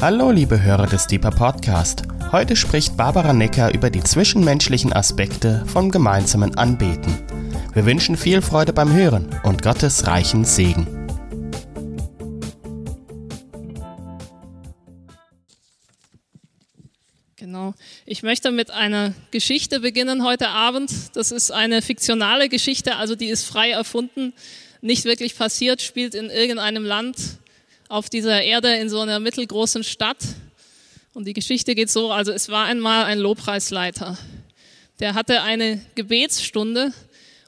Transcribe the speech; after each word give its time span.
Hallo 0.00 0.30
liebe 0.30 0.62
Hörer 0.62 0.86
des 0.86 1.08
Deeper 1.08 1.32
Podcast. 1.32 2.04
Heute 2.30 2.54
spricht 2.54 2.96
Barbara 2.96 3.32
Necker 3.32 3.74
über 3.74 3.90
die 3.90 4.00
zwischenmenschlichen 4.00 4.92
Aspekte 4.92 5.66
vom 5.66 5.90
gemeinsamen 5.90 6.56
Anbeten. 6.56 7.12
Wir 7.74 7.84
wünschen 7.84 8.16
viel 8.16 8.40
Freude 8.40 8.72
beim 8.72 8.92
Hören 8.92 9.28
und 9.42 9.60
Gottes 9.60 10.06
reichen 10.06 10.44
Segen. 10.44 10.86
Genau. 17.34 17.74
Ich 18.06 18.22
möchte 18.22 18.52
mit 18.52 18.70
einer 18.70 19.14
Geschichte 19.32 19.80
beginnen 19.80 20.24
heute 20.24 20.50
Abend. 20.50 20.92
Das 21.14 21.32
ist 21.32 21.50
eine 21.50 21.82
fiktionale 21.82 22.48
Geschichte, 22.48 22.94
also 22.94 23.16
die 23.16 23.26
ist 23.26 23.42
frei 23.42 23.72
erfunden, 23.72 24.32
nicht 24.80 25.06
wirklich 25.06 25.36
passiert, 25.36 25.82
spielt 25.82 26.14
in 26.14 26.30
irgendeinem 26.30 26.84
Land 26.84 27.16
auf 27.88 28.10
dieser 28.10 28.42
Erde 28.42 28.74
in 28.76 28.88
so 28.88 29.00
einer 29.00 29.18
mittelgroßen 29.18 29.82
Stadt. 29.82 30.18
Und 31.14 31.26
die 31.26 31.32
Geschichte 31.32 31.74
geht 31.74 31.90
so, 31.90 32.12
also 32.12 32.32
es 32.32 32.48
war 32.48 32.66
einmal 32.66 33.04
ein 33.04 33.18
Lobpreisleiter. 33.18 34.16
Der 35.00 35.14
hatte 35.14 35.42
eine 35.42 35.80
Gebetsstunde 35.94 36.92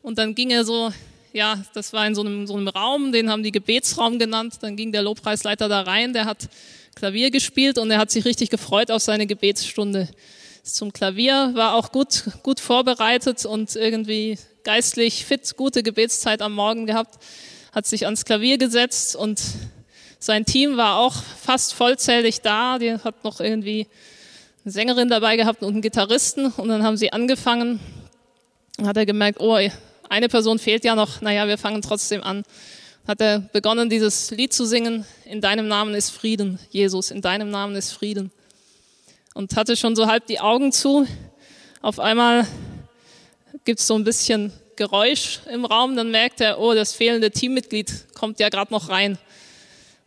und 0.03 0.19
dann 0.19 0.35
ging 0.35 0.51
er 0.51 0.65
so, 0.65 0.93
ja, 1.33 1.63
das 1.75 1.93
war 1.93 2.07
in 2.07 2.15
so 2.15 2.23
einem, 2.23 2.47
so 2.47 2.57
einem 2.57 2.69
Raum, 2.69 3.13
den 3.13 3.31
haben 3.31 3.43
die 3.43 3.53
Gebetsraum 3.53 4.19
genannt. 4.19 4.55
Dann 4.63 4.77
ging 4.77 4.93
der 4.93 5.03
Lobpreisleiter 5.03 5.69
da 5.69 5.83
rein, 5.83 6.13
der 6.13 6.25
hat 6.25 6.49
Klavier 6.95 7.31
gespielt 7.31 7.79
und 7.79 7.91
er 7.91 7.99
hat 7.99 8.11
sich 8.11 8.25
richtig 8.25 8.51
gefreut 8.51 8.91
auf 8.91 9.03
seine 9.03 9.27
Gebetsstunde. 9.27 10.09
Zum 10.63 10.93
Klavier 10.93 11.53
war 11.55 11.75
auch 11.75 11.93
gut, 11.93 12.25
gut 12.43 12.61
vorbereitet 12.61 13.45
und 13.45 13.77
irgendwie 13.77 14.39
geistlich 14.65 15.25
fit, 15.25 15.57
gute 15.57 15.83
Gebetszeit 15.83 16.43
am 16.43 16.53
Morgen 16.53 16.87
gehabt, 16.87 17.23
hat 17.73 17.87
sich 17.87 18.05
ans 18.05 18.25
Klavier 18.25 18.59
gesetzt 18.59 19.17
und 19.17 19.41
sein 20.23 20.45
Team 20.45 20.77
war 20.77 20.99
auch 20.99 21.15
fast 21.15 21.73
vollzählig 21.73 22.43
da. 22.43 22.79
Die 22.79 22.93
hat 22.93 23.25
noch 23.25 23.41
irgendwie 23.41 23.87
eine 24.65 24.73
Sängerin 24.73 25.09
dabei 25.09 25.37
gehabt 25.37 25.63
und 25.63 25.73
einen 25.73 25.83
Gitarristen. 25.83 26.53
Und 26.53 26.69
dann 26.69 26.85
haben 26.85 26.99
sie 26.99 27.11
angefangen. 27.11 27.81
Dann 28.77 28.87
hat 28.87 28.99
er 28.99 29.07
gemerkt, 29.07 29.41
oh, 29.41 29.59
eine 30.11 30.29
Person 30.29 30.59
fehlt 30.59 30.85
ja 30.85 30.95
noch. 30.95 31.23
Naja, 31.23 31.49
wir 31.49 31.57
fangen 31.57 31.81
trotzdem 31.81 32.23
an. 32.23 32.43
Hat 33.09 33.23
er 33.23 33.39
begonnen, 33.39 33.89
dieses 33.89 34.31
Lied 34.31 34.53
zu 34.53 34.67
singen. 34.67 35.07
In 35.25 35.41
deinem 35.41 35.69
Namen 35.69 35.95
ist 35.95 36.11
Frieden, 36.11 36.59
Jesus. 36.69 37.11
In 37.11 37.23
deinem 37.23 37.49
Namen 37.49 37.75
ist 37.75 37.93
Frieden. 37.93 38.31
Und 39.33 39.57
hatte 39.57 39.75
schon 39.75 39.97
so 39.97 40.07
halb 40.07 40.27
die 40.27 40.39
Augen 40.39 40.71
zu. 40.71 41.07
Auf 41.81 41.99
einmal 41.99 42.47
gibt 43.65 43.81
es 43.81 43.87
so 43.87 43.95
ein 43.95 44.05
bisschen 44.05 44.53
Geräusch 44.77 45.41
im 45.51 45.65
Raum. 45.65 45.97
Dann 45.97 46.11
merkt 46.11 46.43
er, 46.43 46.59
oh, 46.59 46.75
das 46.75 46.93
fehlende 46.93 47.31
Teammitglied 47.31 48.13
kommt 48.13 48.39
ja 48.39 48.51
gerade 48.51 48.71
noch 48.71 48.91
rein 48.91 49.17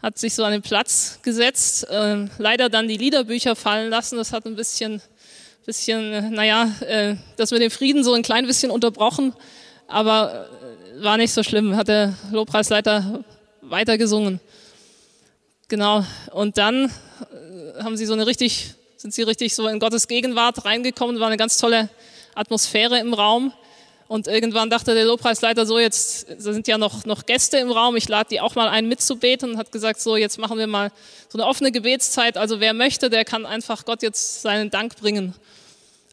hat 0.03 0.19
sich 0.19 0.33
so 0.33 0.43
an 0.43 0.51
den 0.51 0.61
Platz 0.61 1.19
gesetzt, 1.23 1.89
äh, 1.89 2.27
leider 2.37 2.67
dann 2.67 2.89
die 2.89 2.97
Liederbücher 2.97 3.55
fallen 3.55 3.89
lassen. 3.89 4.17
Das 4.17 4.33
hat 4.33 4.45
ein 4.45 4.57
bisschen, 4.57 5.01
bisschen, 5.65 6.33
naja, 6.33 6.69
äh, 6.81 7.15
das 7.37 7.51
mit 7.51 7.61
dem 7.61 7.71
Frieden 7.71 8.03
so 8.03 8.13
ein 8.13 8.21
klein 8.21 8.45
bisschen 8.45 8.69
unterbrochen, 8.69 9.33
aber 9.87 10.49
äh, 10.99 11.03
war 11.03 11.15
nicht 11.15 11.31
so 11.31 11.41
schlimm. 11.41 11.77
Hat 11.77 11.87
der 11.87 12.15
Lobpreisleiter 12.31 13.23
weiter 13.61 13.97
gesungen. 13.97 14.41
Genau. 15.69 16.05
Und 16.33 16.57
dann 16.57 16.85
äh, 16.85 17.81
haben 17.81 17.95
sie 17.95 18.05
so 18.05 18.13
eine 18.13 18.27
richtig, 18.27 18.73
sind 18.97 19.13
sie 19.13 19.23
richtig 19.23 19.55
so 19.55 19.69
in 19.69 19.79
Gottes 19.79 20.09
Gegenwart 20.09 20.65
reingekommen. 20.65 21.21
War 21.21 21.27
eine 21.27 21.37
ganz 21.37 21.57
tolle 21.57 21.89
Atmosphäre 22.35 22.99
im 22.99 23.13
Raum. 23.13 23.53
Und 24.13 24.27
irgendwann 24.27 24.69
dachte 24.69 24.93
der 24.93 25.05
Lobpreisleiter 25.05 25.65
so, 25.65 25.79
jetzt 25.79 26.27
sind 26.39 26.67
ja 26.67 26.77
noch, 26.77 27.03
noch 27.05 27.25
Gäste 27.25 27.57
im 27.57 27.71
Raum, 27.71 27.95
ich 27.95 28.07
lade 28.07 28.29
die 28.29 28.41
auch 28.41 28.53
mal 28.53 28.69
ein 28.69 28.87
mitzubeten 28.87 29.53
und 29.53 29.57
hat 29.57 29.71
gesagt, 29.71 29.99
so 29.99 30.15
jetzt 30.15 30.37
machen 30.37 30.59
wir 30.59 30.67
mal 30.67 30.91
so 31.29 31.39
eine 31.39 31.47
offene 31.47 31.71
Gebetszeit. 31.71 32.37
Also 32.37 32.59
wer 32.59 32.75
möchte, 32.75 33.09
der 33.09 33.25
kann 33.25 33.47
einfach 33.47 33.85
Gott 33.85 34.03
jetzt 34.03 34.43
seinen 34.43 34.69
Dank 34.69 34.97
bringen. 34.97 35.33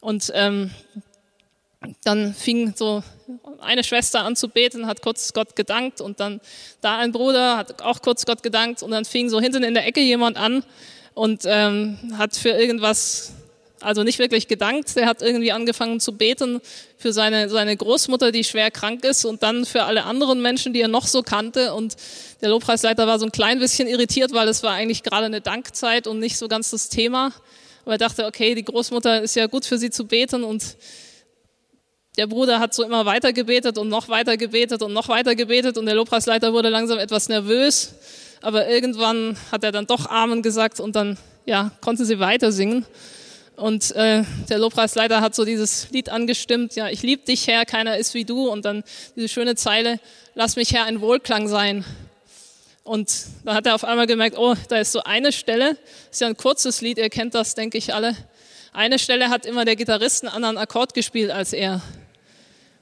Und 0.00 0.32
ähm, 0.34 0.70
dann 2.02 2.32
fing 2.32 2.72
so 2.74 3.02
eine 3.60 3.84
Schwester 3.84 4.20
an 4.24 4.34
zu 4.34 4.48
beten, 4.48 4.86
hat 4.86 5.02
kurz 5.02 5.34
Gott 5.34 5.54
gedankt 5.54 6.00
und 6.00 6.20
dann 6.20 6.40
da 6.80 6.96
ein 6.96 7.12
Bruder 7.12 7.58
hat 7.58 7.82
auch 7.82 8.00
kurz 8.00 8.24
Gott 8.24 8.42
gedankt 8.42 8.82
und 8.82 8.92
dann 8.92 9.04
fing 9.04 9.28
so 9.28 9.42
hinten 9.42 9.62
in 9.62 9.74
der 9.74 9.86
Ecke 9.86 10.00
jemand 10.00 10.38
an 10.38 10.64
und 11.12 11.42
ähm, 11.44 11.98
hat 12.16 12.34
für 12.34 12.48
irgendwas 12.48 13.34
also 13.80 14.02
nicht 14.02 14.18
wirklich 14.18 14.48
gedankt. 14.48 14.96
Er 14.96 15.06
hat 15.06 15.22
irgendwie 15.22 15.52
angefangen 15.52 16.00
zu 16.00 16.12
beten 16.12 16.60
für 16.96 17.12
seine, 17.12 17.48
seine 17.48 17.76
Großmutter, 17.76 18.32
die 18.32 18.44
schwer 18.44 18.70
krank 18.70 19.04
ist 19.04 19.24
und 19.24 19.42
dann 19.42 19.64
für 19.64 19.84
alle 19.84 20.04
anderen 20.04 20.42
Menschen, 20.42 20.72
die 20.72 20.80
er 20.80 20.88
noch 20.88 21.06
so 21.06 21.22
kannte. 21.22 21.74
Und 21.74 21.96
der 22.42 22.50
Lobpreisleiter 22.50 23.06
war 23.06 23.18
so 23.18 23.26
ein 23.26 23.32
klein 23.32 23.58
bisschen 23.58 23.88
irritiert, 23.88 24.32
weil 24.32 24.48
es 24.48 24.62
war 24.62 24.72
eigentlich 24.72 25.02
gerade 25.02 25.26
eine 25.26 25.40
Dankzeit 25.40 26.06
und 26.06 26.18
nicht 26.18 26.36
so 26.36 26.48
ganz 26.48 26.70
das 26.70 26.88
Thema. 26.88 27.32
Aber 27.84 27.92
er 27.92 27.98
dachte, 27.98 28.26
okay, 28.26 28.54
die 28.54 28.64
Großmutter 28.64 29.22
ist 29.22 29.34
ja 29.36 29.46
gut 29.46 29.64
für 29.64 29.78
sie 29.78 29.90
zu 29.90 30.06
beten 30.06 30.44
und 30.44 30.76
der 32.16 32.26
Bruder 32.26 32.58
hat 32.58 32.74
so 32.74 32.82
immer 32.82 33.06
weiter 33.06 33.32
gebetet 33.32 33.78
und 33.78 33.88
noch 33.88 34.08
weiter 34.08 34.36
gebetet 34.36 34.82
und 34.82 34.92
noch 34.92 35.08
weiter 35.08 35.34
gebetet 35.34 35.78
und 35.78 35.86
der 35.86 35.94
Lobpreisleiter 35.94 36.52
wurde 36.52 36.68
langsam 36.68 36.98
etwas 36.98 37.28
nervös. 37.28 37.94
Aber 38.42 38.68
irgendwann 38.68 39.36
hat 39.52 39.64
er 39.64 39.72
dann 39.72 39.86
doch 39.86 40.06
Amen 40.06 40.42
gesagt 40.42 40.80
und 40.80 40.96
dann 40.96 41.16
ja, 41.46 41.70
konnten 41.80 42.04
sie 42.04 42.18
weiter 42.18 42.52
singen. 42.52 42.84
Und 43.60 43.94
äh, 43.94 44.24
der 44.48 44.58
Lobpreisleiter 44.58 45.20
hat 45.20 45.34
so 45.34 45.44
dieses 45.44 45.90
Lied 45.90 46.08
angestimmt, 46.08 46.76
ja, 46.76 46.88
ich 46.88 47.02
liebe 47.02 47.26
dich, 47.26 47.46
Herr, 47.46 47.66
keiner 47.66 47.98
ist 47.98 48.14
wie 48.14 48.24
du. 48.24 48.48
Und 48.48 48.64
dann 48.64 48.82
diese 49.16 49.28
schöne 49.28 49.54
Zeile, 49.54 50.00
lass 50.34 50.56
mich, 50.56 50.72
Herr, 50.72 50.86
ein 50.86 51.02
Wohlklang 51.02 51.46
sein. 51.46 51.84
Und 52.84 53.12
da 53.44 53.52
hat 53.52 53.66
er 53.66 53.74
auf 53.74 53.84
einmal 53.84 54.06
gemerkt, 54.06 54.38
oh, 54.38 54.54
da 54.70 54.78
ist 54.78 54.92
so 54.92 55.02
eine 55.02 55.30
Stelle, 55.30 55.76
ist 56.10 56.22
ja 56.22 56.28
ein 56.28 56.38
kurzes 56.38 56.80
Lied, 56.80 56.96
ihr 56.96 57.10
kennt 57.10 57.34
das, 57.34 57.54
denke 57.54 57.76
ich 57.76 57.92
alle. 57.92 58.16
Eine 58.72 58.98
Stelle 58.98 59.28
hat 59.28 59.44
immer 59.44 59.66
der 59.66 59.76
Gitarrist 59.76 60.24
einen 60.24 60.32
anderen 60.32 60.56
Akkord 60.56 60.94
gespielt 60.94 61.30
als 61.30 61.52
er. 61.52 61.82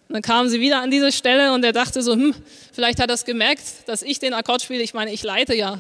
Und 0.08 0.14
dann 0.14 0.22
kamen 0.22 0.48
sie 0.48 0.60
wieder 0.60 0.80
an 0.80 0.92
diese 0.92 1.10
Stelle 1.10 1.54
und 1.54 1.64
er 1.64 1.72
dachte 1.72 2.02
so, 2.02 2.12
hm, 2.12 2.36
vielleicht 2.72 3.00
hat 3.00 3.10
er 3.10 3.14
es 3.14 3.24
gemerkt, 3.24 3.64
dass 3.86 4.02
ich 4.02 4.20
den 4.20 4.32
Akkord 4.32 4.62
spiele. 4.62 4.84
Ich 4.84 4.94
meine, 4.94 5.12
ich 5.12 5.24
leite 5.24 5.56
ja 5.56 5.78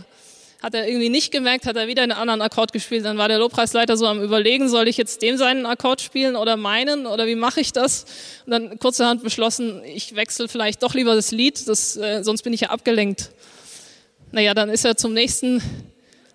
hat 0.62 0.74
er 0.74 0.88
irgendwie 0.88 1.08
nicht 1.08 1.30
gemerkt, 1.30 1.66
hat 1.66 1.76
er 1.76 1.86
wieder 1.86 2.02
einen 2.02 2.12
anderen 2.12 2.42
Akkord 2.42 2.72
gespielt. 2.72 3.04
Dann 3.04 3.16
war 3.16 3.28
der 3.28 3.38
Lobpreisleiter 3.38 3.96
so 3.96 4.06
am 4.06 4.22
Überlegen, 4.22 4.68
soll 4.68 4.88
ich 4.88 4.96
jetzt 4.96 5.22
dem 5.22 5.36
seinen 5.36 5.66
Akkord 5.66 6.00
spielen 6.00 6.34
oder 6.34 6.56
meinen 6.56 7.06
oder 7.06 7.26
wie 7.26 7.36
mache 7.36 7.60
ich 7.60 7.72
das? 7.72 8.06
Und 8.44 8.52
dann 8.52 8.78
kurzerhand 8.78 9.22
beschlossen, 9.22 9.82
ich 9.84 10.16
wechsle 10.16 10.48
vielleicht 10.48 10.82
doch 10.82 10.94
lieber 10.94 11.14
das 11.14 11.30
Lied, 11.30 11.68
das, 11.68 11.96
äh, 11.96 12.24
sonst 12.24 12.42
bin 12.42 12.52
ich 12.52 12.62
ja 12.62 12.70
abgelenkt. 12.70 13.30
Naja, 14.32 14.52
dann 14.52 14.68
ist 14.68 14.84
er 14.84 14.96
zum 14.96 15.12
nächsten 15.12 15.62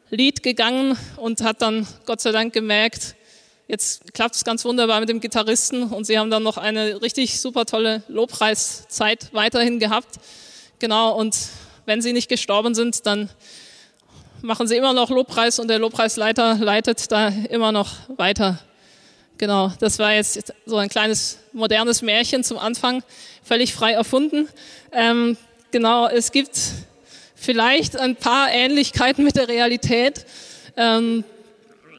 Lied 0.09 0.41
gegangen 0.41 0.97
und 1.17 1.41
hat 1.41 1.62
dann 1.62 1.85
Gott 2.06 2.22
sei 2.22 2.31
Dank 2.31 2.53
gemerkt, 2.53 3.16
jetzt 3.67 4.13
klappt 4.13 4.35
es 4.35 4.45
ganz 4.45 4.63
wunderbar 4.63 5.01
mit 5.01 5.09
dem 5.09 5.19
Gitarristen 5.19 5.83
und 5.83 6.06
sie 6.06 6.17
haben 6.17 6.29
dann 6.29 6.44
noch 6.44 6.57
eine 6.57 7.01
richtig 7.01 7.41
super 7.41 7.66
tolle 7.66 8.03
Lobpreiszeit 8.07 9.33
weiterhin 9.33 9.79
gehabt. 9.79 10.16
Genau, 10.79 11.17
und 11.17 11.35
wenn 11.85 12.01
sie 12.01 12.13
nicht 12.13 12.29
gestorben 12.29 12.73
sind, 12.73 13.06
dann 13.06 13.29
machen 14.43 14.67
sie 14.67 14.75
immer 14.75 14.93
noch 14.93 15.09
Lobpreis 15.09 15.57
und 15.57 15.69
der 15.69 15.79
Lobpreisleiter 15.79 16.55
leitet 16.55 17.11
da 17.11 17.29
immer 17.49 17.71
noch 17.71 17.89
weiter. 18.17 18.59
Genau, 19.37 19.71
das 19.79 19.99
war 19.99 20.13
jetzt 20.13 20.53
so 20.65 20.77
ein 20.77 20.89
kleines 20.89 21.39
modernes 21.53 22.01
Märchen 22.01 22.43
zum 22.43 22.57
Anfang, 22.57 23.03
völlig 23.41 23.73
frei 23.73 23.93
erfunden. 23.93 24.49
Ähm, 24.91 25.37
genau, 25.71 26.07
es 26.07 26.31
gibt 26.31 26.59
vielleicht 27.35 27.97
ein 27.97 28.17
paar 28.17 28.51
Ähnlichkeiten 28.51 29.23
mit 29.23 29.37
der 29.37 29.47
Realität. 29.47 30.25
Ähm, 30.75 31.23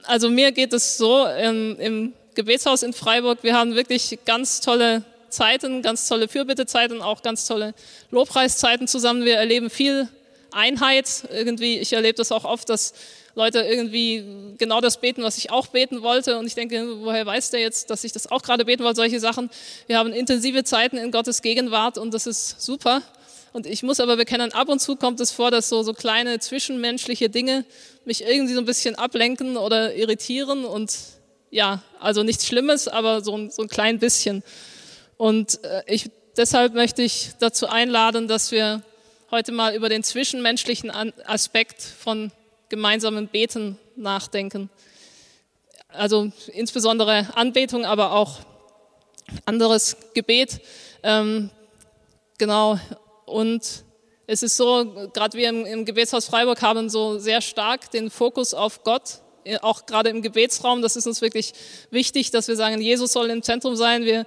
also 0.04 0.28
mir 0.28 0.53
geht 0.53 0.75
es 0.75 0.99
so 0.99 1.27
im, 1.27 1.78
im 1.81 2.12
Gebetshaus 2.34 2.83
in 2.83 2.93
Freiburg, 2.93 3.38
wir 3.43 3.56
haben 3.56 3.75
wirklich 3.75 4.19
ganz 4.27 4.60
tolle 4.60 5.03
Zeiten, 5.31 5.81
ganz 5.81 6.09
tolle 6.09 6.28
Fürbittezeiten, 6.28 7.00
auch 7.00 7.22
ganz 7.22 7.47
tolle 7.47 7.75
Lobpreiszeiten 8.10 8.87
zusammen. 8.87 9.25
Wir 9.25 9.37
erleben 9.37 9.71
viel 9.71 10.09
Einheit. 10.54 11.24
Irgendwie, 11.30 11.78
ich 11.78 11.92
erlebe 11.92 12.15
das 12.15 12.33
auch 12.33 12.45
oft, 12.45 12.68
dass 12.68 12.95
Leute 13.34 13.60
irgendwie 13.60 14.24
genau 14.59 14.80
das 14.80 15.01
beten, 15.01 15.22
was 15.22 15.39
ich 15.39 15.51
auch 15.51 15.66
beten 15.66 16.03
wollte. 16.03 16.39
Und 16.39 16.47
ich 16.47 16.54
denke, 16.54 17.01
woher 17.01 17.27
weiß 17.27 17.51
der 17.51 17.60
jetzt, 17.60 17.91
dass 17.91 18.04
ich 18.04 18.12
das 18.12 18.30
auch 18.30 18.42
gerade 18.42 18.65
beten 18.65 18.84
wollte, 18.84 18.97
solche 18.97 19.21
Sachen. 19.21 19.51
Wir 19.86 19.98
haben 19.98 20.12
intensive 20.12 20.65
Zeiten 20.65 20.97
in 20.97 21.10
Gottes 21.10 21.42
Gegenwart 21.42 21.98
und 21.98 22.15
das 22.15 22.27
ist 22.27 22.60
super. 22.62 23.03
Und 23.53 23.66
ich 23.66 23.83
muss 23.83 24.01
aber 24.01 24.16
bekennen, 24.16 24.53
ab 24.53 24.68
und 24.68 24.80
zu 24.80 24.97
kommt 24.97 25.21
es 25.21 25.30
vor, 25.30 25.51
dass 25.51 25.68
so, 25.68 25.83
so 25.83 25.95
kleine 25.95 26.41
zwischenmenschliche 26.41 27.30
Dinge 27.30 27.65
mich 28.04 28.24
irgendwie 28.24 28.54
so 28.54 28.60
ein 28.60 28.66
bisschen 28.66 28.97
ablenken 28.97 29.57
oder 29.57 29.95
irritieren. 29.95 30.65
Und 30.65 30.97
ja, 31.50 31.83
also 32.00 32.22
nichts 32.22 32.47
Schlimmes, 32.47 32.89
aber 32.89 33.22
so 33.22 33.36
ein, 33.36 33.50
so 33.50 33.62
ein 33.62 33.68
klein 33.68 33.98
bisschen. 33.98 34.42
Und 35.16 35.62
äh, 35.65 35.83
ich, 35.86 36.10
deshalb 36.36 36.74
möchte 36.74 37.03
ich 37.03 37.30
dazu 37.39 37.68
einladen, 37.68 38.27
dass 38.27 38.50
wir 38.50 38.83
heute 39.30 39.53
mal 39.53 39.74
über 39.74 39.88
den 39.88 40.03
zwischenmenschlichen 40.03 40.91
Aspekt 41.26 41.82
von 41.82 42.32
gemeinsamen 42.68 43.28
Beten 43.28 43.78
nachdenken. 43.97 44.71
Also 45.88 46.32
insbesondere 46.53 47.28
Anbetung, 47.34 47.84
aber 47.84 48.12
auch 48.12 48.41
anderes 49.47 49.97
Gebet. 50.15 50.60
Ähm, 51.03 51.50
genau. 52.38 52.78
Und 53.26 53.84
es 54.26 54.42
ist 54.42 54.56
so, 54.56 55.10
gerade 55.12 55.36
wir 55.38 55.48
im, 55.48 55.65
im 55.66 55.84
Gebetshaus 55.84 56.26
Freiburg 56.26 56.62
haben 56.62 56.88
so 56.88 57.18
sehr 57.18 57.41
stark 57.41 57.91
den 57.91 58.10
Fokus 58.10 58.54
auf 58.54 58.82
Gott 58.84 59.21
auch 59.60 59.86
gerade 59.86 60.09
im 60.10 60.22
Gebetsraum, 60.22 60.82
das 60.82 60.97
ist 60.97 61.06
uns 61.06 61.21
wirklich 61.21 61.53
wichtig, 61.91 62.30
dass 62.30 62.48
wir 62.48 62.56
sagen, 62.56 62.80
Jesus 62.80 63.12
soll 63.12 63.30
im 63.30 63.42
Zentrum 63.42 63.76
sein. 63.76 64.04
Wir 64.04 64.24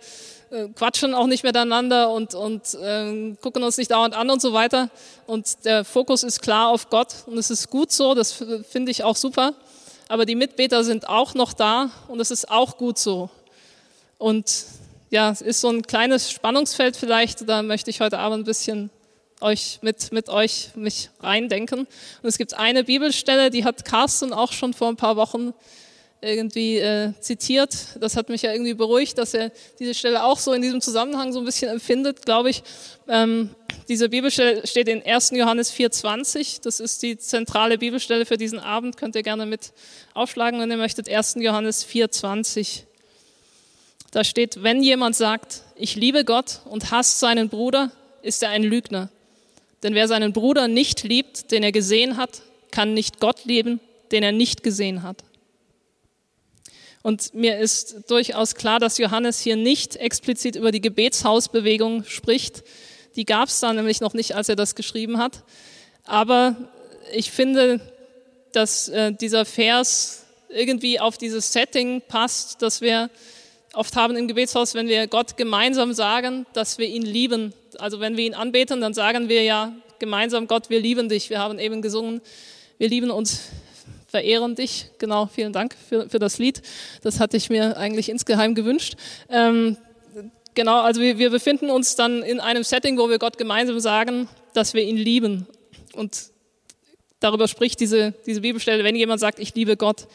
äh, 0.50 0.68
quatschen 0.70 1.14
auch 1.14 1.28
nicht 1.28 1.44
miteinander 1.44 2.10
und, 2.10 2.34
und 2.34 2.74
äh, 2.76 3.36
gucken 3.42 3.64
uns 3.64 3.78
nicht 3.78 3.92
dauernd 3.92 4.16
an 4.16 4.30
und 4.30 4.42
so 4.42 4.54
weiter. 4.54 4.90
Und 5.26 5.66
der 5.66 5.84
Fokus 5.84 6.24
ist 6.24 6.42
klar 6.42 6.70
auf 6.70 6.90
Gott 6.90 7.14
und 7.26 7.38
es 7.38 7.50
ist 7.50 7.70
gut 7.70 7.92
so, 7.92 8.14
das 8.14 8.44
finde 8.70 8.92
ich 8.92 9.04
auch 9.04 9.16
super. 9.16 9.54
Aber 10.08 10.26
die 10.26 10.36
Mitbeter 10.36 10.84
sind 10.84 11.10
auch 11.10 11.34
noch 11.34 11.54
da 11.54 11.90
und 12.08 12.20
es 12.22 12.32
ist 12.32 12.50
auch 12.50 12.78
gut 12.78 12.98
so. 12.98 13.30
Und 14.18 14.66
ja, 15.10 15.32
es 15.32 15.42
ist 15.42 15.62
so 15.62 15.70
ein 15.70 15.84
kleines 15.84 16.32
Spannungsfeld 16.32 16.96
vielleicht, 16.96 17.48
da 17.48 17.62
möchte 17.62 17.90
ich 17.90 18.00
heute 18.00 18.20
Abend 18.20 18.40
ein 18.40 18.46
bisschen 18.46 18.90
euch 19.42 19.80
mit, 19.82 20.12
mit 20.12 20.30
euch 20.30 20.72
mich 20.76 21.10
reindenken. 21.20 21.80
Und 21.80 21.90
es 22.24 22.38
gibt 22.38 22.54
eine 22.54 22.84
Bibelstelle, 22.84 23.50
die 23.50 23.66
hat 23.66 23.86
Carsten 23.86 24.34
auch 24.34 24.52
schon 24.52 24.74
vor 24.74 24.88
ein 24.88 24.96
paar 24.96 25.16
Wochen 25.16 25.54
irgendwie 26.22 26.78
äh, 26.78 27.14
zitiert. 27.20 27.76
Das 28.00 28.16
hat 28.16 28.30
mich 28.30 28.42
ja 28.42 28.52
irgendwie 28.52 28.74
beruhigt, 28.74 29.18
dass 29.18 29.34
er 29.34 29.52
diese 29.80 29.94
Stelle 29.94 30.24
auch 30.24 30.40
so 30.40 30.54
in 30.54 30.62
diesem 30.62 30.82
Zusammenhang 30.82 31.32
so 31.32 31.40
ein 31.40 31.46
bisschen 31.46 31.70
empfindet, 31.70 32.26
glaube 32.26 32.50
ich. 32.50 32.64
Ähm, 33.08 33.52
diese 33.88 34.10
Bibelstelle 34.10 34.66
steht 34.66 34.88
in 34.88 35.06
1. 35.06 35.32
Johannes 35.32 35.72
4,20. 35.74 36.62
Das 36.62 36.80
ist 36.80 37.04
die 37.04 37.18
zentrale 37.18 37.78
Bibelstelle 37.78 38.26
für 38.26 38.38
diesen 38.38 38.60
Abend. 38.60 38.98
Könnt 38.98 39.16
ihr 39.16 39.24
gerne 39.24 39.46
mit 39.46 39.72
aufschlagen, 40.14 40.60
wenn 40.60 40.72
ihr 40.72 40.78
möchtet. 40.78 41.08
1. 41.08 41.36
Johannes 41.38 41.86
4,20. 41.88 42.84
Da 44.12 44.24
steht, 44.24 44.64
wenn 44.64 44.82
jemand 44.82 45.16
sagt, 45.16 45.62
ich 45.76 45.96
liebe 45.96 46.26
Gott 46.26 46.62
und 46.66 46.92
hasst 46.92 47.20
seinen 47.20 47.50
Bruder, 47.50 47.92
ist 48.24 48.42
er 48.42 48.50
ein 48.50 48.64
Lügner. 48.64 49.10
Denn 49.84 49.94
wer 49.94 50.08
seinen 50.08 50.34
Bruder 50.34 50.68
nicht 50.68 51.04
liebt, 51.04 51.52
den 51.52 51.64
er 51.64 51.72
gesehen 51.72 52.18
hat, 52.18 52.42
kann 52.72 52.94
nicht 52.94 53.20
Gott 53.20 53.46
lieben, 53.46 53.80
den 54.12 54.24
er 54.24 54.32
nicht 54.32 54.64
gesehen 54.64 55.04
hat. 55.04 55.24
Und 57.08 57.34
mir 57.34 57.58
ist 57.58 58.12
durchaus 58.12 58.54
klar, 58.54 58.82
dass 58.82 58.98
Johannes 58.98 59.40
hier 59.40 59.56
nicht 59.56 59.96
explizit 59.96 60.58
über 60.58 60.74
die 60.74 60.82
Gebetshausbewegung 60.82 62.04
spricht. 62.04 62.66
Die 63.16 63.24
gab 63.24 63.48
es 63.48 63.62
da 63.62 63.72
nämlich 63.72 64.02
noch 64.02 64.14
nicht, 64.14 64.36
als 64.36 64.50
er 64.50 64.58
das 64.58 64.76
geschrieben 64.76 65.18
hat. 65.18 65.46
Aber 66.04 66.58
ich 67.14 67.32
finde, 67.32 67.80
dass 68.52 68.90
äh, 68.90 69.14
dieser 69.14 69.46
Vers 69.46 70.26
irgendwie 70.50 71.00
auf 71.00 71.18
dieses 71.18 71.54
Setting 71.54 72.02
passt, 72.06 72.62
das 72.62 72.82
wir 72.82 73.10
oft 73.72 73.96
haben 73.96 74.18
im 74.18 74.28
Gebetshaus, 74.28 74.74
wenn 74.74 74.90
wir 74.90 75.08
Gott 75.08 75.38
gemeinsam 75.38 75.94
sagen, 75.94 76.46
dass 76.52 76.78
wir 76.78 76.88
ihn 76.88 77.04
lieben. 77.04 77.54
Also 77.78 78.02
wenn 78.02 78.18
wir 78.18 78.26
ihn 78.26 78.34
anbeten, 78.34 78.82
dann 78.82 78.94
sagen 78.94 79.30
wir 79.30 79.44
ja 79.44 79.72
gemeinsam, 80.00 80.46
Gott, 80.46 80.70
wir 80.70 80.82
lieben 80.82 81.08
dich. 81.08 81.30
Wir 81.30 81.40
haben 81.40 81.58
eben 81.58 81.82
gesungen, 81.82 82.20
wir 82.78 82.90
lieben 82.90 83.12
uns 83.12 83.44
verehren 84.08 84.56
dich. 84.56 84.90
Genau, 84.98 85.28
vielen 85.28 85.54
Dank 85.54 85.76
für, 85.88 86.10
für 86.10 86.20
das 86.20 86.38
Lied. 86.40 86.62
Das 87.04 87.20
hatte 87.20 87.38
ich 87.38 87.50
mir 87.50 87.78
eigentlich 87.78 88.10
insgeheim 88.10 88.56
gewünscht. 88.56 88.96
Ähm, 89.30 89.78
genau, 90.56 90.82
also 90.82 91.02
wir, 91.02 91.18
wir 91.18 91.30
befinden 91.30 91.70
uns 91.70 91.96
dann 91.96 92.24
in 92.24 92.40
einem 92.40 92.64
Setting, 92.64 92.98
wo 92.98 93.10
wir 93.10 93.20
Gott 93.20 93.38
gemeinsam 93.38 93.80
sagen, 93.80 94.28
dass 94.54 94.74
wir 94.74 94.84
ihn 94.84 94.98
lieben. 94.98 95.46
Und 95.94 96.32
darüber 97.20 97.48
spricht 97.48 97.80
diese, 97.80 98.14
diese 98.26 98.42
Bibelstelle, 98.42 98.84
wenn 98.84 98.96
jemand 98.96 99.20
sagt, 99.20 99.40
ich 99.40 99.54
liebe 99.56 99.78
Gott. 99.78 100.08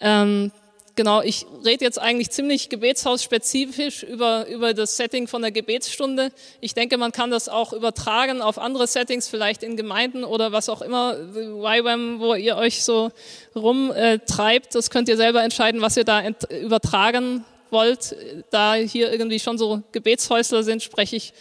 Ähm, 0.00 0.52
genau, 1.00 1.22
ich 1.22 1.46
rede 1.64 1.82
jetzt 1.82 1.98
eigentlich 1.98 2.28
ziemlich 2.28 2.68
gebetshausspezifisch 2.68 4.02
über, 4.02 4.46
über 4.48 4.74
das 4.74 4.98
Setting 4.98 5.28
von 5.28 5.40
der 5.40 5.50
Gebetsstunde. 5.50 6.30
Ich 6.60 6.74
denke, 6.74 6.98
man 6.98 7.10
kann 7.10 7.30
das 7.30 7.48
auch 7.48 7.72
übertragen 7.72 8.42
auf 8.42 8.58
andere 8.58 8.86
Settings, 8.86 9.26
vielleicht 9.26 9.62
in 9.62 9.78
Gemeinden 9.78 10.24
oder 10.24 10.52
was 10.52 10.68
auch 10.68 10.82
immer, 10.82 11.16
YWAM, 11.16 12.20
wo 12.20 12.34
ihr 12.34 12.58
euch 12.58 12.84
so 12.84 13.12
rumtreibt. 13.56 14.74
Das 14.74 14.90
könnt 14.90 15.08
ihr 15.08 15.16
selber 15.16 15.42
entscheiden, 15.42 15.80
was 15.80 15.96
ihr 15.96 16.04
da 16.04 16.22
übertragen 16.50 17.46
wollt. 17.70 18.14
Da 18.50 18.74
hier 18.74 19.10
irgendwie 19.10 19.40
schon 19.40 19.56
so 19.56 19.82
Gebetshäusler 19.92 20.64
sind, 20.64 20.82
spreche 20.82 21.16
ich 21.16 21.32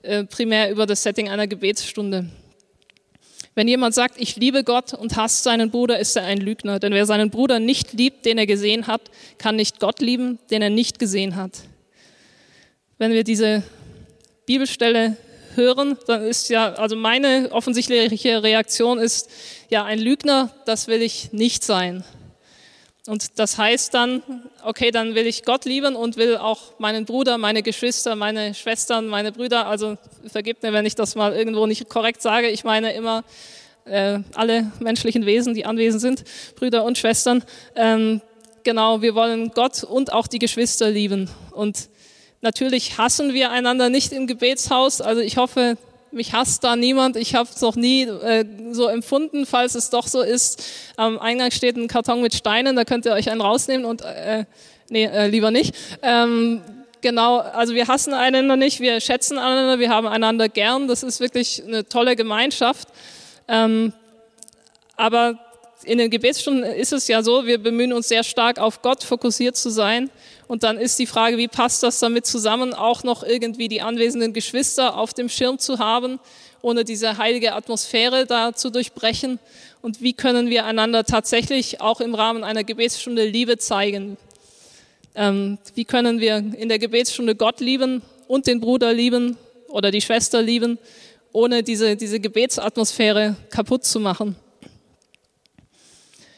äh, 0.00 0.24
primär 0.24 0.70
über 0.70 0.86
das 0.86 1.02
Setting 1.02 1.28
einer 1.28 1.46
Gebetsstunde. 1.46 2.30
Wenn 3.54 3.68
jemand 3.68 3.94
sagt, 3.94 4.20
ich 4.20 4.36
liebe 4.36 4.64
Gott 4.64 4.94
und 4.94 5.16
hasst 5.16 5.44
seinen 5.44 5.70
Bruder, 5.70 5.98
ist 5.98 6.16
er 6.16 6.24
ein 6.24 6.38
Lügner. 6.38 6.80
Denn 6.80 6.92
wer 6.92 7.06
seinen 7.06 7.30
Bruder 7.30 7.60
nicht 7.60 7.92
liebt, 7.92 8.26
den 8.26 8.38
er 8.38 8.46
gesehen 8.46 8.86
hat, 8.86 9.02
kann 9.38 9.56
nicht 9.56 9.78
Gott 9.78 10.00
lieben, 10.00 10.38
den 10.50 10.60
er 10.60 10.70
nicht 10.70 10.98
gesehen 10.98 11.36
hat. 11.36 11.62
Wenn 12.98 13.12
wir 13.12 13.22
diese 13.22 13.62
Bibelstelle 14.46 15.16
hören, 15.54 15.96
dann 16.06 16.22
ist 16.22 16.48
ja, 16.50 16.72
also 16.74 16.96
meine 16.96 17.48
offensichtliche 17.52 18.42
Reaktion 18.42 18.98
ist, 18.98 19.30
ja, 19.68 19.84
ein 19.84 20.00
Lügner, 20.00 20.50
das 20.66 20.88
will 20.88 21.02
ich 21.02 21.32
nicht 21.32 21.62
sein. 21.62 22.02
Und 23.06 23.38
das 23.38 23.58
heißt 23.58 23.92
dann, 23.92 24.22
okay, 24.62 24.90
dann 24.90 25.14
will 25.14 25.26
ich 25.26 25.44
Gott 25.44 25.66
lieben 25.66 25.94
und 25.94 26.16
will 26.16 26.38
auch 26.38 26.78
meinen 26.78 27.04
Bruder, 27.04 27.36
meine 27.36 27.62
Geschwister, 27.62 28.16
meine 28.16 28.54
Schwestern, 28.54 29.08
meine 29.08 29.30
Brüder, 29.30 29.66
also 29.66 29.98
vergebt 30.26 30.62
mir, 30.62 30.72
wenn 30.72 30.86
ich 30.86 30.94
das 30.94 31.14
mal 31.14 31.34
irgendwo 31.34 31.66
nicht 31.66 31.90
korrekt 31.90 32.22
sage, 32.22 32.48
ich 32.48 32.64
meine 32.64 32.94
immer 32.94 33.22
äh, 33.84 34.20
alle 34.34 34.72
menschlichen 34.80 35.26
Wesen, 35.26 35.52
die 35.52 35.66
anwesend 35.66 36.00
sind, 36.00 36.24
Brüder 36.56 36.82
und 36.84 36.96
Schwestern. 36.96 37.44
Ähm, 37.76 38.22
genau, 38.62 39.02
wir 39.02 39.14
wollen 39.14 39.50
Gott 39.50 39.84
und 39.84 40.10
auch 40.10 40.26
die 40.26 40.38
Geschwister 40.38 40.90
lieben. 40.90 41.28
Und 41.50 41.90
natürlich 42.40 42.96
hassen 42.96 43.34
wir 43.34 43.50
einander 43.50 43.90
nicht 43.90 44.12
im 44.12 44.26
Gebetshaus, 44.26 45.02
also 45.02 45.20
ich 45.20 45.36
hoffe, 45.36 45.76
mich 46.14 46.32
hasst 46.32 46.64
da 46.64 46.76
niemand. 46.76 47.16
Ich 47.16 47.34
habe 47.34 47.48
es 47.52 47.60
noch 47.60 47.76
nie 47.76 48.02
äh, 48.04 48.44
so 48.72 48.88
empfunden, 48.88 49.46
falls 49.46 49.74
es 49.74 49.90
doch 49.90 50.06
so 50.06 50.22
ist. 50.22 50.62
Am 50.96 51.18
Eingang 51.18 51.50
steht 51.50 51.76
ein 51.76 51.88
Karton 51.88 52.22
mit 52.22 52.34
Steinen, 52.34 52.76
da 52.76 52.84
könnt 52.84 53.06
ihr 53.06 53.12
euch 53.12 53.30
einen 53.30 53.40
rausnehmen 53.40 53.84
und 53.84 54.02
äh, 54.02 54.44
nee, 54.88 55.04
äh, 55.04 55.26
lieber 55.26 55.50
nicht. 55.50 55.74
Ähm, 56.02 56.62
genau, 57.00 57.38
also 57.38 57.74
wir 57.74 57.88
hassen 57.88 58.14
einander 58.14 58.56
nicht, 58.56 58.80
wir 58.80 59.00
schätzen 59.00 59.38
einander, 59.38 59.78
wir 59.78 59.90
haben 59.90 60.06
einander 60.06 60.48
gern. 60.48 60.88
Das 60.88 61.02
ist 61.02 61.20
wirklich 61.20 61.62
eine 61.66 61.86
tolle 61.86 62.16
Gemeinschaft. 62.16 62.88
Ähm, 63.48 63.92
aber 64.96 65.38
in 65.84 65.98
den 65.98 66.10
Gebetsstunden 66.10 66.64
ist 66.64 66.92
es 66.92 67.08
ja 67.08 67.22
so, 67.22 67.46
wir 67.46 67.58
bemühen 67.58 67.92
uns 67.92 68.08
sehr 68.08 68.24
stark 68.24 68.58
auf 68.58 68.82
Gott 68.82 69.04
fokussiert 69.04 69.56
zu 69.56 69.70
sein. 69.70 70.10
Und 70.54 70.62
dann 70.62 70.78
ist 70.78 71.00
die 71.00 71.06
Frage, 71.06 71.36
wie 71.36 71.48
passt 71.48 71.82
das 71.82 71.98
damit 71.98 72.26
zusammen, 72.26 72.74
auch 72.74 73.02
noch 73.02 73.24
irgendwie 73.24 73.66
die 73.66 73.82
anwesenden 73.82 74.32
Geschwister 74.32 74.96
auf 74.96 75.12
dem 75.12 75.28
Schirm 75.28 75.58
zu 75.58 75.80
haben, 75.80 76.20
ohne 76.62 76.84
diese 76.84 77.18
heilige 77.18 77.54
Atmosphäre 77.54 78.24
da 78.24 78.54
zu 78.54 78.70
durchbrechen? 78.70 79.40
Und 79.82 80.00
wie 80.00 80.12
können 80.12 80.50
wir 80.50 80.64
einander 80.64 81.02
tatsächlich 81.02 81.80
auch 81.80 82.00
im 82.00 82.14
Rahmen 82.14 82.44
einer 82.44 82.62
Gebetsstunde 82.62 83.26
Liebe 83.26 83.58
zeigen? 83.58 84.16
Ähm, 85.16 85.58
wie 85.74 85.84
können 85.84 86.20
wir 86.20 86.36
in 86.36 86.68
der 86.68 86.78
Gebetsstunde 86.78 87.34
Gott 87.34 87.58
lieben 87.58 88.02
und 88.28 88.46
den 88.46 88.60
Bruder 88.60 88.92
lieben 88.92 89.36
oder 89.66 89.90
die 89.90 90.02
Schwester 90.02 90.40
lieben, 90.40 90.78
ohne 91.32 91.64
diese, 91.64 91.96
diese 91.96 92.20
Gebetsatmosphäre 92.20 93.34
kaputt 93.50 93.84
zu 93.84 93.98
machen? 93.98 94.36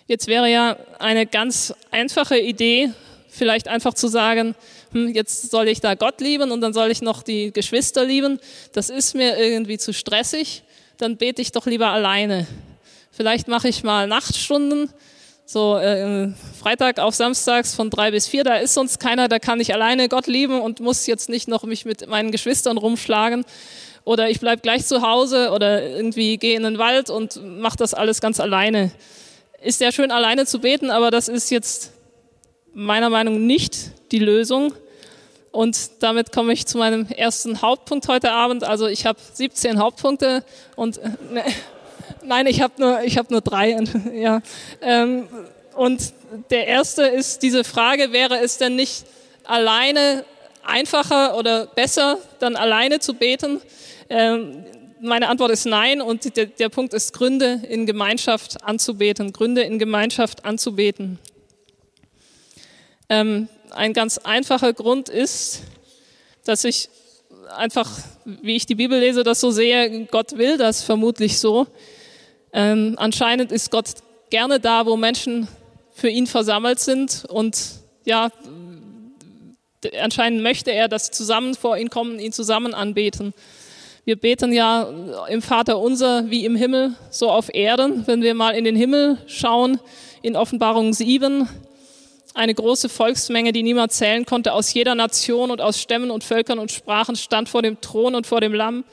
Jetzt 0.07 0.27
wäre 0.27 0.51
ja 0.51 0.79
eine 0.99 1.27
ganz 1.27 1.75
einfache 1.91 2.39
Idee, 2.39 2.95
vielleicht 3.37 3.69
einfach 3.69 3.95
zu 3.95 4.09
sagen, 4.09 4.55
hm, 4.93 5.15
jetzt 5.15 5.51
soll 5.51 5.69
ich 5.69 5.81
da 5.81 5.95
Gott 5.95 6.21
lieben 6.21 6.51
und 6.51 6.61
dann 6.61 6.73
soll 6.73 6.91
ich 6.91 7.03
noch 7.03 7.23
die 7.23 7.53
Geschwister 7.53 8.05
lieben. 8.05 8.41
Das 8.73 8.91
ist 8.91 9.15
mir 9.15 9.39
irgendwie 9.39 9.79
zu 9.79 9.93
stressig. 9.93 10.63
Dann 10.99 11.17
bete 11.17 11.43
ich 11.43 11.53
doch 11.53 11.67
lieber 11.67 11.89
alleine. 11.89 12.47
Vielleicht 13.13 13.49
mache 13.49 13.69
ich 13.69 13.83
mal 13.83 14.07
Nachtstunden, 14.07 14.91
so 15.45 15.79
äh, 15.79 16.29
Freitag 16.61 16.99
auf 16.99 17.15
Samstags 17.15 17.75
von 17.75 17.89
drei 17.89 18.11
bis 18.11 18.27
vier. 18.27 18.45
Da 18.45 18.57
ist 18.57 18.75
sonst 18.75 18.99
keiner, 18.99 19.29
da 19.29 19.39
kann 19.39 19.61
ich 19.61 19.73
alleine 19.73 20.09
Gott 20.09 20.27
lieben 20.27 20.61
und 20.61 20.81
muss 20.81 21.07
jetzt 21.07 21.29
nicht 21.29 21.49
noch 21.49 21.65
mich 21.65 21.85
mit 21.85 22.09
meinen 22.09 22.31
Geschwistern 22.31 22.79
rumschlagen. 22.79 23.45
Oder 24.05 24.31
ich 24.31 24.39
bleib 24.39 24.63
gleich 24.63 24.87
zu 24.87 25.03
Hause 25.03 25.51
oder 25.51 25.83
irgendwie 25.83 26.37
gehe 26.37 26.57
in 26.57 26.63
den 26.63 26.79
Wald 26.79 27.11
und 27.11 27.41
mache 27.45 27.77
das 27.77 27.95
alles 27.95 28.21
ganz 28.21 28.39
alleine. 28.39 28.93
Ist 29.63 29.81
ja 29.81 29.91
schön 29.93 30.11
alleine 30.11 30.47
zu 30.47 30.61
beten, 30.61 30.91
aber 30.91 31.11
das 31.11 31.29
ist 31.29 31.51
jetzt 31.51 31.93
meiner 32.77 33.09
Meinung 33.09 33.35
nach 33.35 33.47
nicht 33.47 33.91
die 34.13 34.19
Lösung. 34.19 34.75
Und 35.51 36.03
damit 36.03 36.31
komme 36.33 36.53
ich 36.53 36.67
zu 36.67 36.77
meinem 36.77 37.07
ersten 37.07 37.63
Hauptpunkt 37.63 38.07
heute 38.09 38.33
Abend. 38.33 38.63
Also 38.63 38.87
ich 38.87 39.07
habe 39.07 39.19
17 39.33 39.79
Hauptpunkte 39.79 40.45
und 40.77 41.01
ne, 41.33 41.43
nein, 42.23 42.47
ich 42.47 42.61
habe 42.61 42.75
nur, 42.79 43.01
ich 43.03 43.19
nur 43.31 43.41
drei. 43.41 43.79
Ja. 44.13 44.43
Ähm, 44.83 45.27
und 45.75 46.13
der 46.51 46.67
erste 46.67 47.05
ist 47.05 47.43
diese 47.43 47.65
Frage: 47.65 48.13
Wäre 48.13 48.41
es 48.41 48.59
denn 48.59 48.77
nicht 48.77 49.07
alleine 49.45 50.25
einfacher 50.63 51.39
oder 51.39 51.67
besser, 51.67 52.19
dann 52.41 52.57
alleine 52.57 53.01
zu 53.01 53.15
beten? 53.15 53.63
Ähm, 54.11 54.67
meine 55.01 55.29
Antwort 55.29 55.51
ist 55.51 55.65
nein 55.65 56.03
und 56.03 56.37
der, 56.37 56.47
der 56.47 56.69
Punkt 56.69 56.93
ist 56.93 57.15
Gründe 57.15 57.63
in 57.69 57.87
Gemeinschaft 57.87 58.63
anzubeten. 58.63 59.33
Gründe 59.33 59.63
in 59.63 59.79
Gemeinschaft 59.79 60.45
anzubeten. 60.45 61.19
Ähm, 63.09 63.49
ein 63.71 63.93
ganz 63.93 64.19
einfacher 64.19 64.73
Grund 64.73 65.09
ist, 65.09 65.63
dass 66.45 66.65
ich 66.65 66.89
einfach, 67.57 67.91
wie 68.25 68.57
ich 68.57 68.67
die 68.67 68.75
Bibel 68.75 68.99
lese, 68.99 69.23
das 69.23 69.41
so 69.41 69.51
sehe, 69.51 70.07
Gott 70.07 70.37
will 70.37 70.59
das 70.59 70.83
vermutlich 70.83 71.39
so. 71.39 71.67
Ähm, 72.53 72.95
anscheinend 72.99 73.53
ist 73.53 73.71
Gott 73.71 73.87
gerne 74.31 74.61
da, 74.61 74.87
wo 74.87 74.97
Menschen 74.97 75.49
für 75.93 76.09
ihn 76.09 76.27
versammelt 76.27 76.81
sind 76.81 77.25
und 77.29 77.59
ja, 78.05 78.31
anscheinend 80.01 80.43
möchte 80.43 80.71
er, 80.71 80.89
dass 80.89 81.11
zusammen 81.11 81.55
vor 81.55 81.77
ihn 81.77 81.91
kommen, 81.91 82.19
ihn 82.19 82.33
zusammen 82.33 82.75
anbeten. 82.75 83.35
Wir 84.05 84.17
beten 84.17 84.53
ja 84.53 84.89
im 85.29 85.43
Vater 85.43 85.79
unser 85.79 86.31
wie 86.31 86.45
im 86.45 86.55
Himmel, 86.55 86.95
so 87.11 87.31
auf 87.31 87.53
Erden. 87.53 88.07
Wenn 88.07 88.23
wir 88.23 88.35
mal 88.35 88.53
in 88.53 88.65
den 88.65 88.77
Himmel 88.77 89.19
schauen, 89.27 89.81
in 90.23 90.37
Offenbarung 90.37 90.93
7, 90.93 91.49
eine 92.37 92.55
große 92.55 92.89
Volksmenge, 92.89 93.53
die 93.53 93.63
niemand 93.63 93.93
zählen 93.93 94.27
konnte, 94.27 94.53
aus 94.53 94.73
jeder 94.73 94.95
Nation 94.95 95.51
und 95.51 95.61
aus 95.61 95.81
Stämmen 95.81 96.11
und 96.11 96.23
Völkern 96.23 96.59
und 96.59 96.71
Sprachen 96.71 97.17
stand 97.17 97.49
vor 97.49 97.63
dem 97.63 97.81
Thron 97.81 98.15
und 98.15 98.27
vor 98.27 98.41
dem 98.41 98.53
Lamm 98.53 98.85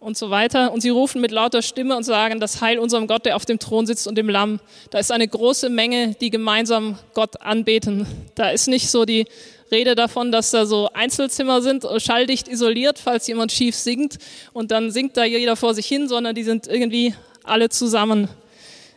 und 0.00 0.18
so 0.18 0.28
weiter. 0.28 0.70
Und 0.70 0.82
sie 0.82 0.90
rufen 0.90 1.22
mit 1.22 1.30
lauter 1.30 1.62
Stimme 1.62 1.96
und 1.96 2.02
sagen, 2.02 2.40
das 2.40 2.60
Heil 2.60 2.78
unserem 2.78 3.06
Gott, 3.06 3.24
der 3.24 3.36
auf 3.36 3.46
dem 3.46 3.58
Thron 3.58 3.86
sitzt 3.86 4.06
und 4.06 4.16
dem 4.16 4.28
Lamm. 4.28 4.60
Da 4.90 4.98
ist 4.98 5.10
eine 5.10 5.26
große 5.26 5.70
Menge, 5.70 6.14
die 6.20 6.28
gemeinsam 6.28 6.98
Gott 7.14 7.40
anbeten. 7.40 8.06
Da 8.34 8.50
ist 8.50 8.68
nicht 8.68 8.90
so 8.90 9.06
die 9.06 9.24
Rede 9.70 9.94
davon, 9.94 10.30
dass 10.30 10.50
da 10.50 10.66
so 10.66 10.90
Einzelzimmer 10.92 11.62
sind, 11.62 11.86
schalldicht 11.98 12.48
isoliert, 12.48 12.98
falls 12.98 13.26
jemand 13.26 13.50
schief 13.50 13.74
singt 13.74 14.18
und 14.52 14.70
dann 14.70 14.90
singt 14.90 15.16
da 15.16 15.24
jeder 15.24 15.56
vor 15.56 15.72
sich 15.74 15.86
hin, 15.86 16.06
sondern 16.06 16.34
die 16.34 16.44
sind 16.44 16.66
irgendwie 16.66 17.14
alle 17.42 17.70
zusammen. 17.70 18.28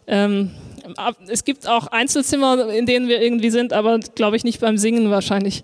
Ähm, 0.08 0.52
es 1.28 1.44
gibt 1.44 1.68
auch 1.68 1.88
Einzelzimmer, 1.88 2.70
in 2.70 2.86
denen 2.86 3.08
wir 3.08 3.22
irgendwie 3.22 3.50
sind, 3.50 3.74
aber 3.74 4.00
glaube 4.16 4.38
ich 4.38 4.44
nicht 4.44 4.60
beim 4.60 4.78
Singen 4.78 5.10
wahrscheinlich. 5.10 5.64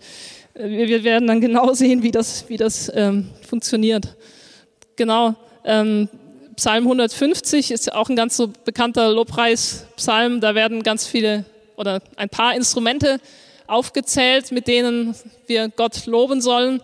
Wir, 0.56 1.04
werden 1.04 1.28
dann 1.28 1.42
genau 1.42 1.74
sehen, 1.74 2.04
wie 2.04 2.12
das, 2.12 2.48
wie 2.50 2.58
das 2.58 2.92
ähm, 2.94 3.30
funktioniert. 3.48 4.16
Genau. 4.96 5.36
Ähm, 5.66 6.10
Psalm 6.56 6.84
150 6.84 7.72
ist 7.72 7.94
auch 7.94 8.10
ein 8.10 8.16
ganz 8.16 8.38
so 8.38 8.52
bekannter 8.64 9.12
Lobpreispsalm. 9.12 10.40
Da 10.40 10.54
werden 10.54 10.84
ganz 10.84 11.08
viele 11.08 11.46
oder 11.76 12.02
ein 12.16 12.30
paar 12.30 12.56
Instrumente 12.56 13.20
aufgezählt, 13.66 14.52
mit 14.52 14.68
denen 14.68 15.16
wir 15.48 15.70
Gott 15.70 16.06
loben 16.06 16.42
sollen. 16.42 16.82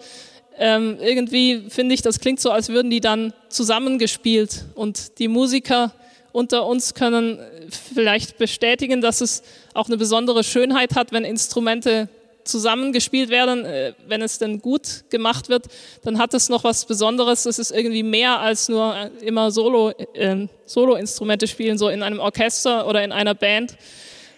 Ähm, 0.57 0.97
irgendwie 0.99 1.69
finde 1.69 1.93
ich, 1.93 2.01
das 2.01 2.19
klingt 2.19 2.39
so, 2.39 2.51
als 2.51 2.69
würden 2.69 2.89
die 2.89 2.99
dann 2.99 3.33
zusammengespielt 3.49 4.65
und 4.75 5.19
die 5.19 5.27
Musiker 5.27 5.93
unter 6.31 6.65
uns 6.65 6.93
können 6.93 7.39
vielleicht 7.75 8.37
bestätigen, 8.37 9.01
dass 9.01 9.21
es 9.21 9.43
auch 9.73 9.87
eine 9.87 9.97
besondere 9.97 10.43
Schönheit 10.43 10.95
hat, 10.95 11.11
wenn 11.11 11.23
Instrumente 11.23 12.09
zusammengespielt 12.43 13.29
werden, 13.29 13.65
äh, 13.65 13.93
wenn 14.07 14.21
es 14.21 14.39
denn 14.39 14.61
gut 14.61 15.05
gemacht 15.09 15.49
wird, 15.49 15.67
dann 16.03 16.17
hat 16.17 16.33
es 16.33 16.49
noch 16.49 16.63
was 16.63 16.85
Besonderes. 16.85 17.45
Es 17.45 17.59
ist 17.59 17.71
irgendwie 17.71 18.03
mehr 18.03 18.39
als 18.39 18.69
nur 18.69 18.95
äh, 18.95 19.09
immer 19.25 19.51
Solo, 19.51 19.91
äh, 20.13 20.47
Solo-Instrumente 20.65 21.47
spielen, 21.47 21.77
so 21.77 21.89
in 21.89 22.03
einem 22.03 22.19
Orchester 22.19 22.87
oder 22.87 23.03
in 23.03 23.11
einer 23.11 23.35
Band. 23.35 23.77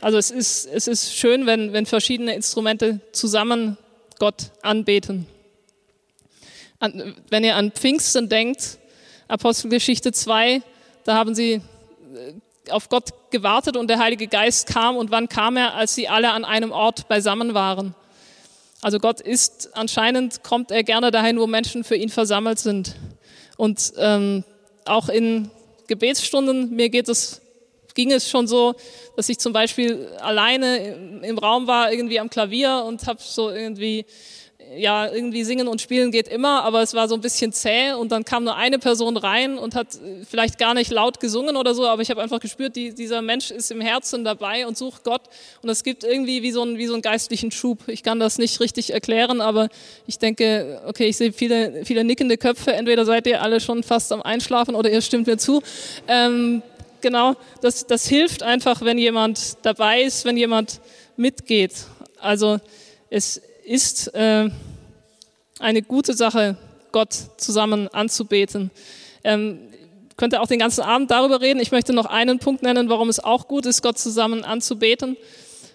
Also 0.01 0.17
es 0.17 0.31
ist, 0.31 0.67
es 0.67 0.87
ist 0.87 1.15
schön, 1.15 1.45
wenn, 1.45 1.73
wenn 1.73 1.85
verschiedene 1.85 2.35
Instrumente 2.35 2.99
zusammen 3.11 3.77
Gott 4.19 4.51
anbeten. 4.61 5.27
An, 6.79 7.15
wenn 7.29 7.43
ihr 7.43 7.55
an 7.55 7.71
Pfingsten 7.71 8.27
denkt, 8.27 8.77
Apostelgeschichte 9.27 10.11
2, 10.11 10.61
da 11.05 11.15
haben 11.15 11.35
sie 11.35 11.53
äh, 11.53 11.61
auf 12.71 12.89
Gott 12.89 13.31
gewartet 13.31 13.77
und 13.77 13.89
der 13.89 13.99
Heilige 13.99 14.27
Geist 14.27 14.67
kam. 14.67 14.97
Und 14.97 15.11
wann 15.11 15.29
kam 15.29 15.57
er? 15.57 15.75
Als 15.75 15.95
sie 15.95 16.07
alle 16.07 16.31
an 16.31 16.45
einem 16.45 16.71
Ort 16.71 17.07
beisammen 17.07 17.53
waren. 17.53 17.95
Also 18.81 18.99
Gott 18.99 19.21
ist, 19.21 19.69
anscheinend 19.73 20.43
kommt 20.43 20.71
er 20.71 20.83
gerne 20.83 21.11
dahin, 21.11 21.39
wo 21.39 21.45
Menschen 21.45 21.83
für 21.83 21.95
ihn 21.95 22.09
versammelt 22.09 22.59
sind. 22.59 22.95
Und 23.57 23.93
ähm, 23.97 24.43
auch 24.85 25.07
in 25.07 25.51
Gebetsstunden, 25.87 26.75
mir 26.75 26.89
geht 26.89 27.07
es, 27.07 27.41
ging 27.93 28.11
es 28.11 28.29
schon 28.29 28.47
so, 28.47 28.73
dass 29.15 29.29
ich 29.29 29.37
zum 29.37 29.53
Beispiel 29.53 30.07
alleine 30.19 31.21
im 31.21 31.37
Raum 31.37 31.67
war, 31.67 31.91
irgendwie 31.91 32.19
am 32.19 32.29
Klavier 32.29 32.83
und 32.87 33.05
habe 33.05 33.19
so 33.21 33.51
irgendwie 33.51 34.05
ja, 34.77 35.11
irgendwie 35.11 35.43
singen 35.43 35.67
und 35.67 35.81
spielen 35.81 36.11
geht 36.11 36.27
immer, 36.27 36.63
aber 36.63 36.81
es 36.81 36.93
war 36.93 37.07
so 37.07 37.15
ein 37.15 37.21
bisschen 37.21 37.51
zäh 37.51 37.93
und 37.93 38.11
dann 38.11 38.25
kam 38.25 38.43
nur 38.43 38.55
eine 38.55 38.79
Person 38.79 39.17
rein 39.17 39.57
und 39.57 39.75
hat 39.75 39.95
äh, 39.95 40.23
vielleicht 40.29 40.57
gar 40.57 40.73
nicht 40.73 40.91
laut 40.91 41.19
gesungen 41.19 41.57
oder 41.57 41.73
so, 41.73 41.87
aber 41.87 42.01
ich 42.01 42.09
habe 42.09 42.21
einfach 42.21 42.39
gespürt, 42.39 42.75
die, 42.75 42.93
dieser 42.93 43.21
Mensch 43.21 43.51
ist 43.51 43.71
im 43.71 43.81
Herzen 43.81 44.23
dabei 44.23 44.65
und 44.67 44.77
sucht 44.77 45.03
Gott 45.03 45.21
und 45.61 45.69
es 45.69 45.83
gibt 45.83 46.03
irgendwie 46.03 46.41
wie 46.41 46.51
so, 46.51 46.63
ein, 46.63 46.77
wie 46.77 46.87
so 46.87 46.93
einen 46.93 47.01
geistlichen 47.01 47.51
Schub. 47.51 47.79
Ich 47.87 48.03
kann 48.03 48.19
das 48.19 48.37
nicht 48.37 48.59
richtig 48.59 48.93
erklären, 48.93 49.41
aber 49.41 49.69
ich 50.07 50.19
denke, 50.19 50.81
okay, 50.85 51.07
ich 51.07 51.17
sehe 51.17 51.33
viele, 51.33 51.83
viele 51.85 52.03
nickende 52.03 52.37
Köpfe, 52.37 52.73
entweder 52.73 53.05
seid 53.05 53.27
ihr 53.27 53.41
alle 53.41 53.59
schon 53.59 53.83
fast 53.83 54.11
am 54.11 54.21
Einschlafen 54.21 54.75
oder 54.75 54.89
ihr 54.89 55.01
stimmt 55.01 55.27
mir 55.27 55.37
zu. 55.37 55.61
Ähm, 56.07 56.61
genau, 57.01 57.35
das, 57.61 57.87
das 57.87 58.07
hilft 58.07 58.43
einfach, 58.43 58.81
wenn 58.81 58.97
jemand 58.97 59.57
dabei 59.63 60.03
ist, 60.03 60.25
wenn 60.25 60.37
jemand 60.37 60.79
mitgeht. 61.17 61.73
Also 62.19 62.59
es 63.09 63.41
ist 63.63 64.13
äh, 64.13 64.49
eine 65.59 65.81
gute 65.81 66.13
Sache, 66.13 66.57
Gott 66.91 67.13
zusammen 67.37 67.87
anzubeten. 67.89 68.71
Ähm, 69.23 69.59
könnte 70.17 70.41
auch 70.41 70.47
den 70.47 70.59
ganzen 70.59 70.81
Abend 70.81 71.09
darüber 71.09 71.41
reden. 71.41 71.59
Ich 71.59 71.71
möchte 71.71 71.93
noch 71.93 72.05
einen 72.05 72.39
Punkt 72.39 72.63
nennen, 72.63 72.89
warum 72.89 73.09
es 73.09 73.19
auch 73.19 73.47
gut 73.47 73.65
ist, 73.65 73.81
Gott 73.81 73.97
zusammen 73.97 74.43
anzubeten. 74.43 75.17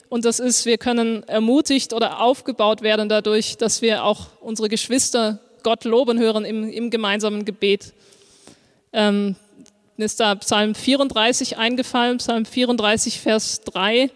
Und 0.09 0.25
das 0.25 0.39
ist, 0.39 0.67
wir 0.67 0.79
können 0.79 1.25
ermutigt 1.25 1.93
oder 1.93 2.21
aufgebaut 2.21 2.83
werden 2.83 3.09
dadurch, 3.09 3.57
dass 3.57 3.83
wir 3.83 4.05
auch 4.05 4.27
unsere 4.41 4.69
Geschwister 4.69 5.41
Gott 5.63 5.85
loben 5.85 6.21
hören 6.21 6.45
im, 6.45 6.69
im 6.71 6.91
gemeinsamen 6.91 7.45
Gebet. 7.45 7.93
Ähm, 8.93 9.35
ist 9.97 10.21
da 10.21 10.35
Psalm 10.37 10.75
34 10.75 11.57
eingefallen, 11.57 12.19
Psalm 12.19 12.45
34, 12.45 13.21
Vers 13.21 13.63
3. 13.63 14.11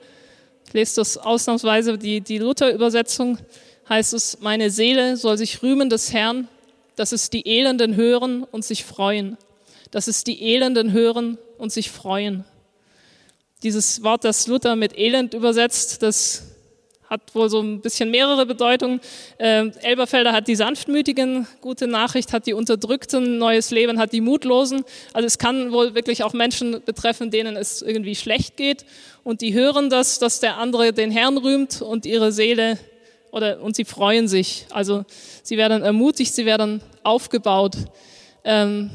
Ich 0.71 0.75
lese 0.75 1.01
das 1.01 1.19
ausnahmsweise, 1.19 1.99
die, 1.99 2.21
die 2.21 2.39
Luther-Übersetzung 2.39 3.39
heißt 3.89 4.15
es, 4.15 4.39
meine 4.41 4.71
Seele 4.71 5.17
soll 5.17 5.37
sich 5.37 5.65
rühmen 5.65 5.91
des 5.91 6.13
Herrn, 6.13 6.47
dass 6.95 7.11
es 7.11 7.29
die 7.29 7.45
Elenden 7.45 7.97
hören 7.97 8.45
und 8.45 8.65
sich 8.65 8.85
freuen. 8.85 9.37
Dass 9.91 10.07
es 10.07 10.23
die 10.23 10.41
Elenden 10.41 10.93
hören 10.93 11.39
und 11.59 11.73
sich 11.73 11.91
freuen. 11.91 12.45
Dieses 13.65 14.05
Wort, 14.05 14.23
das 14.23 14.47
Luther 14.47 14.77
mit 14.77 14.97
Elend 14.97 15.35
übersetzt, 15.35 16.05
das 16.05 16.50
hat 17.11 17.35
wohl 17.35 17.51
so 17.51 17.61
ein 17.61 17.81
bisschen 17.81 18.13
mehrere 18.13 18.47
Bedeutungen. 18.47 19.01
Äh, 19.37 19.71
Elberfelder 19.83 20.33
hat 20.33 20.47
die 20.47 20.55
Sanftmütigen, 20.55 21.49
gute 21.61 21.89
Nachricht, 21.89 22.33
hat 22.33 22.47
die 22.47 22.55
Unterdrückten, 22.55 23.39
neues 23.39 23.73
Leben 23.73 23.99
hat 23.99 24.13
die 24.13 24.21
Mutlosen. 24.21 24.85
Also 25.13 25.27
es 25.27 25.37
kann 25.37 25.73
wohl 25.73 25.97
wirklich 25.97 26.23
auch 26.23 26.33
Menschen 26.33 26.81
betreffen, 26.85 27.33
denen 27.33 27.57
es 27.57 27.83
irgendwie 27.83 28.15
schlecht 28.15 28.57
geht 28.57 28.87
und 29.25 29.41
die 29.41 29.53
hören 29.53 29.91
das, 29.91 30.21
dass 30.21 30.39
der 30.39 30.59
andere 30.59 30.93
den 30.93 31.11
Herrn 31.11 31.37
rühmt 31.37 31.83
und 31.83 32.07
ihre 32.07 32.31
Seele 32.31 32.79
oder, 33.33 33.61
und 33.61 33.75
sie 33.75 33.85
freuen 33.85 34.29
sich. 34.29 34.67
Also 34.71 35.05
sie 35.43 35.57
werden 35.57 35.83
ermutigt, 35.83 36.33
sie 36.33 36.47
werden 36.47 36.81
aufgebaut. 37.03 37.77
Ähm, 38.45 38.91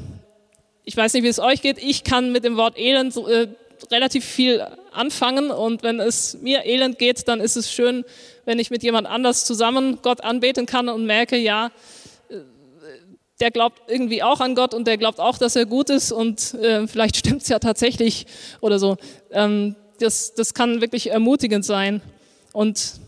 ich 0.85 0.95
weiß 0.95 1.13
nicht, 1.13 1.23
wie 1.23 1.29
es 1.29 1.39
euch 1.39 1.61
geht. 1.61 1.79
Ich 1.79 2.03
kann 2.03 2.31
mit 2.31 2.45
dem 2.45 2.55
Wort 2.55 2.77
Elend 2.77 3.17
äh, 3.17 3.47
relativ 3.91 4.25
viel 4.25 4.65
anfangen 4.91 5.51
und 5.51 5.83
wenn 5.83 5.99
es 5.99 6.37
mir 6.41 6.65
elend 6.65 6.97
geht, 6.99 7.27
dann 7.27 7.39
ist 7.39 7.55
es 7.55 7.71
schön, 7.71 8.03
wenn 8.45 8.59
ich 8.59 8.71
mit 8.71 8.83
jemand 8.83 9.07
anders 9.07 9.45
zusammen 9.45 9.99
Gott 10.01 10.21
anbeten 10.21 10.65
kann 10.65 10.89
und 10.89 11.05
merke, 11.05 11.37
ja, 11.37 11.71
äh, 12.29 12.35
der 13.39 13.51
glaubt 13.51 13.89
irgendwie 13.89 14.23
auch 14.23 14.39
an 14.39 14.55
Gott 14.55 14.73
und 14.73 14.87
der 14.87 14.97
glaubt 14.97 15.19
auch, 15.19 15.37
dass 15.37 15.55
er 15.55 15.65
gut 15.65 15.89
ist 15.89 16.11
und 16.11 16.53
äh, 16.55 16.87
vielleicht 16.87 17.17
stimmt 17.17 17.41
es 17.41 17.49
ja 17.49 17.59
tatsächlich 17.59 18.25
oder 18.61 18.79
so. 18.79 18.97
Ähm, 19.31 19.75
das, 19.99 20.33
das 20.33 20.53
kann 20.53 20.81
wirklich 20.81 21.11
ermutigend 21.11 21.65
sein. 21.65 22.01
Und 22.53 22.99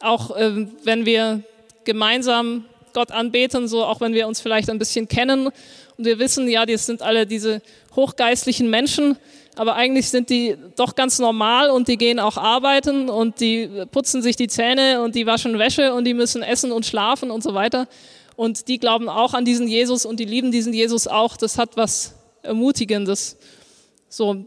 auch 0.00 0.36
äh, 0.36 0.66
wenn 0.84 1.04
wir 1.06 1.42
gemeinsam 1.84 2.64
Gott 2.92 3.10
anbeten, 3.10 3.68
so 3.68 3.84
auch 3.84 4.00
wenn 4.00 4.12
wir 4.12 4.26
uns 4.28 4.40
vielleicht 4.40 4.70
ein 4.70 4.78
bisschen 4.78 5.08
kennen 5.08 5.46
und 5.46 6.04
wir 6.04 6.18
wissen, 6.18 6.48
ja, 6.48 6.66
das 6.66 6.86
sind 6.86 7.02
alle 7.02 7.26
diese 7.26 7.62
hochgeistlichen 7.94 8.70
Menschen, 8.70 9.16
aber 9.58 9.74
eigentlich 9.74 10.08
sind 10.08 10.30
die 10.30 10.56
doch 10.76 10.94
ganz 10.94 11.18
normal 11.18 11.70
und 11.70 11.88
die 11.88 11.96
gehen 11.96 12.20
auch 12.20 12.36
arbeiten 12.36 13.08
und 13.08 13.40
die 13.40 13.68
putzen 13.90 14.22
sich 14.22 14.36
die 14.36 14.48
Zähne 14.48 15.02
und 15.02 15.14
die 15.14 15.26
waschen 15.26 15.58
Wäsche 15.58 15.94
und 15.94 16.04
die 16.04 16.14
müssen 16.14 16.42
essen 16.42 16.72
und 16.72 16.86
schlafen 16.86 17.30
und 17.30 17.42
so 17.42 17.54
weiter. 17.54 17.88
Und 18.36 18.68
die 18.68 18.78
glauben 18.78 19.08
auch 19.08 19.34
an 19.34 19.44
diesen 19.44 19.66
Jesus 19.66 20.06
und 20.06 20.20
die 20.20 20.24
lieben 20.24 20.52
diesen 20.52 20.72
Jesus 20.72 21.08
auch. 21.08 21.36
Das 21.36 21.58
hat 21.58 21.76
was 21.76 22.14
Ermutigendes. 22.42 23.36
So 24.08 24.46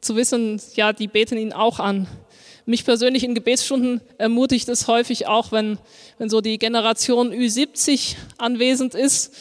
zu 0.00 0.16
wissen, 0.16 0.60
ja, 0.74 0.92
die 0.92 1.06
beten 1.06 1.38
ihn 1.38 1.52
auch 1.52 1.78
an 1.78 2.08
mich 2.66 2.84
persönlich 2.84 3.24
in 3.24 3.34
Gebetsstunden 3.34 4.00
ermutigt 4.18 4.68
es 4.68 4.86
häufig 4.86 5.26
auch, 5.26 5.52
wenn, 5.52 5.78
wenn 6.18 6.28
so 6.28 6.40
die 6.40 6.58
Generation 6.58 7.32
Ü70 7.32 8.16
anwesend 8.38 8.94
ist. 8.94 9.34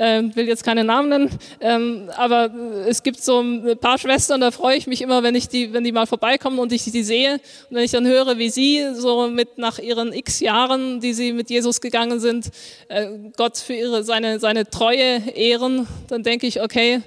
Ähm, 0.00 0.34
will 0.36 0.46
jetzt 0.46 0.62
keine 0.62 0.84
Namen 0.84 1.08
nennen, 1.08 1.38
ähm, 1.60 2.08
aber 2.16 2.54
es 2.86 3.02
gibt 3.02 3.20
so 3.20 3.40
ein 3.40 3.76
paar 3.80 3.98
Schwestern, 3.98 4.40
da 4.40 4.52
freue 4.52 4.76
ich 4.76 4.86
mich 4.86 5.02
immer, 5.02 5.24
wenn 5.24 5.34
ich 5.34 5.48
die, 5.48 5.72
wenn 5.72 5.82
die 5.82 5.90
mal 5.90 6.06
vorbeikommen 6.06 6.60
und 6.60 6.72
ich 6.72 6.84
die 6.84 7.02
sehe 7.02 7.34
und 7.68 7.76
wenn 7.76 7.82
ich 7.82 7.90
dann 7.90 8.06
höre, 8.06 8.38
wie 8.38 8.48
sie 8.48 8.94
so 8.94 9.26
mit 9.26 9.58
nach 9.58 9.80
ihren 9.80 10.12
X 10.12 10.38
Jahren, 10.38 11.00
die 11.00 11.12
sie 11.14 11.32
mit 11.32 11.50
Jesus 11.50 11.80
gegangen 11.80 12.20
sind, 12.20 12.46
äh, 12.86 13.08
Gott 13.36 13.58
für 13.58 13.74
ihre 13.74 14.04
seine 14.04 14.38
seine 14.38 14.70
Treue 14.70 15.20
ehren, 15.34 15.88
dann 16.06 16.22
denke 16.22 16.46
ich, 16.46 16.62
okay, 16.62 17.02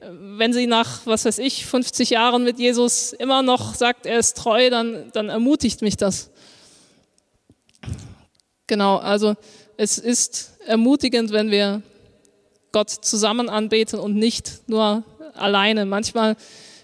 wenn 0.00 0.52
sie 0.52 0.66
nach, 0.66 1.06
was 1.06 1.24
weiß 1.24 1.38
ich, 1.38 1.66
50 1.66 2.10
Jahren 2.10 2.44
mit 2.44 2.58
Jesus 2.58 3.12
immer 3.12 3.42
noch 3.42 3.74
sagt, 3.74 4.06
er 4.06 4.18
ist 4.18 4.36
treu, 4.36 4.70
dann, 4.70 5.10
dann 5.12 5.28
ermutigt 5.28 5.82
mich 5.82 5.96
das. 5.96 6.30
Genau, 8.66 8.96
also 8.96 9.34
es 9.76 9.98
ist 9.98 10.58
ermutigend, 10.66 11.32
wenn 11.32 11.50
wir 11.50 11.82
Gott 12.76 12.90
zusammen 12.90 13.48
anbeten 13.48 13.98
und 13.98 14.16
nicht 14.16 14.68
nur 14.68 15.02
alleine. 15.32 15.86
Manchmal 15.86 16.36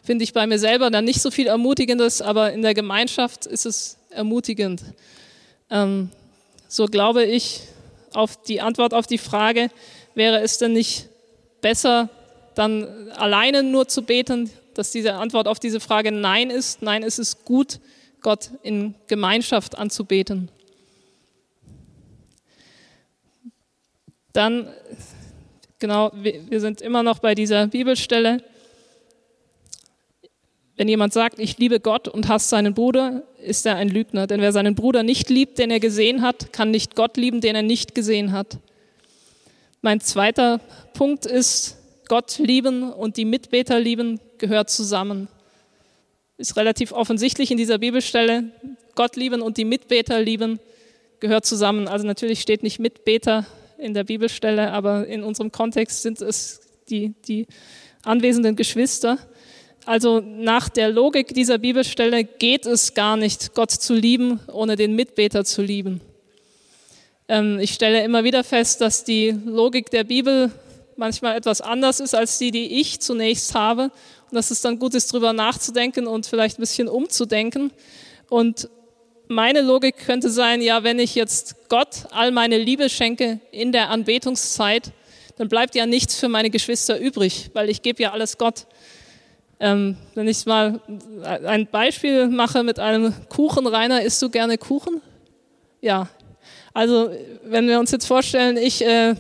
finde 0.03 0.25
ich 0.25 0.33
bei 0.33 0.47
mir 0.47 0.59
selber 0.59 0.89
dann 0.89 1.05
nicht 1.05 1.21
so 1.21 1.31
viel 1.31 1.49
Ermutigendes, 1.49 2.23
aber 2.23 2.51
in 2.55 2.63
der 2.63 2.73
Gemeinschaft 2.73 3.45
ist 3.45 3.67
es 3.67 3.99
ermutigend. 4.09 4.83
Ähm, 5.69 6.09
so 6.67 6.87
glaube 6.87 7.27
ich, 7.27 7.61
auf 8.15 8.43
die 8.43 8.63
Antwort 8.63 8.95
auf 8.95 9.07
die 9.07 9.19
Frage, 9.19 9.69
wäre 10.15 10.41
es 10.41 10.57
denn 10.57 10.73
nicht 10.73 11.11
besser, 11.61 12.09
dann 12.55 13.11
alleine 13.11 13.63
nur 13.63 13.87
zu 13.87 14.01
beten, 14.01 14.49
dass 14.73 14.93
diese 14.93 15.13
Antwort 15.17 15.47
auf 15.47 15.61
diese 15.61 15.79
Frage 15.79 16.11
Nein 16.11 16.49
ist. 16.49 16.81
Nein, 16.81 17.03
es 17.03 17.19
ist 17.19 17.45
gut, 17.45 17.81
Gott 18.23 18.49
in 18.63 18.95
Gemeinschaft 19.09 19.77
anzubeten. 19.77 20.49
Dann, 24.33 24.73
genau, 25.83 26.13
wir 26.15 26.61
sind 26.61 26.81
immer 26.81 27.03
noch 27.03 27.19
bei 27.19 27.35
dieser 27.35 27.67
Bibelstelle. 27.67 28.43
Wenn 30.77 30.89
jemand 30.89 31.13
sagt, 31.13 31.39
ich 31.39 31.59
liebe 31.59 31.81
Gott 31.81 32.09
und 32.09 32.29
hasst 32.29 32.49
seinen 32.49 32.73
Bruder, 32.73 33.25
ist 33.45 33.67
er 33.67 33.77
ein 33.77 33.89
Lügner. 33.89 34.27
Denn 34.27 34.41
wer 34.41 34.53
seinen 34.53 34.75
Bruder 34.75 35.03
nicht 35.03 35.29
liebt, 35.29 35.59
den 35.59 35.71
er 35.71 35.81
gesehen 35.81 36.23
hat, 36.23 36.53
kann 36.53 36.71
nicht 36.71 36.95
Gott 36.95 37.17
lieben, 37.17 37.41
den 37.41 37.57
er 37.57 37.63
nicht 37.63 37.95
gesehen 37.95 38.33
hat. 38.33 38.59
Mein 39.83 40.01
zweiter 40.01 40.61
Punkt 40.95 41.27
ist, 41.27 41.77
Gott 42.09 42.39
lieben 42.39 42.91
und 42.93 43.17
die 43.17 43.25
Mitbeter 43.25 43.81
lieben 43.81 44.21
gehört 44.39 44.71
zusammen. 44.71 45.29
Ist 46.37 46.57
relativ 46.57 46.93
offensichtlich 46.93 47.51
in 47.51 47.59
dieser 47.59 47.79
Bibelstelle. 47.79 48.45
Gott 48.95 49.17
lieben 49.17 49.43
und 49.43 49.57
die 49.57 49.65
Mitbeter 49.65 50.21
lieben 50.21 50.61
gehört 51.19 51.45
zusammen. 51.45 51.89
Also 51.89 52.07
natürlich 52.07 52.41
steht 52.41 52.63
nicht 52.63 52.79
Mitbeter 52.79 53.47
in 53.83 53.95
der 53.95 54.05
Bibelstelle, 54.05 54.73
aber 54.73 55.07
in 55.07 55.23
unserem 55.23 55.51
Kontext 55.51 56.03
sind 56.03 56.21
es 56.23 56.61
die, 56.89 57.15
die 57.27 57.47
anwesenden 58.05 58.57
Geschwister. 58.57 59.19
Also 59.85 60.21
nach 60.21 60.69
der 60.69 60.91
Logik 60.91 61.35
dieser 61.35 61.59
Bibelstelle 61.59 62.25
geht 62.25 62.67
es 62.67 62.95
gar 62.95 63.17
nicht, 63.17 63.55
Gott 63.55 63.73
zu 63.73 63.95
lieben, 63.95 64.41
ohne 64.53 64.77
den 64.77 64.95
Mitbeter 64.95 65.45
zu 65.45 65.63
lieben. 65.63 66.01
Ähm, 67.29 67.59
ich 67.59 67.75
stelle 67.75 68.05
immer 68.05 68.23
wieder 68.25 68.45
fest, 68.45 68.81
dass 68.81 69.05
die 69.05 69.31
Logik 69.45 69.91
der 69.91 70.05
Bibel 70.05 70.53
manchmal 70.97 71.37
etwas 71.37 71.61
anders 71.61 71.99
ist 71.99 72.15
als 72.15 72.39
die, 72.39 72.53
die 72.53 72.81
ich 72.81 73.01
zunächst 73.01 73.55
habe. 73.55 73.91
Und 74.31 74.37
dass 74.37 74.51
es 74.51 74.61
dann 74.61 74.79
gut 74.79 74.95
ist, 74.95 75.13
darüber 75.13 75.33
nachzudenken 75.33 76.07
und 76.07 76.27
vielleicht 76.27 76.59
ein 76.59 76.63
bisschen 76.63 76.89
umzudenken. 76.89 77.73
Und 78.29 78.69
meine 79.33 79.63
Logik 79.63 79.97
könnte 79.97 80.31
sein, 80.31 80.61
ja, 80.61 80.85
wenn 80.85 80.99
ich 80.99 81.15
jetzt 81.15 81.69
Gott 81.69 82.07
all 82.11 82.31
meine 82.31 82.59
Liebe 82.59 82.89
schenke 82.89 83.41
in 83.51 83.73
der 83.73 83.91
Anbetungszeit, 83.91 84.93
dann 85.39 85.49
bleibt 85.49 85.75
ja 85.75 85.87
nichts 85.87 86.19
für 86.19 86.29
meine 86.29 86.51
Geschwister 86.51 86.99
übrig, 86.99 87.51
weil 87.55 87.69
ich 87.69 87.83
gebe 87.83 88.03
ja 88.03 88.13
alles 88.13 88.39
Gott. 88.39 88.67
Ähm, 89.59 89.97
wenn 90.15 90.29
ich 90.29 90.45
mal 90.47 90.81
ein 91.45 91.67
Beispiel 91.67 92.29
mache 92.29 92.63
mit 92.63 92.79
einem 92.79 93.15
Kuchen, 93.29 93.67
Rainer, 93.67 94.03
isst 94.03 94.21
du 94.23 94.29
gerne 94.29 94.59
Kuchen? 94.59 95.01
Ja, 95.81 96.09
also 96.75 97.11
wenn 97.45 97.69
wir 97.69 97.79
uns 97.79 97.91
jetzt 97.91 98.07
vorstellen, 98.07 98.57
ich 98.57 98.85
äh, 98.85 99.15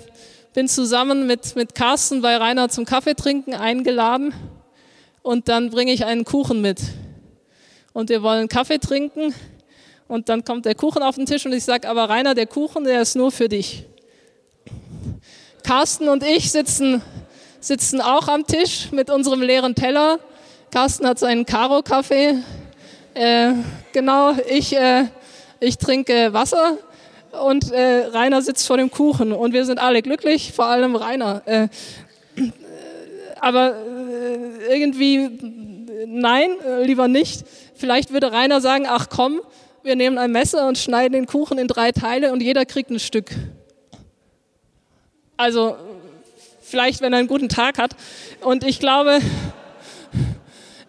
bin 0.54 0.69
zusammen 0.69 1.26
mit, 1.26 1.57
mit 1.57 1.75
Carsten 1.75 2.23
bei 2.23 2.37
Rainer 2.37 2.69
zum 2.69 2.85
Kaffee 2.85 3.14
trinken 3.14 3.54
eingeladen 3.54 4.35
und 5.23 5.49
dann 5.49 5.71
bringe 5.71 5.92
ich 5.92 6.04
einen 6.04 6.25
Kuchen 6.25 6.61
mit. 6.61 6.81
Und 7.92 8.11
wir 8.11 8.23
wollen 8.23 8.49
Kaffee 8.49 8.78
trinken 8.78 9.35
und 10.09 10.29
dann 10.29 10.45
kommt 10.45 10.67
der 10.67 10.75
Kuchen 10.75 11.03
auf 11.03 11.17
den 11.17 11.27
Tisch 11.27 11.47
und 11.47 11.53
ich 11.53 11.65
sage, 11.65 11.88
aber 11.88 12.09
Rainer, 12.09 12.35
der 12.35 12.47
Kuchen, 12.47 12.85
der 12.85 13.03
ist 13.03 13.17
nur 13.17 13.33
für 13.33 13.49
dich. 13.49 13.85
Carsten 15.62 16.09
und 16.09 16.23
ich 16.23 16.51
sitzen, 16.51 17.03
sitzen 17.61 18.01
auch 18.01 18.29
am 18.29 18.47
Tisch 18.47 18.91
mit 18.93 19.11
unserem 19.11 19.41
leeren 19.43 19.75
Teller. 19.75 20.19
Carsten 20.71 21.07
hat 21.07 21.19
seinen 21.19 21.47
Karo-Kaffee. 21.47 22.38
Äh, 23.15 23.53
genau, 23.93 24.33
ich, 24.49 24.77
äh, 24.77 25.05
ich 25.61 25.79
trinke 25.79 26.33
Wasser 26.33 26.79
und 27.33 27.71
äh, 27.71 28.07
Rainer 28.07 28.43
sitzt 28.43 28.67
vor 28.67 28.77
dem 28.77 28.91
Kuchen 28.91 29.33
und 29.33 29.53
wir 29.53 29.65
sind 29.65 29.79
alle 29.79 30.03
glücklich, 30.03 30.53
vor 30.53 30.67
allem 30.67 30.97
Rainer. 30.97 31.43
Äh, 31.47 31.69
aber 33.41 33.75
äh, 33.77 34.75
irgendwie, 34.75 35.31
nein, 36.07 36.51
lieber 36.83 37.09
nicht. 37.09 37.45
Vielleicht 37.75 38.12
würde 38.12 38.33
Rainer 38.33 38.61
sagen, 38.61 38.87
ach 38.88 39.09
komm, 39.09 39.41
wir 39.83 39.97
nehmen 39.97 40.18
ein 40.18 40.33
Messer 40.33 40.68
und 40.68 40.79
schneiden 40.79 41.12
den 41.12 41.27
Kuchen 41.27 41.59
in 41.59 41.68
drei 41.68 41.92
Teile 41.92 42.33
und 42.33 42.42
jeder 42.42 42.64
kriegt 42.64 42.90
ein 42.90 43.01
Stück. 43.01 43.31
Also 45.37 45.77
vielleicht, 46.61 47.01
wenn 47.01 47.12
er 47.12 47.18
einen 47.18 47.29
guten 47.29 47.49
Tag 47.49 47.79
hat. 47.79 47.97
Und 48.40 48.64
ich 48.64 48.79
glaube, 48.79 49.21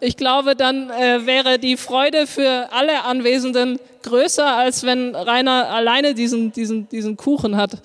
ich 0.00 0.16
glaube, 0.16 0.54
dann 0.56 0.90
äh, 0.90 1.26
wäre 1.26 1.58
die 1.58 1.76
Freude 1.76 2.26
für 2.26 2.68
alle 2.72 3.04
Anwesenden 3.04 3.78
größer, 4.02 4.46
als 4.46 4.84
wenn 4.84 5.14
Rainer 5.14 5.70
alleine 5.70 6.14
diesen, 6.14 6.52
diesen, 6.52 6.88
diesen 6.88 7.16
Kuchen 7.16 7.56
hat. 7.56 7.82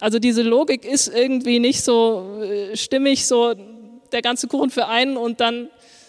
Also 0.00 0.18
diese 0.18 0.42
Logik 0.42 0.84
ist 0.84 1.08
irgendwie 1.08 1.58
nicht 1.58 1.82
so 1.82 2.42
äh, 2.42 2.76
stimmig, 2.76 3.26
so 3.26 3.54
der 4.12 4.22
ganze 4.22 4.46
Kuchen 4.46 4.70
für 4.70 4.86
einen 4.86 5.16
und 5.16 5.40
dann 5.40 5.68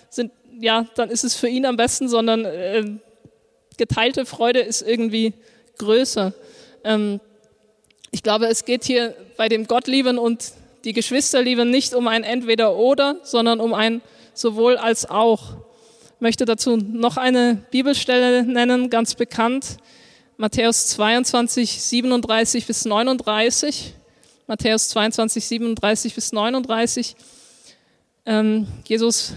sind, 0.09 0.31
ja, 0.59 0.85
dann 0.95 1.09
ist 1.09 1.23
es 1.23 1.35
für 1.35 1.47
ihn 1.47 1.65
am 1.65 1.77
besten, 1.77 2.07
sondern 2.09 2.45
äh, 2.45 2.83
geteilte 3.77 4.25
Freude 4.25 4.59
ist 4.59 4.81
irgendwie 4.81 5.33
größer. 5.77 6.33
Ähm, 6.83 7.19
ich 8.11 8.23
glaube, 8.23 8.47
es 8.47 8.65
geht 8.65 8.85
hier 8.85 9.15
bei 9.37 9.49
dem 9.49 9.67
Gottlieben 9.67 10.17
und 10.17 10.53
die 10.85 10.93
Geschwisterlieben 10.93 11.69
nicht 11.69 11.93
um 11.93 12.07
ein 12.07 12.23
Entweder-Oder, 12.23 13.17
sondern 13.23 13.59
um 13.59 13.73
ein 13.73 14.01
sowohl 14.33 14.77
als 14.77 15.09
auch. 15.09 15.57
Ich 16.15 16.21
möchte 16.21 16.45
dazu 16.45 16.77
noch 16.77 17.17
eine 17.17 17.65
Bibelstelle 17.71 18.43
nennen, 18.43 18.89
ganz 18.89 19.15
bekannt. 19.15 19.77
Matthäus 20.37 20.87
22, 20.87 21.81
37 21.81 22.65
bis 22.65 22.85
39. 22.85 23.93
Matthäus 24.47 24.89
22, 24.89 25.45
37 25.45 26.13
bis 26.13 26.31
39. 26.31 27.15
Ähm, 28.25 28.67
Jesus 28.85 29.33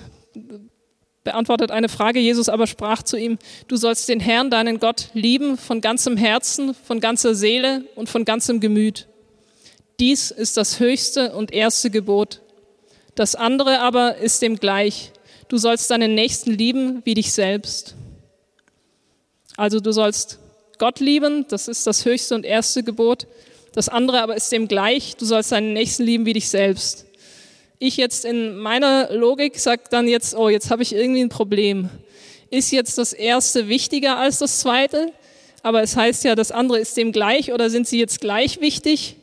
beantwortet 1.29 1.71
eine 1.71 1.91
Frage. 1.91 2.21
Jesus 2.21 2.49
aber 2.49 2.67
sprach 2.67 3.03
zu 3.03 3.19
ihm, 3.19 3.39
du 3.67 3.77
sollst 3.77 4.09
den 4.09 4.19
Herrn, 4.19 4.49
deinen 4.49 4.81
Gott, 4.81 5.11
lieben 5.13 5.59
von 5.59 5.83
ganzem 5.83 6.17
Herzen, 6.17 6.73
von 6.73 7.01
ganzer 7.01 7.35
Seele 7.35 7.85
und 7.97 8.09
von 8.09 8.25
ganzem 8.25 8.61
Gemüt. 8.61 9.09
Dies 10.01 10.31
ist 10.31 10.57
das 10.57 10.81
höchste 10.81 11.35
und 11.35 11.53
erste 11.53 11.91
Gebot. 11.91 12.41
Das 13.15 13.35
andere 13.35 13.81
aber 13.81 14.17
ist 14.17 14.41
dem 14.41 14.57
gleich. 14.57 15.13
Du 15.49 15.59
sollst 15.59 15.91
deinen 15.91 16.15
Nächsten 16.15 16.53
lieben 16.53 17.03
wie 17.05 17.13
dich 17.13 17.31
selbst. 17.31 17.95
Also 19.59 19.81
du 19.81 19.93
sollst 19.93 20.39
Gott 20.79 20.99
lieben, 20.99 21.45
das 21.49 21.69
ist 21.69 21.87
das 21.87 22.07
höchste 22.07 22.35
und 22.37 22.47
erste 22.47 22.83
Gebot. 22.83 23.27
Das 23.75 23.91
andere 23.91 24.23
aber 24.23 24.35
ist 24.35 24.51
dem 24.51 24.67
gleich. 24.67 25.15
Du 25.17 25.27
sollst 25.27 25.53
deinen 25.53 25.75
Nächsten 25.75 26.05
lieben 26.05 26.25
wie 26.25 26.33
dich 26.33 26.49
selbst. 26.49 27.05
Ich 27.81 27.97
jetzt 27.97 28.25
in 28.25 28.57
meiner 28.57 29.13
Logik 29.13 29.57
sage 29.59 29.83
dann 29.91 30.09
jetzt, 30.09 30.35
oh, 30.35 30.49
jetzt 30.49 30.71
habe 30.71 30.83
ich 30.83 30.93
irgendwie 30.93 31.21
ein 31.21 31.29
Problem. 31.29 31.89
Ist 32.51 32.73
jetzt 32.73 32.99
das 32.99 33.13
erste 33.13 33.69
wichtiger 33.69 34.17
als 34.17 34.39
das 34.39 34.59
zweite? 34.59 35.13
Aber 35.63 35.83
es 35.83 35.95
heißt 35.95 36.25
ja, 36.25 36.35
das 36.35 36.51
andere 36.51 36.81
ist 36.81 36.97
dem 36.97 37.13
gleich 37.13 37.53
oder 37.53 37.71
sind 37.71 37.87
sie 37.87 38.01
jetzt 38.01 38.21
gleich 38.21 38.61
wichtig? 38.61 39.15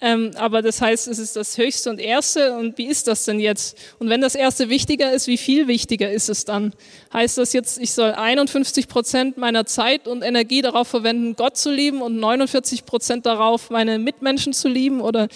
Ähm, 0.00 0.30
aber 0.36 0.62
das 0.62 0.80
heißt, 0.80 1.08
es 1.08 1.18
ist 1.18 1.34
das 1.34 1.58
Höchste 1.58 1.90
und 1.90 1.98
Erste. 1.98 2.56
Und 2.56 2.78
wie 2.78 2.86
ist 2.86 3.08
das 3.08 3.24
denn 3.24 3.40
jetzt? 3.40 3.76
Und 3.98 4.10
wenn 4.10 4.20
das 4.20 4.34
Erste 4.34 4.68
wichtiger 4.68 5.12
ist, 5.12 5.26
wie 5.26 5.38
viel 5.38 5.66
wichtiger 5.66 6.10
ist 6.10 6.28
es 6.28 6.44
dann? 6.44 6.72
Heißt 7.12 7.38
das 7.38 7.52
jetzt, 7.52 7.78
ich 7.78 7.92
soll 7.92 8.12
51 8.12 8.86
Prozent 8.86 9.38
meiner 9.38 9.66
Zeit 9.66 10.06
und 10.06 10.22
Energie 10.22 10.62
darauf 10.62 10.88
verwenden, 10.88 11.34
Gott 11.36 11.56
zu 11.56 11.72
lieben 11.72 12.00
und 12.02 12.16
49 12.16 12.84
Prozent 12.84 13.26
darauf, 13.26 13.70
meine 13.70 13.98
Mitmenschen 13.98 14.52
zu 14.52 14.68
lieben? 14.68 15.00
Oder 15.00 15.28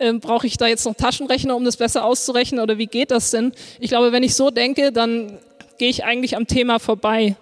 ähm, 0.00 0.18
brauche 0.18 0.46
ich 0.46 0.56
da 0.56 0.66
jetzt 0.66 0.84
noch 0.86 0.94
Taschenrechner, 0.94 1.54
um 1.54 1.64
das 1.64 1.76
besser 1.76 2.04
auszurechnen? 2.04 2.60
Oder 2.60 2.78
wie 2.78 2.86
geht 2.86 3.10
das 3.10 3.30
denn? 3.30 3.52
Ich 3.78 3.90
glaube, 3.90 4.12
wenn 4.12 4.22
ich 4.22 4.34
so 4.34 4.50
denke, 4.50 4.90
dann 4.90 5.38
gehe 5.78 5.90
ich 5.90 6.04
eigentlich 6.04 6.36
am 6.36 6.46
Thema 6.46 6.78
vorbei. 6.78 7.36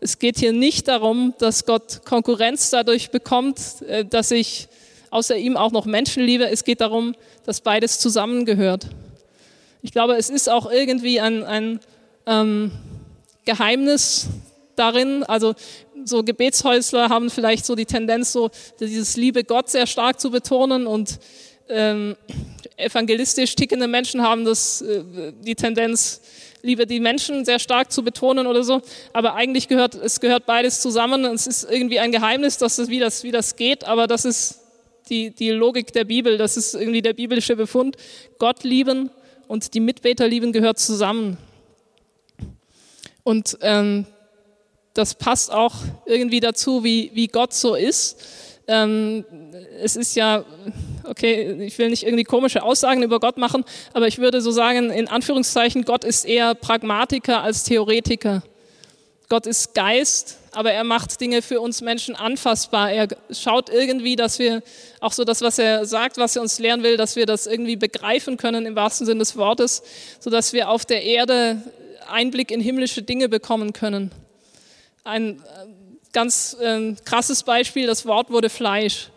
Es 0.00 0.20
geht 0.20 0.38
hier 0.38 0.52
nicht 0.52 0.86
darum, 0.86 1.34
dass 1.38 1.66
Gott 1.66 2.04
Konkurrenz 2.04 2.70
dadurch 2.70 3.10
bekommt, 3.10 3.60
äh, 3.86 4.04
dass 4.04 4.30
ich 4.30 4.68
außer 5.10 5.36
ihm 5.36 5.56
auch 5.56 5.72
noch 5.72 5.86
Menschenliebe. 5.86 6.48
Es 6.48 6.64
geht 6.64 6.80
darum, 6.80 7.14
dass 7.44 7.60
beides 7.60 7.98
zusammengehört. 7.98 8.86
Ich 9.82 9.92
glaube, 9.92 10.16
es 10.16 10.30
ist 10.30 10.48
auch 10.48 10.70
irgendwie 10.70 11.20
ein, 11.20 11.44
ein 11.44 11.80
ähm, 12.26 12.70
Geheimnis 13.44 14.28
darin. 14.76 15.24
Also 15.24 15.54
so 16.04 16.22
Gebetshäusler 16.22 17.08
haben 17.08 17.30
vielleicht 17.30 17.66
so 17.66 17.74
die 17.74 17.86
Tendenz, 17.86 18.32
so 18.32 18.50
dieses 18.78 19.16
Liebe 19.16 19.44
Gott 19.44 19.68
sehr 19.68 19.86
stark 19.86 20.20
zu 20.20 20.30
betonen 20.30 20.86
und 20.86 21.18
ähm, 21.68 22.16
evangelistisch 22.76 23.54
tickende 23.54 23.88
Menschen 23.88 24.22
haben 24.22 24.44
das, 24.44 24.82
äh, 24.82 25.32
die 25.40 25.54
Tendenz, 25.54 26.20
lieber 26.62 26.86
die 26.86 27.00
Menschen 27.00 27.44
sehr 27.44 27.58
stark 27.58 27.92
zu 27.92 28.02
betonen 28.02 28.46
oder 28.46 28.64
so. 28.64 28.82
Aber 29.12 29.34
eigentlich 29.34 29.68
gehört, 29.68 29.94
es 29.94 30.20
gehört 30.20 30.46
beides 30.46 30.80
zusammen. 30.80 31.24
Es 31.26 31.46
ist 31.46 31.70
irgendwie 31.70 32.00
ein 32.00 32.12
Geheimnis, 32.12 32.58
dass 32.58 32.78
es, 32.78 32.88
wie, 32.88 32.98
das, 32.98 33.22
wie 33.22 33.30
das 33.30 33.56
geht, 33.56 33.84
aber 33.84 34.06
das 34.06 34.24
ist 34.24 34.60
die, 35.08 35.30
die 35.30 35.50
Logik 35.50 35.92
der 35.92 36.04
Bibel, 36.04 36.36
das 36.36 36.56
ist 36.56 36.74
irgendwie 36.74 37.02
der 37.02 37.14
biblische 37.14 37.56
Befund. 37.56 37.96
Gott 38.38 38.64
lieben 38.64 39.10
und 39.46 39.74
die 39.74 39.80
Mitbeter 39.80 40.28
lieben 40.28 40.52
gehört 40.52 40.78
zusammen. 40.78 41.38
Und 43.22 43.58
ähm, 43.62 44.06
das 44.94 45.14
passt 45.14 45.52
auch 45.52 45.74
irgendwie 46.06 46.40
dazu, 46.40 46.84
wie, 46.84 47.10
wie 47.14 47.26
Gott 47.28 47.54
so 47.54 47.74
ist. 47.74 48.20
Ähm, 48.66 49.24
es 49.80 49.96
ist 49.96 50.16
ja, 50.16 50.44
okay, 51.08 51.64
ich 51.64 51.78
will 51.78 51.90
nicht 51.90 52.04
irgendwie 52.04 52.24
komische 52.24 52.62
Aussagen 52.62 53.02
über 53.02 53.20
Gott 53.20 53.38
machen, 53.38 53.64
aber 53.92 54.06
ich 54.06 54.18
würde 54.18 54.40
so 54.40 54.50
sagen, 54.50 54.90
in 54.90 55.08
Anführungszeichen, 55.08 55.84
Gott 55.84 56.04
ist 56.04 56.24
eher 56.24 56.54
Pragmatiker 56.54 57.42
als 57.42 57.64
Theoretiker. 57.64 58.42
Gott 59.28 59.46
ist 59.46 59.74
Geist, 59.74 60.38
aber 60.52 60.72
er 60.72 60.84
macht 60.84 61.20
Dinge 61.20 61.42
für 61.42 61.60
uns 61.60 61.82
Menschen 61.82 62.16
anfassbar. 62.16 62.90
Er 62.90 63.08
schaut 63.30 63.68
irgendwie, 63.68 64.16
dass 64.16 64.38
wir 64.38 64.62
auch 65.00 65.12
so 65.12 65.24
das, 65.24 65.42
was 65.42 65.58
er 65.58 65.84
sagt, 65.84 66.16
was 66.16 66.34
er 66.34 66.40
uns 66.40 66.58
lehren 66.58 66.82
will, 66.82 66.96
dass 66.96 67.14
wir 67.14 67.26
das 67.26 67.46
irgendwie 67.46 67.76
begreifen 67.76 68.38
können 68.38 68.64
im 68.64 68.74
wahrsten 68.74 69.06
Sinne 69.06 69.18
des 69.18 69.36
Wortes, 69.36 69.82
sodass 70.18 70.54
wir 70.54 70.70
auf 70.70 70.86
der 70.86 71.02
Erde 71.02 71.62
Einblick 72.08 72.50
in 72.50 72.60
himmlische 72.60 73.02
Dinge 73.02 73.28
bekommen 73.28 73.74
können. 73.74 74.10
Ein 75.04 75.40
äh, 75.40 75.42
ganz 76.12 76.56
äh, 76.60 76.94
krasses 77.04 77.42
Beispiel, 77.42 77.86
das 77.86 78.06
Wort 78.06 78.30
wurde 78.30 78.48
Fleisch. 78.48 79.10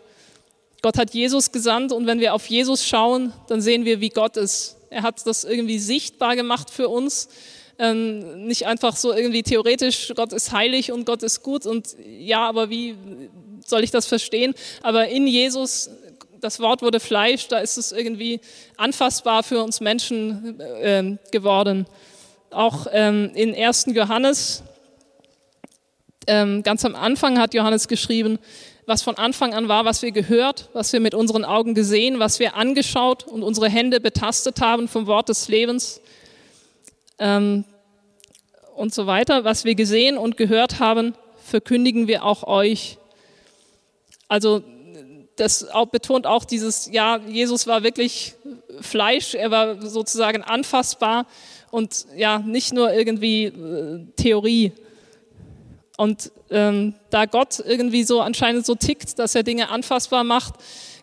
Gott 0.82 0.98
hat 0.98 1.14
Jesus 1.14 1.52
gesandt 1.52 1.92
und 1.92 2.06
wenn 2.08 2.18
wir 2.18 2.34
auf 2.34 2.46
Jesus 2.46 2.84
schauen, 2.84 3.32
dann 3.46 3.60
sehen 3.60 3.84
wir, 3.84 4.00
wie 4.00 4.08
Gott 4.08 4.36
ist. 4.36 4.76
Er 4.90 5.02
hat 5.02 5.24
das 5.26 5.44
irgendwie 5.44 5.78
sichtbar 5.78 6.34
gemacht 6.34 6.70
für 6.70 6.88
uns. 6.88 7.28
Ähm, 7.78 8.46
nicht 8.46 8.66
einfach 8.66 8.96
so 8.96 9.12
irgendwie 9.14 9.44
theoretisch, 9.44 10.12
Gott 10.14 10.32
ist 10.32 10.52
heilig 10.52 10.92
und 10.92 11.06
Gott 11.06 11.22
ist 11.22 11.42
gut 11.42 11.66
und 11.66 11.96
ja, 12.04 12.46
aber 12.46 12.68
wie 12.68 12.96
soll 13.64 13.82
ich 13.82 13.90
das 13.90 14.06
verstehen? 14.06 14.54
Aber 14.82 15.08
in 15.08 15.26
Jesus, 15.26 15.88
das 16.40 16.60
Wort 16.60 16.82
wurde 16.82 17.00
Fleisch, 17.00 17.48
da 17.48 17.58
ist 17.58 17.78
es 17.78 17.92
irgendwie 17.92 18.40
anfassbar 18.76 19.42
für 19.42 19.62
uns 19.62 19.80
Menschen 19.80 20.60
äh, 20.60 21.16
geworden. 21.30 21.86
Auch 22.50 22.86
ähm, 22.90 23.30
in 23.34 23.54
1. 23.54 23.86
Johannes, 23.94 24.62
ähm, 26.26 26.62
ganz 26.62 26.84
am 26.84 26.94
Anfang 26.94 27.38
hat 27.38 27.54
Johannes 27.54 27.88
geschrieben, 27.88 28.38
was 28.86 29.02
von 29.02 29.16
Anfang 29.16 29.54
an 29.54 29.68
war, 29.68 29.84
was 29.84 30.02
wir 30.02 30.10
gehört, 30.10 30.68
was 30.72 30.92
wir 30.92 31.00
mit 31.00 31.14
unseren 31.14 31.44
Augen 31.44 31.74
gesehen, 31.74 32.18
was 32.18 32.40
wir 32.40 32.56
angeschaut 32.56 33.24
und 33.24 33.42
unsere 33.42 33.68
Hände 33.68 34.00
betastet 34.00 34.60
haben 34.60 34.88
vom 34.88 35.06
Wort 35.06 35.28
des 35.28 35.48
Lebens 35.48 36.00
ähm, 37.18 37.64
und 38.74 38.92
so 38.92 39.06
weiter, 39.06 39.44
was 39.44 39.64
wir 39.64 39.74
gesehen 39.74 40.18
und 40.18 40.36
gehört 40.36 40.80
haben, 40.80 41.14
verkündigen 41.44 42.08
wir 42.08 42.24
auch 42.24 42.42
euch. 42.44 42.98
Also 44.28 44.62
das 45.36 45.68
auch, 45.68 45.86
betont 45.86 46.26
auch 46.26 46.44
dieses, 46.44 46.90
ja, 46.90 47.18
Jesus 47.18 47.66
war 47.66 47.82
wirklich 47.82 48.34
Fleisch, 48.80 49.34
er 49.34 49.50
war 49.50 49.80
sozusagen 49.80 50.42
anfassbar 50.42 51.26
und 51.70 52.06
ja, 52.16 52.38
nicht 52.38 52.72
nur 52.72 52.92
irgendwie 52.92 53.44
äh, 53.44 54.06
Theorie. 54.16 54.72
Und 55.96 56.32
ähm, 56.50 56.94
da 57.10 57.26
Gott 57.26 57.62
irgendwie 57.64 58.04
so 58.04 58.20
anscheinend 58.20 58.64
so 58.64 58.74
tickt, 58.74 59.18
dass 59.18 59.34
er 59.34 59.42
Dinge 59.42 59.68
anfassbar 59.68 60.24
macht, 60.24 60.54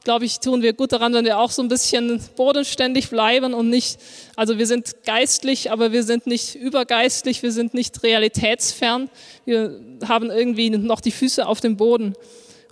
glaube 0.04 0.26
ich, 0.26 0.40
tun 0.40 0.62
wir 0.62 0.74
gut 0.74 0.92
daran, 0.92 1.14
wenn 1.14 1.26
wir 1.26 1.40
auch 1.40 1.52
so 1.52 1.62
ein 1.62 1.68
bisschen 1.68 2.22
bodenständig 2.36 3.10
bleiben 3.10 3.54
und 3.54 3.70
nicht, 3.70 4.00
also 4.36 4.58
wir 4.58 4.66
sind 4.66 5.04
geistlich, 5.04 5.72
aber 5.72 5.92
wir 5.92 6.04
sind 6.04 6.26
nicht 6.26 6.56
übergeistlich, 6.56 7.44
wir 7.44 7.52
sind 7.52 7.74
nicht 7.74 8.02
realitätsfern, 8.02 9.10
wir 9.46 9.80
haben 10.08 10.32
irgendwie 10.32 10.70
noch 10.70 11.02
die 11.02 11.12
Füße 11.12 11.46
auf 11.46 11.60
dem 11.60 11.78
Boden. 11.78 12.16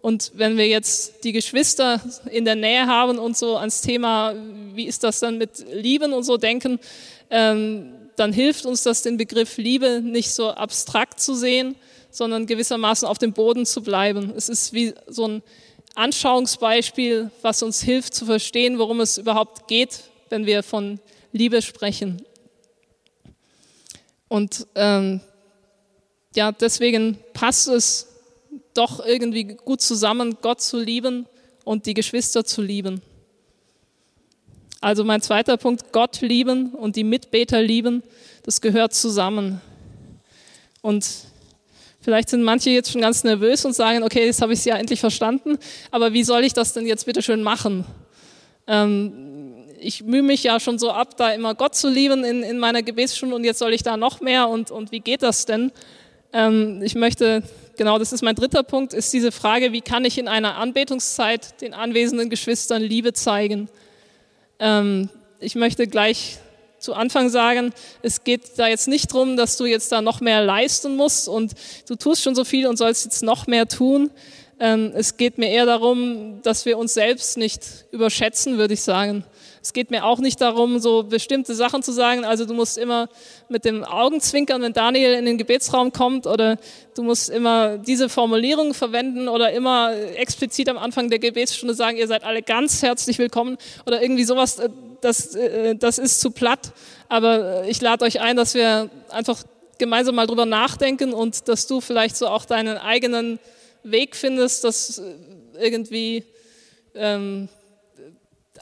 Und 0.01 0.31
wenn 0.35 0.57
wir 0.57 0.67
jetzt 0.67 1.23
die 1.23 1.31
Geschwister 1.31 2.01
in 2.31 2.45
der 2.45 2.55
Nähe 2.55 2.87
haben 2.87 3.17
und 3.19 3.35
so 3.35 3.57
ans 3.57 3.81
Thema, 3.81 4.33
wie 4.73 4.85
ist 4.85 5.03
das 5.03 5.19
dann 5.19 5.37
mit 5.37 5.65
Lieben 5.71 6.13
und 6.13 6.23
so 6.23 6.37
denken, 6.37 6.79
ähm, 7.29 7.91
dann 8.15 8.31
hilft 8.31 8.65
uns 8.65 8.83
das, 8.83 9.01
den 9.01 9.17
Begriff 9.17 9.57
Liebe 9.57 10.01
nicht 10.01 10.31
so 10.31 10.49
abstrakt 10.49 11.19
zu 11.19 11.35
sehen, 11.35 11.75
sondern 12.17 12.47
gewissermaßen 12.47 13.07
auf 13.07 13.19
dem 13.19 13.31
Boden 13.31 13.67
zu 13.67 13.83
bleiben. 13.83 14.33
Es 14.35 14.49
ist 14.49 14.73
wie 14.73 14.95
so 15.05 15.27
ein 15.27 15.43
Anschauungsbeispiel, 15.93 17.29
was 17.43 17.61
uns 17.61 17.79
hilft 17.81 18.15
zu 18.15 18.25
verstehen, 18.25 18.79
worum 18.79 19.01
es 19.01 19.19
überhaupt 19.19 19.67
geht, 19.67 20.05
wenn 20.29 20.47
wir 20.47 20.63
von 20.63 20.99
Liebe 21.31 21.61
sprechen. 21.61 22.23
Und 24.29 24.65
ähm, 24.73 25.21
ja, 26.35 26.51
deswegen 26.51 27.19
passt 27.33 27.67
es 27.67 28.07
doch 28.73 29.05
irgendwie 29.05 29.43
gut 29.43 29.81
zusammen, 29.81 30.37
Gott 30.41 30.59
zu 30.59 30.79
lieben 30.79 31.27
und 31.65 31.85
die 31.85 31.93
Geschwister 31.93 32.43
zu 32.43 32.63
lieben. 32.63 33.03
Also 34.81 35.03
mein 35.03 35.21
zweiter 35.21 35.57
Punkt, 35.57 35.91
Gott 35.91 36.21
lieben 36.21 36.73
und 36.73 36.95
die 36.95 37.03
Mitbeter 37.03 37.61
lieben, 37.61 38.01
das 38.41 38.59
gehört 38.59 38.95
zusammen. 38.95 39.61
Und 40.81 41.26
vielleicht 42.07 42.29
sind 42.29 42.41
manche 42.41 42.69
jetzt 42.69 42.89
schon 42.89 43.01
ganz 43.01 43.25
nervös 43.25 43.65
und 43.65 43.73
sagen, 43.73 44.01
okay, 44.01 44.27
jetzt 44.27 44.41
habe 44.41 44.53
ich 44.53 44.59
es 44.59 44.65
ja 44.65 44.77
endlich 44.77 45.01
verstanden, 45.01 45.57
aber 45.91 46.13
wie 46.13 46.23
soll 46.23 46.45
ich 46.45 46.53
das 46.53 46.71
denn 46.71 46.85
jetzt 46.85 47.05
bitte 47.05 47.21
schön 47.21 47.43
machen? 47.43 47.83
Ähm, 48.65 49.65
ich 49.77 50.05
mühe 50.05 50.23
mich 50.23 50.41
ja 50.41 50.61
schon 50.61 50.79
so 50.79 50.89
ab, 50.89 51.17
da 51.17 51.31
immer 51.31 51.53
Gott 51.53 51.75
zu 51.75 51.89
lieben 51.89 52.23
in, 52.23 52.43
in 52.43 52.59
meiner 52.59 52.81
Gebetsstunde 52.81 53.35
und 53.35 53.43
jetzt 53.43 53.59
soll 53.59 53.73
ich 53.73 53.83
da 53.83 53.97
noch 53.97 54.21
mehr 54.21 54.47
und, 54.47 54.71
und 54.71 54.93
wie 54.93 55.01
geht 55.01 55.21
das 55.21 55.45
denn? 55.45 55.73
Ähm, 56.31 56.81
ich 56.81 56.95
möchte, 56.95 57.43
genau 57.75 57.99
das 57.99 58.13
ist 58.13 58.23
mein 58.23 58.35
dritter 58.35 58.63
Punkt, 58.63 58.93
ist 58.93 59.11
diese 59.11 59.33
Frage, 59.33 59.73
wie 59.73 59.81
kann 59.81 60.05
ich 60.05 60.17
in 60.17 60.29
einer 60.29 60.55
Anbetungszeit 60.55 61.59
den 61.59 61.73
anwesenden 61.73 62.29
Geschwistern 62.29 62.83
Liebe 62.83 63.11
zeigen? 63.11 63.67
Ähm, 64.59 65.09
ich 65.41 65.55
möchte 65.55 65.87
gleich 65.87 66.37
zu 66.79 66.93
Anfang 66.93 67.29
sagen, 67.29 67.73
es 68.01 68.23
geht 68.23 68.57
da 68.57 68.67
jetzt 68.67 68.87
nicht 68.87 69.11
drum, 69.11 69.37
dass 69.37 69.57
du 69.57 69.65
jetzt 69.65 69.91
da 69.91 70.01
noch 70.01 70.21
mehr 70.21 70.43
leisten 70.43 70.95
musst 70.95 71.27
und 71.27 71.53
du 71.87 71.95
tust 71.95 72.21
schon 72.21 72.35
so 72.35 72.43
viel 72.43 72.67
und 72.67 72.77
sollst 72.77 73.05
jetzt 73.05 73.23
noch 73.23 73.47
mehr 73.47 73.67
tun. 73.67 74.11
Ähm, 74.59 74.91
es 74.95 75.17
geht 75.17 75.37
mir 75.37 75.49
eher 75.49 75.65
darum, 75.65 76.41
dass 76.41 76.65
wir 76.65 76.77
uns 76.77 76.93
selbst 76.93 77.37
nicht 77.37 77.85
überschätzen, 77.91 78.57
würde 78.57 78.73
ich 78.73 78.81
sagen. 78.81 79.23
Es 79.61 79.73
geht 79.73 79.91
mir 79.91 80.05
auch 80.05 80.19
nicht 80.19 80.39
darum, 80.39 80.79
so 80.79 81.03
bestimmte 81.03 81.53
Sachen 81.53 81.83
zu 81.83 81.91
sagen. 81.91 82.23
Also 82.23 82.45
du 82.45 82.53
musst 82.53 82.77
immer 82.77 83.09
mit 83.49 83.65
dem 83.65 83.83
Augenzwinkern, 83.83 84.61
wenn 84.61 84.73
Daniel 84.73 85.13
in 85.13 85.25
den 85.25 85.37
Gebetsraum 85.37 85.91
kommt, 85.91 86.25
oder 86.25 86.57
du 86.95 87.03
musst 87.03 87.29
immer 87.29 87.77
diese 87.77 88.07
Formulierung 88.07 88.73
verwenden 88.73 89.27
oder 89.27 89.51
immer 89.51 89.93
explizit 90.15 90.69
am 90.69 90.77
Anfang 90.77 91.09
der 91.09 91.19
Gebetsstunde 91.19 91.75
sagen, 91.75 91.97
ihr 91.97 92.07
seid 92.07 92.23
alle 92.23 92.41
ganz 92.41 92.81
herzlich 92.81 93.19
willkommen 93.19 93.57
oder 93.85 94.01
irgendwie 94.01 94.23
sowas. 94.23 94.57
Äh, 94.97 95.01
das, 95.01 95.35
äh, 95.35 95.75
das 95.75 95.97
ist 95.97 96.19
zu 96.19 96.31
platt. 96.31 96.73
Aber 97.09 97.63
äh, 97.63 97.69
ich 97.69 97.81
lade 97.81 98.05
euch 98.05 98.21
ein, 98.21 98.35
dass 98.35 98.53
wir 98.53 98.89
einfach 99.09 99.43
gemeinsam 99.77 100.15
mal 100.15 100.27
drüber 100.27 100.45
nachdenken 100.45 101.13
und 101.13 101.47
dass 101.47 101.67
du 101.67 101.81
vielleicht 101.81 102.17
so 102.17 102.27
auch 102.27 102.45
deinen 102.45 102.77
eigenen 102.77 103.39
Weg 103.83 104.15
findest, 104.15 104.63
das 104.63 105.01
irgendwie 105.59 106.23
ähm, 106.95 107.47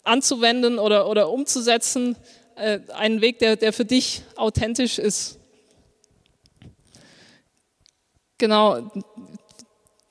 anzuwenden 0.03 0.77
oder, 0.77 1.09
oder 1.09 1.29
umzusetzen, 1.29 2.15
äh, 2.55 2.79
einen 2.93 3.21
Weg, 3.21 3.39
der, 3.39 3.55
der 3.55 3.73
für 3.73 3.85
dich 3.85 4.23
authentisch 4.35 4.99
ist. 4.99 5.39
Genau, 8.37 8.91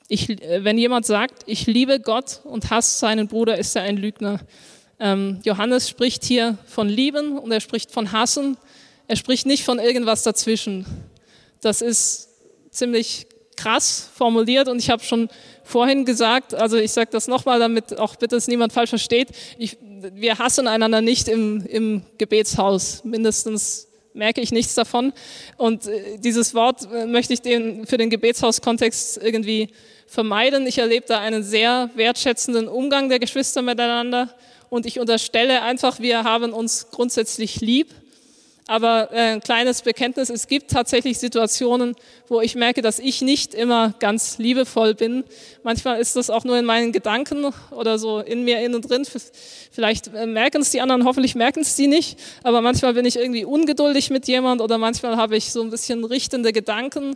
ich, 0.07 0.27
wenn 0.27 0.77
jemand 0.77 1.05
sagt, 1.05 1.43
ich 1.45 1.65
liebe 1.65 1.99
Gott 1.99 2.41
und 2.43 2.69
hasst 2.69 2.99
seinen 2.99 3.27
Bruder, 3.27 3.57
ist 3.57 3.75
er 3.75 3.83
ein 3.83 3.97
Lügner. 3.97 4.39
Ähm, 4.99 5.39
Johannes 5.43 5.89
spricht 5.89 6.23
hier 6.23 6.57
von 6.65 6.87
lieben 6.87 7.37
und 7.37 7.51
er 7.51 7.59
spricht 7.59 7.91
von 7.91 8.11
hassen. 8.11 8.57
Er 9.07 9.15
spricht 9.15 9.45
nicht 9.45 9.63
von 9.63 9.79
irgendwas 9.79 10.23
dazwischen. 10.23 10.85
Das 11.61 11.81
ist 11.81 12.29
ziemlich 12.71 13.27
krass 13.55 14.09
formuliert 14.13 14.67
und 14.67 14.79
ich 14.79 14.89
habe 14.89 15.03
schon 15.03 15.29
vorhin 15.63 16.05
gesagt, 16.05 16.53
also 16.53 16.77
ich 16.77 16.91
sage 16.91 17.09
das 17.11 17.27
nochmal, 17.27 17.59
damit 17.59 17.97
auch 17.97 18.15
bitte 18.15 18.35
es 18.35 18.47
niemand 18.47 18.73
falsch 18.73 18.89
versteht, 18.89 19.29
ich, 19.57 19.77
wir 19.81 20.37
hassen 20.37 20.67
einander 20.67 21.01
nicht 21.01 21.27
im, 21.27 21.65
im 21.65 22.03
Gebetshaus, 22.17 23.03
mindestens 23.05 23.87
merke 24.13 24.41
ich 24.41 24.51
nichts 24.51 24.75
davon. 24.75 25.13
Und 25.57 25.87
äh, 25.87 26.17
dieses 26.17 26.53
Wort 26.53 26.87
äh, 26.91 27.05
möchte 27.05 27.33
ich 27.33 27.41
den, 27.41 27.85
für 27.85 27.97
den 27.97 28.09
Gebetshauskontext 28.09 29.17
irgendwie 29.21 29.69
vermeiden. 30.07 30.65
Ich 30.67 30.77
erlebe 30.77 31.05
da 31.07 31.19
einen 31.19 31.43
sehr 31.43 31.89
wertschätzenden 31.95 32.67
Umgang 32.67 33.09
der 33.09 33.19
Geschwister 33.19 33.61
miteinander 33.61 34.33
und 34.69 34.85
ich 34.85 34.99
unterstelle 34.99 35.61
einfach, 35.61 35.99
wir 35.99 36.23
haben 36.23 36.53
uns 36.53 36.87
grundsätzlich 36.91 37.61
lieb 37.61 37.93
Aber 38.67 39.11
äh, 39.11 39.33
ein 39.33 39.41
kleines 39.41 39.83
Bekenntnis, 39.83 40.31
es 40.31 40.47
gibt 40.47 40.71
tatsächlich 40.71 41.19
Situationen, 41.19 41.95
wo 42.27 42.41
ich 42.41 42.55
merke, 42.55 42.81
dass 42.81 42.97
ich 42.97 43.21
nicht 43.21 43.53
immer 43.53 43.93
ganz 43.99 44.39
liebevoll 44.39 44.95
bin. 44.95 45.23
Manchmal 45.61 45.99
ist 45.99 46.15
das 46.15 46.31
auch 46.31 46.43
nur 46.45 46.57
in 46.57 46.65
meinen 46.65 46.91
Gedanken 46.91 47.53
oder 47.69 47.99
so 47.99 48.21
in 48.21 48.43
mir 48.43 48.59
innen 48.61 48.81
drin. 48.81 49.05
Vielleicht 49.71 50.07
äh, 50.07 50.25
merken 50.25 50.61
es 50.61 50.71
die 50.71 50.81
anderen, 50.81 51.05
hoffentlich 51.05 51.35
merken 51.35 51.59
es 51.59 51.75
die 51.75 51.85
nicht. 51.85 52.17
Aber 52.41 52.61
manchmal 52.61 52.95
bin 52.95 53.05
ich 53.05 53.17
irgendwie 53.17 53.45
ungeduldig 53.45 54.09
mit 54.09 54.27
jemand 54.27 54.61
oder 54.61 54.79
manchmal 54.79 55.15
habe 55.15 55.37
ich 55.37 55.51
so 55.51 55.61
ein 55.61 55.69
bisschen 55.69 56.03
richtende 56.03 56.51
Gedanken 56.51 57.15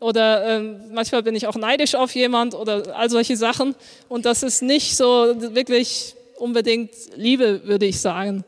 oder 0.00 0.46
ähm, 0.48 0.80
manchmal 0.92 1.22
bin 1.22 1.36
ich 1.36 1.46
auch 1.46 1.56
neidisch 1.56 1.94
auf 1.94 2.14
jemand 2.16 2.54
oder 2.54 2.96
all 2.96 3.08
solche 3.08 3.36
Sachen. 3.36 3.76
Und 4.08 4.26
das 4.26 4.42
ist 4.42 4.62
nicht 4.62 4.96
so 4.96 5.34
wirklich 5.54 6.16
unbedingt 6.38 6.90
Liebe, 7.16 7.62
würde 7.64 7.86
ich 7.86 8.00
sagen. 8.00 8.44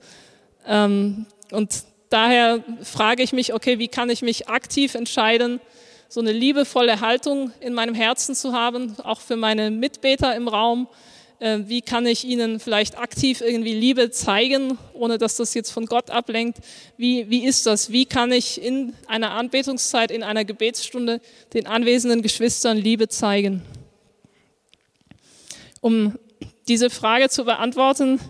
Ähm, 0.66 1.26
und 1.50 1.85
daher 2.09 2.62
frage 2.83 3.22
ich 3.22 3.33
mich, 3.33 3.55
okay, 3.55 3.79
wie 3.79 3.88
kann 3.88 4.11
ich 4.11 4.22
mich 4.22 4.48
aktiv 4.48 4.94
entscheiden, 4.94 5.61
so 6.09 6.20
eine 6.20 6.33
liebevolle 6.33 7.00
Haltung 7.00 7.53
in 7.61 7.72
meinem 7.72 7.94
Herzen 7.94 8.35
zu 8.35 8.53
haben, 8.53 8.96
auch 9.05 9.20
für 9.20 9.37
meine 9.37 9.70
Mitbeter 9.70 10.35
im 10.35 10.48
Raum. 10.48 10.88
Äh, 11.38 11.61
wie 11.66 11.83
kann 11.83 12.05
ich 12.05 12.24
ihnen 12.24 12.59
vielleicht 12.59 12.98
aktiv 12.98 13.40
irgendwie 13.40 13.72
Liebe 13.72 14.11
zeigen, 14.11 14.76
ohne 14.92 15.18
dass 15.18 15.37
das 15.37 15.55
jetzt 15.55 15.70
von 15.70 15.87
Gott 15.87 16.11
ablenkt? 16.11 16.59
Wie, 16.96 17.31
wie 17.31 17.44
ist 17.44 17.64
das? 17.66 17.92
Wie 17.92 18.07
kann 18.07 18.33
ich 18.33 18.61
in 18.61 18.92
einer 19.07 19.31
Anbetungszeit, 19.31 20.11
in 20.11 20.24
einer 20.24 20.44
Gebetsstunde 20.44 21.20
den 21.55 21.66
anwesenden 21.66 22.22
Geschwistern 22.22 22.76
Liebe 22.76 23.09
zeigen? 23.09 23.62
Um 25.81 26.18
diese 26.68 26.90
Frage 26.90 27.28
zu 27.28 27.44
beantworten, 27.44 28.20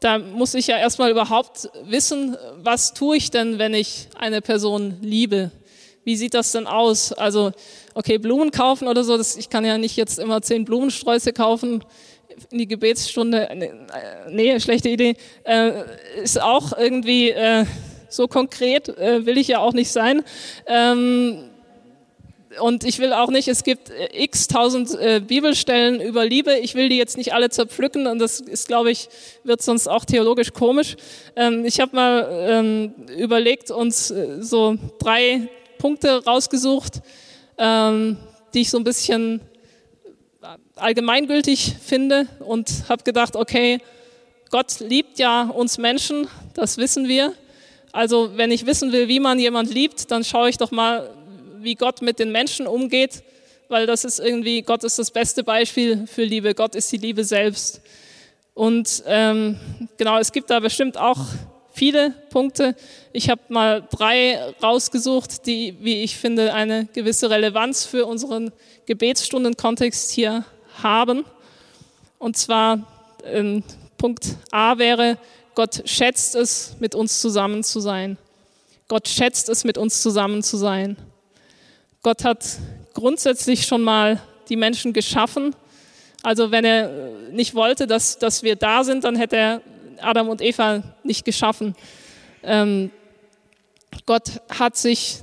da 0.00 0.18
muss 0.18 0.54
ich 0.54 0.68
ja 0.68 0.78
erstmal 0.78 1.10
überhaupt 1.10 1.70
wissen, 1.84 2.36
was 2.56 2.94
tue 2.94 3.16
ich 3.16 3.30
denn, 3.30 3.58
wenn 3.58 3.74
ich 3.74 4.08
eine 4.16 4.40
Person 4.40 4.96
liebe? 5.00 5.50
Wie 6.04 6.16
sieht 6.16 6.34
das 6.34 6.52
denn 6.52 6.66
aus? 6.66 7.12
Also, 7.12 7.52
okay, 7.94 8.18
Blumen 8.18 8.50
kaufen 8.50 8.88
oder 8.88 9.04
so, 9.04 9.16
das, 9.16 9.36
ich 9.36 9.50
kann 9.50 9.64
ja 9.64 9.76
nicht 9.76 9.96
jetzt 9.96 10.18
immer 10.18 10.40
zehn 10.40 10.64
Blumensträuße 10.64 11.32
kaufen 11.32 11.84
in 12.50 12.58
die 12.58 12.68
Gebetsstunde. 12.68 13.48
Nee, 13.54 13.72
nee 14.30 14.60
schlechte 14.60 14.88
Idee. 14.88 15.16
Äh, 15.44 15.82
ist 16.22 16.40
auch 16.40 16.76
irgendwie 16.76 17.30
äh, 17.30 17.66
so 18.08 18.28
konkret, 18.28 18.88
äh, 18.88 19.26
will 19.26 19.36
ich 19.36 19.48
ja 19.48 19.58
auch 19.58 19.72
nicht 19.72 19.90
sein. 19.90 20.22
Ähm, 20.66 21.50
und 22.60 22.84
ich 22.84 22.98
will 22.98 23.12
auch 23.12 23.28
nicht, 23.30 23.48
es 23.48 23.62
gibt 23.62 23.90
äh, 23.90 24.08
x 24.24 24.48
tausend 24.48 24.94
äh, 24.94 25.20
Bibelstellen 25.20 26.00
über 26.00 26.24
Liebe. 26.24 26.54
Ich 26.54 26.74
will 26.74 26.88
die 26.88 26.96
jetzt 26.96 27.16
nicht 27.16 27.34
alle 27.34 27.50
zerpflücken 27.50 28.06
und 28.06 28.18
das 28.18 28.40
ist, 28.40 28.68
glaube 28.68 28.90
ich, 28.90 29.08
wird 29.44 29.62
sonst 29.62 29.86
auch 29.86 30.04
theologisch 30.04 30.52
komisch. 30.52 30.96
Ähm, 31.36 31.64
ich 31.64 31.80
habe 31.80 31.94
mal 31.94 32.28
ähm, 32.48 32.94
überlegt, 33.16 33.70
uns 33.70 34.10
äh, 34.10 34.42
so 34.42 34.76
drei 34.98 35.48
Punkte 35.78 36.24
rausgesucht, 36.24 37.00
ähm, 37.58 38.16
die 38.54 38.62
ich 38.62 38.70
so 38.70 38.78
ein 38.78 38.84
bisschen 38.84 39.40
allgemeingültig 40.76 41.74
finde 41.82 42.26
und 42.40 42.84
habe 42.88 43.02
gedacht, 43.02 43.36
okay, 43.36 43.80
Gott 44.50 44.80
liebt 44.80 45.18
ja 45.18 45.42
uns 45.42 45.76
Menschen, 45.76 46.26
das 46.54 46.78
wissen 46.78 47.08
wir. 47.08 47.34
Also 47.92 48.36
wenn 48.36 48.50
ich 48.50 48.64
wissen 48.64 48.92
will, 48.92 49.08
wie 49.08 49.20
man 49.20 49.38
jemand 49.38 49.72
liebt, 49.72 50.10
dann 50.10 50.24
schaue 50.24 50.48
ich 50.48 50.56
doch 50.56 50.70
mal, 50.70 51.10
wie 51.60 51.74
Gott 51.74 52.02
mit 52.02 52.18
den 52.18 52.32
Menschen 52.32 52.66
umgeht, 52.66 53.22
weil 53.68 53.86
das 53.86 54.04
ist 54.04 54.18
irgendwie, 54.18 54.62
Gott 54.62 54.84
ist 54.84 54.98
das 54.98 55.10
beste 55.10 55.44
Beispiel 55.44 56.06
für 56.06 56.24
Liebe. 56.24 56.54
Gott 56.54 56.74
ist 56.74 56.90
die 56.90 56.96
Liebe 56.96 57.24
selbst. 57.24 57.80
Und 58.54 59.02
ähm, 59.06 59.58
genau, 59.96 60.18
es 60.18 60.32
gibt 60.32 60.50
da 60.50 60.60
bestimmt 60.60 60.96
auch 60.96 61.18
viele 61.72 62.10
Punkte. 62.30 62.74
Ich 63.12 63.30
habe 63.30 63.40
mal 63.48 63.86
drei 63.90 64.38
rausgesucht, 64.62 65.46
die, 65.46 65.76
wie 65.80 66.02
ich 66.02 66.16
finde, 66.16 66.52
eine 66.52 66.86
gewisse 66.92 67.30
Relevanz 67.30 67.84
für 67.84 68.04
unseren 68.04 68.52
Gebetsstundenkontext 68.86 70.10
hier 70.10 70.44
haben. 70.82 71.24
Und 72.18 72.36
zwar 72.36 72.84
ähm, 73.24 73.62
Punkt 73.96 74.36
A 74.50 74.78
wäre, 74.78 75.18
Gott 75.54 75.82
schätzt 75.84 76.34
es, 76.34 76.76
mit 76.80 76.94
uns 76.94 77.20
zusammen 77.20 77.62
zu 77.62 77.80
sein. 77.80 78.18
Gott 78.88 79.08
schätzt 79.08 79.48
es, 79.48 79.64
mit 79.64 79.76
uns 79.78 80.02
zusammen 80.02 80.42
zu 80.42 80.56
sein. 80.56 80.96
Gott 82.02 82.24
hat 82.24 82.46
grundsätzlich 82.94 83.66
schon 83.66 83.82
mal 83.82 84.20
die 84.48 84.56
Menschen 84.56 84.92
geschaffen. 84.92 85.54
Also 86.22 86.50
wenn 86.50 86.64
er 86.64 86.90
nicht 87.32 87.54
wollte, 87.54 87.86
dass, 87.86 88.18
dass 88.18 88.42
wir 88.42 88.56
da 88.56 88.84
sind, 88.84 89.04
dann 89.04 89.16
hätte 89.16 89.36
er 89.36 89.62
Adam 90.00 90.28
und 90.28 90.40
Eva 90.40 90.82
nicht 91.02 91.24
geschaffen. 91.24 91.74
Ähm, 92.42 92.90
Gott 94.06 94.40
hat 94.48 94.76
sich 94.76 95.18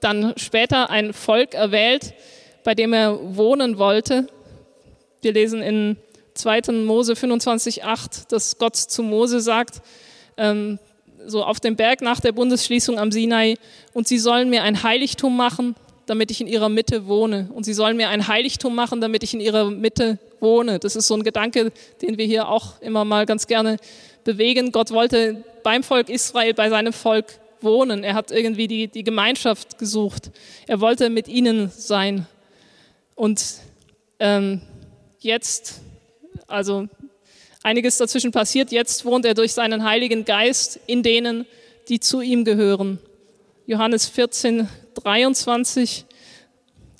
dann 0.00 0.34
später 0.36 0.90
ein 0.90 1.12
Volk 1.12 1.54
erwählt, 1.54 2.14
bei 2.64 2.74
dem 2.74 2.92
er 2.92 3.36
wohnen 3.36 3.78
wollte. 3.78 4.26
Wir 5.22 5.32
lesen 5.32 5.62
in 5.62 5.96
2. 6.34 6.72
Mose 6.84 7.14
25,8, 7.14 8.28
dass 8.28 8.58
Gott 8.58 8.76
zu 8.76 9.02
Mose 9.02 9.40
sagt, 9.40 9.80
ähm, 10.36 10.78
so 11.26 11.44
auf 11.44 11.58
dem 11.60 11.76
Berg 11.76 12.00
nach 12.00 12.20
der 12.20 12.32
Bundesschließung 12.32 12.98
am 12.98 13.10
Sinai, 13.10 13.56
und 13.92 14.06
sie 14.06 14.18
sollen 14.18 14.50
mir 14.50 14.62
ein 14.62 14.82
Heiligtum 14.82 15.36
machen, 15.36 15.74
damit 16.08 16.30
ich 16.30 16.40
in 16.40 16.46
ihrer 16.46 16.68
Mitte 16.68 17.06
wohne. 17.06 17.50
Und 17.54 17.64
sie 17.64 17.74
sollen 17.74 17.96
mir 17.96 18.08
ein 18.08 18.28
Heiligtum 18.28 18.74
machen, 18.74 19.00
damit 19.00 19.22
ich 19.22 19.34
in 19.34 19.40
ihrer 19.40 19.70
Mitte 19.70 20.18
wohne. 20.40 20.78
Das 20.78 20.96
ist 20.96 21.06
so 21.06 21.14
ein 21.14 21.22
Gedanke, 21.22 21.72
den 22.02 22.18
wir 22.18 22.24
hier 22.24 22.48
auch 22.48 22.80
immer 22.80 23.04
mal 23.04 23.26
ganz 23.26 23.46
gerne 23.46 23.76
bewegen. 24.24 24.72
Gott 24.72 24.90
wollte 24.90 25.44
beim 25.62 25.82
Volk 25.82 26.08
Israel, 26.08 26.54
bei 26.54 26.70
seinem 26.70 26.92
Volk 26.92 27.26
wohnen. 27.60 28.04
Er 28.04 28.14
hat 28.14 28.30
irgendwie 28.30 28.68
die, 28.68 28.88
die 28.88 29.04
Gemeinschaft 29.04 29.78
gesucht. 29.78 30.30
Er 30.66 30.80
wollte 30.80 31.10
mit 31.10 31.28
ihnen 31.28 31.70
sein. 31.70 32.26
Und 33.14 33.44
ähm, 34.18 34.62
jetzt, 35.20 35.80
also 36.46 36.88
einiges 37.62 37.98
dazwischen 37.98 38.32
passiert, 38.32 38.72
jetzt 38.72 39.04
wohnt 39.04 39.24
er 39.26 39.34
durch 39.34 39.52
seinen 39.52 39.84
Heiligen 39.84 40.24
Geist 40.24 40.80
in 40.86 41.02
denen, 41.02 41.46
die 41.88 42.00
zu 42.00 42.20
ihm 42.20 42.44
gehören. 42.44 42.98
Johannes 43.66 44.06
14, 44.06 44.68
23. 45.02 46.04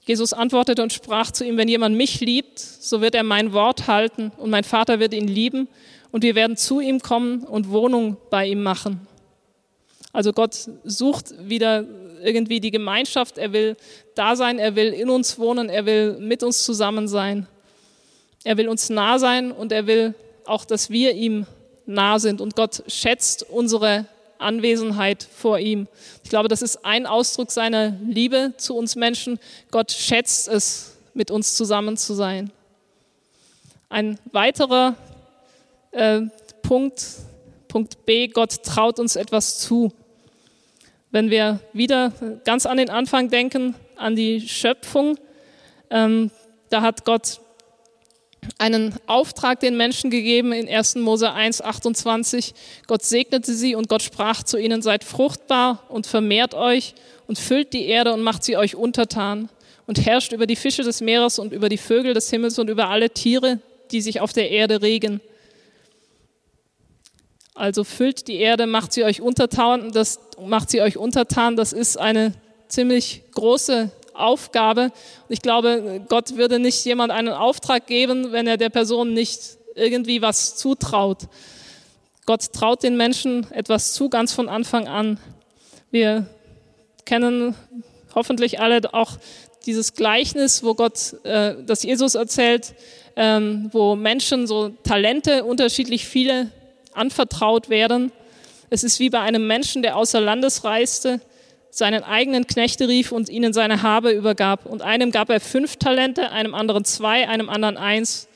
Jesus 0.04 0.32
antwortete 0.32 0.82
und 0.82 0.92
sprach 0.92 1.30
zu 1.30 1.44
ihm, 1.44 1.56
wenn 1.56 1.68
jemand 1.68 1.96
mich 1.96 2.20
liebt, 2.20 2.58
so 2.58 3.00
wird 3.00 3.14
er 3.14 3.24
mein 3.24 3.52
Wort 3.52 3.86
halten 3.88 4.32
und 4.38 4.50
mein 4.50 4.64
Vater 4.64 5.00
wird 5.00 5.12
ihn 5.12 5.28
lieben 5.28 5.68
und 6.12 6.22
wir 6.22 6.34
werden 6.34 6.56
zu 6.56 6.80
ihm 6.80 7.00
kommen 7.00 7.44
und 7.44 7.70
Wohnung 7.70 8.16
bei 8.30 8.46
ihm 8.46 8.62
machen. 8.62 9.06
Also 10.12 10.32
Gott 10.32 10.70
sucht 10.84 11.34
wieder 11.48 11.84
irgendwie 12.22 12.60
die 12.60 12.70
Gemeinschaft, 12.70 13.38
er 13.38 13.52
will 13.52 13.76
da 14.14 14.34
sein, 14.34 14.58
er 14.58 14.74
will 14.74 14.92
in 14.92 15.10
uns 15.10 15.38
wohnen, 15.38 15.68
er 15.68 15.86
will 15.86 16.18
mit 16.18 16.42
uns 16.42 16.64
zusammen 16.64 17.06
sein. 17.06 17.46
Er 18.44 18.56
will 18.56 18.68
uns 18.68 18.88
nah 18.88 19.18
sein 19.18 19.52
und 19.52 19.72
er 19.72 19.86
will 19.86 20.14
auch, 20.46 20.64
dass 20.64 20.90
wir 20.90 21.12
ihm 21.12 21.46
nah 21.86 22.18
sind. 22.18 22.40
Und 22.40 22.56
Gott 22.56 22.82
schätzt 22.86 23.44
unsere 23.50 24.06
Anwesenheit 24.38 25.22
vor 25.22 25.58
ihm. 25.58 25.88
Ich 26.24 26.30
glaube, 26.30 26.48
das 26.48 26.62
ist 26.62 26.84
ein 26.84 27.06
Ausdruck 27.06 27.50
seiner 27.50 27.96
Liebe 28.06 28.54
zu 28.56 28.76
uns 28.76 28.96
Menschen. 28.96 29.38
Gott 29.70 29.92
schätzt 29.92 30.48
es, 30.48 30.96
mit 31.14 31.30
uns 31.30 31.54
zusammen 31.54 31.96
zu 31.96 32.14
sein. 32.14 32.50
Ein 33.88 34.18
weiterer 34.32 34.94
äh, 35.90 36.22
Punkt, 36.62 37.04
Punkt 37.66 38.06
B, 38.06 38.28
Gott 38.28 38.62
traut 38.62 38.98
uns 38.98 39.16
etwas 39.16 39.58
zu. 39.58 39.92
Wenn 41.10 41.30
wir 41.30 41.60
wieder 41.72 42.12
ganz 42.44 42.66
an 42.66 42.76
den 42.76 42.90
Anfang 42.90 43.30
denken, 43.30 43.74
an 43.96 44.14
die 44.14 44.46
Schöpfung, 44.46 45.18
ähm, 45.90 46.30
da 46.68 46.82
hat 46.82 47.04
Gott 47.04 47.40
einen 48.58 48.94
Auftrag 49.06 49.60
den 49.60 49.76
Menschen 49.76 50.10
gegeben 50.10 50.52
in 50.52 50.68
1. 50.68 50.96
Mose 50.96 51.32
1, 51.32 51.60
28. 51.60 52.54
Gott 52.86 53.04
segnete 53.04 53.52
sie 53.52 53.74
und 53.74 53.88
Gott 53.88 54.02
sprach 54.02 54.42
zu 54.42 54.56
ihnen, 54.58 54.82
seid 54.82 55.04
fruchtbar 55.04 55.84
und 55.88 56.06
vermehrt 56.06 56.54
euch 56.54 56.94
und 57.26 57.38
füllt 57.38 57.72
die 57.72 57.86
Erde 57.86 58.12
und 58.12 58.22
macht 58.22 58.44
sie 58.44 58.56
euch 58.56 58.74
untertan 58.74 59.48
und 59.86 60.04
herrscht 60.04 60.32
über 60.32 60.46
die 60.46 60.56
Fische 60.56 60.82
des 60.82 61.00
Meeres 61.00 61.38
und 61.38 61.52
über 61.52 61.68
die 61.68 61.78
Vögel 61.78 62.14
des 62.14 62.30
Himmels 62.30 62.58
und 62.58 62.70
über 62.70 62.88
alle 62.88 63.10
Tiere, 63.10 63.60
die 63.90 64.00
sich 64.00 64.20
auf 64.20 64.32
der 64.32 64.50
Erde 64.50 64.82
regen. 64.82 65.20
Also 67.54 67.84
füllt 67.84 68.28
die 68.28 68.36
Erde, 68.36 68.66
macht 68.66 68.92
sie 68.92 69.04
euch 69.04 69.20
untertan, 69.20 69.90
das 69.92 70.20
macht 70.40 70.70
sie 70.70 70.80
euch 70.80 70.96
untertan, 70.96 71.56
das 71.56 71.72
ist 71.72 71.96
eine 71.96 72.32
ziemlich 72.68 73.22
große 73.32 73.90
Aufgabe. 74.18 74.92
Ich 75.28 75.42
glaube, 75.42 76.02
Gott 76.08 76.36
würde 76.36 76.58
nicht 76.58 76.84
jemand 76.84 77.12
einen 77.12 77.28
Auftrag 77.28 77.86
geben, 77.86 78.32
wenn 78.32 78.46
er 78.46 78.56
der 78.56 78.70
Person 78.70 79.14
nicht 79.14 79.40
irgendwie 79.74 80.22
was 80.22 80.56
zutraut. 80.56 81.28
Gott 82.26 82.52
traut 82.52 82.82
den 82.82 82.96
Menschen 82.96 83.50
etwas 83.52 83.94
zu, 83.94 84.08
ganz 84.10 84.32
von 84.32 84.48
Anfang 84.48 84.86
an. 84.86 85.18
Wir 85.90 86.26
kennen 87.06 87.54
hoffentlich 88.14 88.60
alle 88.60 88.92
auch 88.92 89.12
dieses 89.64 89.94
Gleichnis, 89.94 90.62
wo 90.62 90.74
Gott, 90.74 91.14
äh, 91.24 91.54
das 91.64 91.82
Jesus 91.82 92.14
erzählt, 92.14 92.74
ähm, 93.16 93.68
wo 93.72 93.96
Menschen 93.96 94.46
so 94.46 94.70
Talente 94.82 95.44
unterschiedlich 95.44 96.06
viele 96.06 96.50
anvertraut 96.92 97.68
werden. 97.68 98.12
Es 98.70 98.84
ist 98.84 99.00
wie 99.00 99.10
bei 99.10 99.20
einem 99.20 99.46
Menschen, 99.46 99.82
der 99.82 99.96
außer 99.96 100.20
Landes 100.20 100.64
reiste, 100.64 101.20
seinen 101.70 102.02
eigenen 102.02 102.46
Knechte 102.46 102.88
rief 102.88 103.12
und 103.12 103.28
ihnen 103.28 103.52
seine 103.52 103.82
Habe 103.82 104.10
übergab. 104.10 104.66
Und 104.66 104.82
einem 104.82 105.10
gab 105.10 105.30
er 105.30 105.40
fünf 105.40 105.76
Talente, 105.76 106.30
einem 106.30 106.54
anderen 106.54 106.84
zwei, 106.84 107.28
einem 107.28 107.48
anderen 107.48 107.76
eins, 107.76 108.28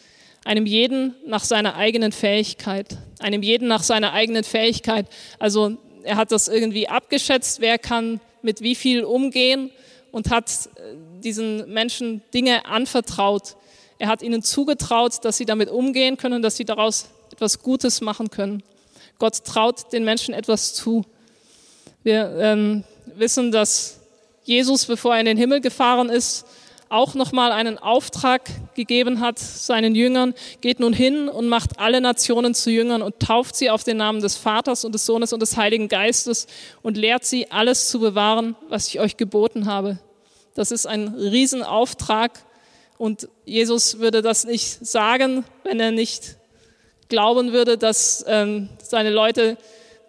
einem 0.44 0.66
jeden 0.66 1.14
nach 1.26 1.44
seiner 1.44 1.76
eigenen 1.76 2.12
Fähigkeit. 2.12 2.96
Einem 3.20 3.42
jeden 3.42 3.68
nach 3.68 3.82
seiner 3.82 4.12
eigenen 4.12 4.44
Fähigkeit. 4.44 5.06
Also 5.38 5.76
er 6.02 6.16
hat 6.16 6.32
das 6.32 6.48
irgendwie 6.48 6.88
abgeschätzt, 6.88 7.60
wer 7.60 7.78
kann 7.78 8.20
mit 8.42 8.60
wie 8.60 8.74
viel 8.74 9.04
umgehen 9.04 9.70
und 10.10 10.30
hat 10.30 10.50
äh, 10.76 10.94
diesen 11.22 11.72
Menschen 11.72 12.22
Dinge 12.34 12.66
anvertraut. 12.66 13.56
Er 13.98 14.08
hat 14.08 14.22
ihnen 14.22 14.42
zugetraut, 14.42 15.24
dass 15.24 15.36
sie 15.36 15.46
damit 15.46 15.70
umgehen 15.70 16.16
können, 16.16 16.42
dass 16.42 16.56
sie 16.56 16.64
daraus 16.64 17.08
etwas 17.32 17.60
Gutes 17.60 18.00
machen 18.00 18.30
können. 18.30 18.62
Gott 19.18 19.44
traut 19.44 19.92
den 19.92 20.04
Menschen 20.04 20.34
etwas 20.34 20.74
zu. 20.74 21.04
Wir 22.02 22.36
ähm, 22.40 22.84
wissen, 23.16 23.52
dass 23.52 24.00
Jesus, 24.44 24.86
bevor 24.86 25.14
er 25.14 25.20
in 25.20 25.26
den 25.26 25.36
Himmel 25.36 25.60
gefahren 25.60 26.08
ist, 26.08 26.46
auch 26.92 27.14
nochmal 27.14 27.52
einen 27.52 27.78
Auftrag 27.78 28.42
gegeben 28.74 29.20
hat 29.20 29.38
seinen 29.38 29.94
Jüngern, 29.94 30.34
geht 30.60 30.78
nun 30.78 30.92
hin 30.92 31.30
und 31.30 31.48
macht 31.48 31.78
alle 31.78 32.02
Nationen 32.02 32.54
zu 32.54 32.70
Jüngern 32.70 33.00
und 33.00 33.18
tauft 33.18 33.56
sie 33.56 33.70
auf 33.70 33.82
den 33.82 33.96
Namen 33.96 34.20
des 34.20 34.36
Vaters 34.36 34.84
und 34.84 34.92
des 34.92 35.06
Sohnes 35.06 35.32
und 35.32 35.40
des 35.40 35.56
Heiligen 35.56 35.88
Geistes 35.88 36.46
und 36.82 36.98
lehrt 36.98 37.24
sie, 37.24 37.50
alles 37.50 37.88
zu 37.88 37.98
bewahren, 37.98 38.56
was 38.68 38.88
ich 38.88 39.00
euch 39.00 39.16
geboten 39.16 39.64
habe. 39.64 39.98
Das 40.54 40.70
ist 40.70 40.86
ein 40.86 41.08
Riesenauftrag 41.08 42.44
und 42.98 43.26
Jesus 43.46 43.98
würde 43.98 44.20
das 44.20 44.44
nicht 44.44 44.86
sagen, 44.86 45.44
wenn 45.64 45.80
er 45.80 45.92
nicht 45.92 46.36
glauben 47.08 47.52
würde, 47.52 47.78
dass 47.78 48.22
ähm, 48.28 48.68
seine 48.82 49.10
Leute 49.10 49.56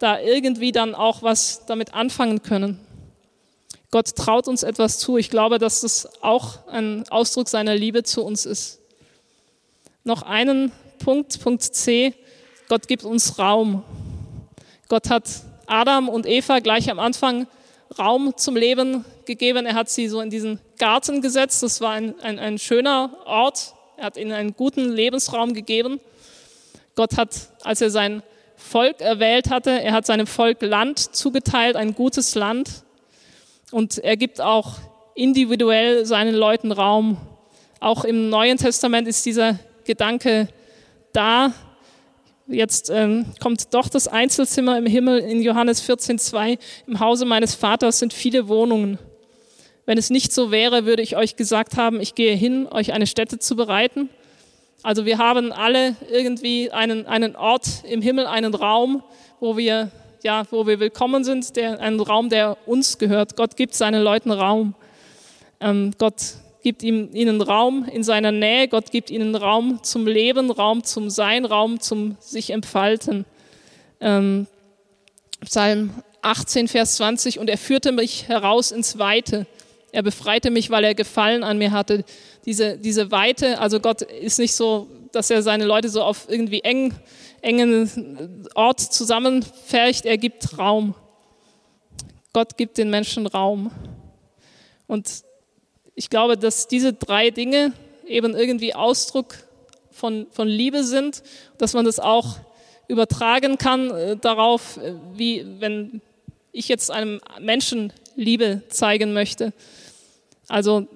da 0.00 0.20
irgendwie 0.20 0.70
dann 0.70 0.94
auch 0.94 1.22
was 1.22 1.64
damit 1.64 1.94
anfangen 1.94 2.42
können. 2.42 2.83
Gott 3.94 4.16
traut 4.16 4.48
uns 4.48 4.64
etwas 4.64 4.98
zu. 4.98 5.18
Ich 5.18 5.30
glaube, 5.30 5.60
dass 5.60 5.82
das 5.82 6.08
auch 6.20 6.66
ein 6.66 7.08
Ausdruck 7.10 7.48
seiner 7.48 7.76
Liebe 7.76 8.02
zu 8.02 8.24
uns 8.24 8.44
ist. 8.44 8.80
Noch 10.02 10.22
einen 10.22 10.72
Punkt, 10.98 11.40
Punkt 11.40 11.62
C. 11.62 12.12
Gott 12.68 12.88
gibt 12.88 13.04
uns 13.04 13.38
Raum. 13.38 13.84
Gott 14.88 15.10
hat 15.10 15.28
Adam 15.66 16.08
und 16.08 16.26
Eva 16.26 16.58
gleich 16.58 16.90
am 16.90 16.98
Anfang 16.98 17.46
Raum 17.96 18.36
zum 18.36 18.56
Leben 18.56 19.04
gegeben. 19.26 19.64
Er 19.64 19.76
hat 19.76 19.88
sie 19.88 20.08
so 20.08 20.20
in 20.20 20.28
diesen 20.28 20.58
Garten 20.76 21.22
gesetzt. 21.22 21.62
Das 21.62 21.80
war 21.80 21.92
ein, 21.92 22.18
ein, 22.20 22.40
ein 22.40 22.58
schöner 22.58 23.16
Ort. 23.26 23.74
Er 23.96 24.06
hat 24.06 24.16
ihnen 24.16 24.32
einen 24.32 24.56
guten 24.56 24.90
Lebensraum 24.90 25.54
gegeben. 25.54 26.00
Gott 26.96 27.16
hat, 27.16 27.30
als 27.62 27.80
er 27.80 27.90
sein 27.90 28.24
Volk 28.56 29.00
erwählt 29.00 29.50
hatte, 29.50 29.70
er 29.70 29.92
hat 29.92 30.04
seinem 30.04 30.26
Volk 30.26 30.62
Land 30.62 30.98
zugeteilt, 30.98 31.76
ein 31.76 31.94
gutes 31.94 32.34
Land. 32.34 32.83
Und 33.74 33.98
er 33.98 34.16
gibt 34.16 34.40
auch 34.40 34.76
individuell 35.16 36.06
seinen 36.06 36.36
Leuten 36.36 36.70
Raum. 36.70 37.16
Auch 37.80 38.04
im 38.04 38.28
Neuen 38.28 38.56
Testament 38.56 39.08
ist 39.08 39.26
dieser 39.26 39.58
Gedanke 39.82 40.46
da. 41.12 41.52
Jetzt 42.46 42.88
ähm, 42.88 43.26
kommt 43.42 43.74
doch 43.74 43.88
das 43.88 44.06
Einzelzimmer 44.06 44.78
im 44.78 44.86
Himmel 44.86 45.18
in 45.18 45.42
Johannes 45.42 45.82
14,2. 45.82 46.56
Im 46.86 47.00
Hause 47.00 47.24
meines 47.24 47.56
Vaters 47.56 47.98
sind 47.98 48.12
viele 48.12 48.46
Wohnungen. 48.46 48.96
Wenn 49.86 49.98
es 49.98 50.08
nicht 50.08 50.32
so 50.32 50.52
wäre, 50.52 50.86
würde 50.86 51.02
ich 51.02 51.16
euch 51.16 51.34
gesagt 51.34 51.76
haben, 51.76 52.00
ich 52.00 52.14
gehe 52.14 52.36
hin, 52.36 52.68
euch 52.70 52.92
eine 52.92 53.08
Stätte 53.08 53.40
zu 53.40 53.56
bereiten. 53.56 54.08
Also 54.84 55.04
wir 55.04 55.18
haben 55.18 55.50
alle 55.50 55.96
irgendwie 56.12 56.70
einen, 56.70 57.08
einen 57.08 57.34
Ort 57.34 57.82
im 57.88 58.02
Himmel, 58.02 58.26
einen 58.26 58.54
Raum, 58.54 59.02
wo 59.40 59.56
wir 59.56 59.90
ja, 60.24 60.42
wo 60.50 60.66
wir 60.66 60.80
willkommen 60.80 61.22
sind, 61.22 61.54
der, 61.54 61.80
ein 61.80 62.00
Raum, 62.00 62.30
der 62.30 62.56
uns 62.66 62.96
gehört. 62.96 63.36
Gott 63.36 63.56
gibt 63.56 63.74
seinen 63.74 64.02
Leuten 64.02 64.32
Raum. 64.32 64.74
Ähm, 65.60 65.92
Gott 65.98 66.14
gibt 66.62 66.82
ihm, 66.82 67.10
ihnen 67.12 67.42
Raum 67.42 67.84
in 67.84 68.02
seiner 68.02 68.32
Nähe. 68.32 68.66
Gott 68.68 68.90
gibt 68.90 69.10
ihnen 69.10 69.34
Raum 69.34 69.82
zum 69.82 70.06
Leben, 70.06 70.50
Raum 70.50 70.82
zum 70.82 71.10
Sein, 71.10 71.44
Raum 71.44 71.78
zum 71.78 72.16
sich 72.20 72.50
entfalten. 72.50 73.26
Ähm, 74.00 74.46
Psalm 75.44 75.90
18, 76.22 76.68
Vers 76.68 76.96
20. 76.96 77.38
Und 77.38 77.50
er 77.50 77.58
führte 77.58 77.92
mich 77.92 78.26
heraus 78.26 78.72
ins 78.72 78.98
Weite. 78.98 79.46
Er 79.92 80.02
befreite 80.02 80.50
mich, 80.50 80.70
weil 80.70 80.84
er 80.84 80.94
Gefallen 80.94 81.44
an 81.44 81.58
mir 81.58 81.70
hatte. 81.70 82.02
Diese, 82.46 82.78
diese 82.78 83.10
Weite, 83.10 83.60
also 83.60 83.78
Gott 83.78 84.00
ist 84.00 84.38
nicht 84.38 84.54
so, 84.54 84.88
dass 85.14 85.30
er 85.30 85.42
seine 85.42 85.64
Leute 85.64 85.88
so 85.88 86.02
auf 86.02 86.26
irgendwie 86.28 86.60
eng 86.60 86.94
engen 87.44 88.46
Ort 88.54 88.80
zusammenfärcht, 88.80 90.06
er 90.06 90.16
gibt 90.16 90.58
Raum. 90.58 90.94
Gott 92.32 92.56
gibt 92.56 92.78
den 92.78 92.90
Menschen 92.90 93.26
Raum. 93.26 93.70
Und 94.86 95.24
ich 95.94 96.10
glaube, 96.10 96.36
dass 96.36 96.66
diese 96.66 96.92
drei 96.92 97.30
Dinge 97.30 97.72
eben 98.06 98.34
irgendwie 98.34 98.74
Ausdruck 98.74 99.36
von, 99.90 100.26
von 100.30 100.48
Liebe 100.48 100.84
sind, 100.84 101.22
dass 101.58 101.74
man 101.74 101.84
das 101.84 102.00
auch 102.00 102.36
übertragen 102.88 103.58
kann 103.58 103.90
äh, 103.90 104.16
darauf, 104.16 104.78
äh, 104.78 104.94
wie 105.14 105.46
wenn 105.60 106.02
ich 106.52 106.68
jetzt 106.68 106.90
einem 106.90 107.20
Menschen 107.40 107.92
Liebe 108.16 108.62
zeigen 108.68 109.12
möchte. 109.12 109.52
Also 110.48 110.86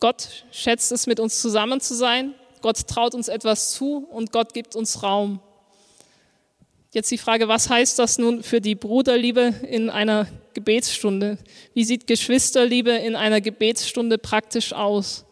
Gott 0.00 0.44
schätzt 0.50 0.92
es, 0.92 1.06
mit 1.06 1.20
uns 1.20 1.40
zusammen 1.40 1.80
zu 1.80 1.94
sein. 1.94 2.34
Gott 2.62 2.86
traut 2.86 3.14
uns 3.14 3.28
etwas 3.28 3.72
zu 3.72 4.06
und 4.10 4.32
Gott 4.32 4.54
gibt 4.54 4.76
uns 4.76 5.02
Raum. 5.02 5.40
Jetzt 6.92 7.10
die 7.10 7.18
Frage, 7.18 7.48
was 7.48 7.68
heißt 7.68 7.98
das 7.98 8.16
nun 8.16 8.42
für 8.42 8.60
die 8.60 8.74
Bruderliebe 8.74 9.54
in 9.68 9.90
einer 9.90 10.26
Gebetsstunde? 10.54 11.36
Wie 11.74 11.84
sieht 11.84 12.06
Geschwisterliebe 12.06 12.90
in 12.90 13.16
einer 13.16 13.40
Gebetsstunde 13.40 14.16
praktisch 14.16 14.72
aus? 14.72 15.26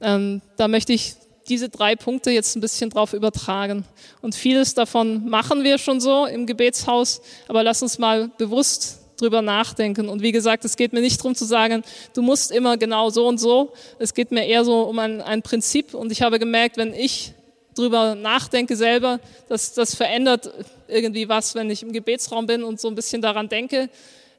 Ähm, 0.00 0.42
da 0.56 0.66
möchte 0.66 0.92
ich 0.92 1.14
diese 1.48 1.68
drei 1.68 1.94
Punkte 1.94 2.30
jetzt 2.30 2.56
ein 2.56 2.60
bisschen 2.60 2.90
drauf 2.90 3.12
übertragen. 3.12 3.84
Und 4.22 4.34
vieles 4.34 4.74
davon 4.74 5.28
machen 5.28 5.62
wir 5.62 5.78
schon 5.78 6.00
so 6.00 6.26
im 6.26 6.46
Gebetshaus, 6.46 7.20
aber 7.48 7.62
lass 7.62 7.82
uns 7.82 7.98
mal 7.98 8.28
bewusst 8.38 9.03
drüber 9.16 9.42
nachdenken. 9.42 10.08
Und 10.08 10.22
wie 10.22 10.32
gesagt, 10.32 10.64
es 10.64 10.76
geht 10.76 10.92
mir 10.92 11.00
nicht 11.00 11.20
darum 11.20 11.34
zu 11.34 11.44
sagen, 11.44 11.82
du 12.14 12.22
musst 12.22 12.50
immer 12.50 12.76
genau 12.76 13.10
so 13.10 13.26
und 13.26 13.38
so. 13.38 13.72
Es 13.98 14.14
geht 14.14 14.30
mir 14.30 14.46
eher 14.46 14.64
so 14.64 14.82
um 14.82 14.98
ein, 14.98 15.20
ein 15.20 15.42
Prinzip. 15.42 15.94
Und 15.94 16.12
ich 16.12 16.22
habe 16.22 16.38
gemerkt, 16.38 16.76
wenn 16.76 16.94
ich 16.94 17.32
drüber 17.74 18.14
nachdenke 18.14 18.76
selber, 18.76 19.20
das, 19.48 19.74
das 19.74 19.94
verändert 19.94 20.50
irgendwie 20.88 21.28
was, 21.28 21.54
wenn 21.54 21.70
ich 21.70 21.82
im 21.82 21.92
Gebetsraum 21.92 22.46
bin 22.46 22.62
und 22.62 22.80
so 22.80 22.88
ein 22.88 22.94
bisschen 22.94 23.20
daran 23.20 23.48
denke. 23.48 23.88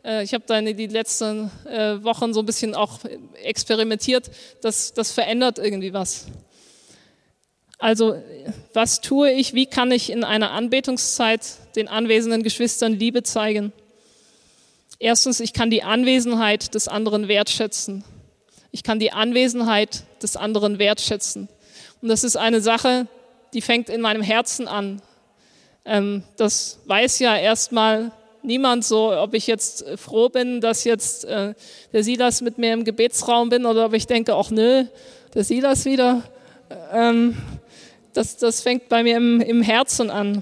Äh, 0.03 0.23
ich 0.23 0.33
habe 0.33 0.43
da 0.47 0.57
in 0.57 0.77
die 0.77 0.87
letzten 0.87 1.51
äh, 1.65 2.03
Wochen 2.03 2.33
so 2.33 2.41
ein 2.41 2.45
bisschen 2.45 2.75
auch 2.75 2.99
experimentiert. 3.43 4.29
Das, 4.61 4.93
das 4.93 5.11
verändert 5.11 5.59
irgendwie 5.59 5.93
was. 5.93 6.27
Also, 7.77 8.15
was 8.73 9.01
tue 9.01 9.31
ich? 9.31 9.53
Wie 9.53 9.65
kann 9.65 9.91
ich 9.91 10.09
in 10.09 10.23
einer 10.23 10.51
Anbetungszeit 10.51 11.41
den 11.75 11.89
anwesenden 11.89 12.41
Geschwistern 12.41 12.93
Liebe 12.93 13.23
zeigen? 13.23 13.73
Erstens, 14.99 15.39
ich 15.39 15.53
kann 15.53 15.69
die 15.69 15.83
Anwesenheit 15.83 16.73
des 16.73 16.87
anderen 16.87 17.27
wertschätzen. 17.27 18.03
Ich 18.71 18.83
kann 18.83 18.99
die 18.99 19.11
Anwesenheit 19.11 20.03
des 20.21 20.37
anderen 20.37 20.79
wertschätzen. 20.79 21.49
Und 22.01 22.07
das 22.07 22.23
ist 22.23 22.37
eine 22.37 22.61
Sache, 22.61 23.07
die 23.53 23.61
fängt 23.61 23.89
in 23.89 24.01
meinem 24.01 24.21
Herzen 24.21 24.67
an. 24.67 25.01
Ähm, 25.85 26.23
das 26.37 26.79
weiß 26.85 27.19
ja 27.19 27.35
erstmal 27.37 28.11
niemand 28.41 28.85
so, 28.85 29.11
ob 29.11 29.33
ich 29.33 29.47
jetzt 29.47 29.85
froh 29.97 30.29
bin, 30.29 30.61
dass 30.61 30.83
jetzt 30.83 31.25
äh, 31.25 31.53
der 31.91 32.03
Silas 32.03 32.41
mit 32.41 32.57
mir 32.57 32.73
im 32.73 32.83
Gebetsraum 32.83 33.49
bin 33.49 33.65
oder 33.65 33.85
ob 33.85 33.93
ich 33.93 34.07
denke, 34.07 34.35
ach 34.35 34.49
nö, 34.49 34.85
der 35.33 35.43
Silas 35.43 35.85
wieder. 35.85 36.23
Ähm, 36.91 37.37
das, 38.13 38.37
das 38.37 38.61
fängt 38.61 38.87
bei 38.87 39.03
mir 39.03 39.17
im, 39.17 39.41
im 39.41 39.61
Herzen 39.61 40.09
an. 40.09 40.41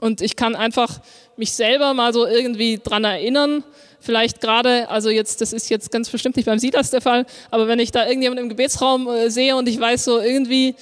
Und 0.00 0.20
ich 0.20 0.36
kann 0.36 0.54
einfach 0.54 1.00
mich 1.36 1.52
selber 1.52 1.94
mal 1.94 2.12
so 2.12 2.26
irgendwie 2.26 2.78
dran 2.82 3.04
erinnern, 3.04 3.64
vielleicht 4.00 4.40
gerade, 4.40 4.88
also 4.88 5.10
jetzt, 5.10 5.40
das 5.40 5.52
ist 5.52 5.68
jetzt 5.68 5.90
ganz 5.90 6.08
bestimmt 6.08 6.36
nicht 6.36 6.46
beim 6.46 6.58
Silas 6.58 6.90
der 6.90 7.00
Fall, 7.00 7.26
aber 7.50 7.68
wenn 7.68 7.78
ich 7.78 7.90
da 7.90 8.06
irgendjemand 8.06 8.40
im 8.40 8.48
Gebetsraum 8.48 9.08
äh, 9.08 9.30
sehe 9.30 9.56
und 9.56 9.68
ich 9.68 9.78
weiß 9.78 10.04
so 10.04 10.20
irgendwie, 10.20 10.74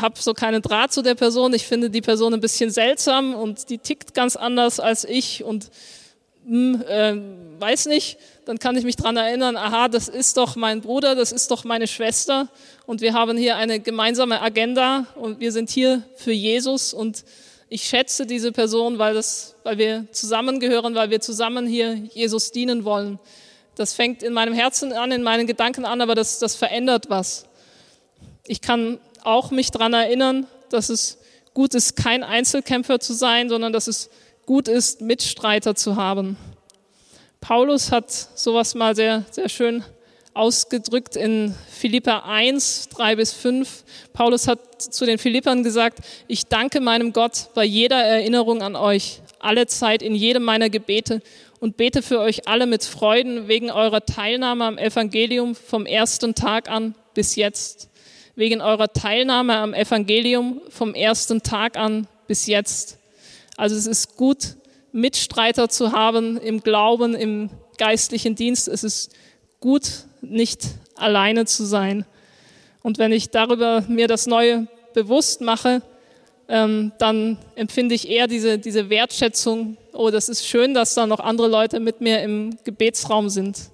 habe 0.00 0.20
so 0.20 0.34
keinen 0.34 0.62
Draht 0.62 0.92
zu 0.92 1.02
der 1.02 1.14
Person. 1.14 1.54
Ich 1.54 1.66
finde 1.66 1.90
die 1.90 2.00
Person 2.00 2.34
ein 2.34 2.40
bisschen 2.40 2.70
seltsam 2.70 3.34
und 3.34 3.70
die 3.70 3.78
tickt 3.78 4.14
ganz 4.14 4.36
anders 4.36 4.80
als 4.80 5.04
ich 5.04 5.44
und 5.44 5.70
hm, 6.44 6.82
äh, 6.88 7.16
weiß 7.60 7.86
nicht. 7.86 8.18
Dann 8.44 8.58
kann 8.58 8.76
ich 8.76 8.84
mich 8.84 8.96
daran 8.96 9.16
erinnern, 9.16 9.56
aha, 9.56 9.88
das 9.88 10.08
ist 10.08 10.36
doch 10.36 10.56
mein 10.56 10.80
Bruder, 10.80 11.14
das 11.14 11.32
ist 11.32 11.50
doch 11.50 11.64
meine 11.64 11.86
Schwester 11.86 12.48
und 12.86 13.00
wir 13.00 13.12
haben 13.12 13.36
hier 13.36 13.56
eine 13.56 13.80
gemeinsame 13.80 14.40
Agenda 14.40 15.06
und 15.16 15.40
wir 15.40 15.52
sind 15.52 15.70
hier 15.70 16.02
für 16.16 16.32
Jesus 16.32 16.92
und 16.92 17.24
ich 17.68 17.82
schätze 17.82 18.26
diese 18.26 18.52
Person, 18.52 18.98
weil, 18.98 19.14
das, 19.14 19.56
weil 19.64 19.78
wir 19.78 20.06
zusammengehören, 20.12 20.94
weil 20.94 21.10
wir 21.10 21.20
zusammen 21.20 21.66
hier 21.66 21.94
Jesus 21.94 22.52
dienen 22.52 22.84
wollen. 22.84 23.18
Das 23.74 23.92
fängt 23.92 24.22
in 24.22 24.32
meinem 24.32 24.54
Herzen 24.54 24.92
an, 24.92 25.12
in 25.12 25.22
meinen 25.22 25.46
Gedanken 25.46 25.84
an, 25.84 26.00
aber 26.00 26.14
das, 26.14 26.38
das 26.38 26.54
verändert 26.54 27.06
was. 27.08 27.46
Ich 28.46 28.60
kann 28.60 28.98
auch 29.22 29.50
mich 29.50 29.70
daran 29.70 29.92
erinnern, 29.92 30.46
dass 30.70 30.88
es 30.88 31.18
gut 31.54 31.74
ist, 31.74 31.96
kein 31.96 32.22
Einzelkämpfer 32.22 33.00
zu 33.00 33.12
sein, 33.12 33.48
sondern 33.48 33.72
dass 33.72 33.88
es 33.88 34.10
gut 34.46 34.68
ist, 34.68 35.00
Mitstreiter 35.00 35.74
zu 35.74 35.96
haben. 35.96 36.36
Paulus 37.40 37.90
hat 37.90 38.10
sowas 38.10 38.74
mal 38.74 38.94
sehr, 38.94 39.24
sehr 39.30 39.48
schön 39.48 39.84
ausgedrückt 40.36 41.16
in 41.16 41.54
Philippa 41.70 42.20
1, 42.26 42.90
3 42.90 43.16
bis 43.16 43.32
5. 43.32 43.84
Paulus 44.12 44.46
hat 44.46 44.80
zu 44.80 45.06
den 45.06 45.18
Philippern 45.18 45.62
gesagt, 45.62 46.00
ich 46.28 46.46
danke 46.46 46.80
meinem 46.80 47.12
Gott 47.12 47.48
bei 47.54 47.64
jeder 47.64 48.02
Erinnerung 48.02 48.62
an 48.62 48.76
euch, 48.76 49.20
alle 49.38 49.66
Zeit 49.66 50.02
in 50.02 50.14
jedem 50.14 50.44
meiner 50.44 50.68
Gebete 50.68 51.22
und 51.60 51.76
bete 51.76 52.02
für 52.02 52.20
euch 52.20 52.46
alle 52.48 52.66
mit 52.66 52.84
Freuden 52.84 53.48
wegen 53.48 53.70
eurer 53.70 54.04
Teilnahme 54.04 54.64
am 54.64 54.78
Evangelium 54.78 55.54
vom 55.54 55.86
ersten 55.86 56.34
Tag 56.34 56.68
an 56.68 56.94
bis 57.14 57.36
jetzt. 57.36 57.88
Wegen 58.34 58.60
eurer 58.60 58.92
Teilnahme 58.92 59.56
am 59.56 59.72
Evangelium 59.72 60.60
vom 60.68 60.94
ersten 60.94 61.42
Tag 61.42 61.78
an 61.78 62.06
bis 62.26 62.46
jetzt. 62.46 62.98
Also 63.56 63.74
es 63.74 63.86
ist 63.86 64.16
gut, 64.16 64.56
Mitstreiter 64.92 65.70
zu 65.70 65.92
haben 65.92 66.36
im 66.36 66.60
Glauben, 66.60 67.14
im 67.14 67.48
geistlichen 67.78 68.34
Dienst. 68.34 68.68
Es 68.68 68.84
ist 68.84 69.12
gut, 69.60 69.90
nicht 70.30 70.66
alleine 70.94 71.44
zu 71.44 71.64
sein. 71.64 72.04
Und 72.82 72.98
wenn 72.98 73.12
ich 73.12 73.30
darüber 73.30 73.84
mir 73.88 74.08
das 74.08 74.26
Neue 74.26 74.68
bewusst 74.94 75.40
mache, 75.40 75.82
ähm, 76.48 76.92
dann 76.98 77.38
empfinde 77.56 77.94
ich 77.94 78.08
eher 78.08 78.28
diese, 78.28 78.58
diese 78.58 78.88
Wertschätzung, 78.88 79.76
oh, 79.92 80.10
das 80.10 80.28
ist 80.28 80.46
schön, 80.46 80.74
dass 80.74 80.94
da 80.94 81.06
noch 81.06 81.20
andere 81.20 81.48
Leute 81.48 81.80
mit 81.80 82.00
mir 82.00 82.22
im 82.22 82.56
Gebetsraum 82.64 83.28
sind. 83.28 83.70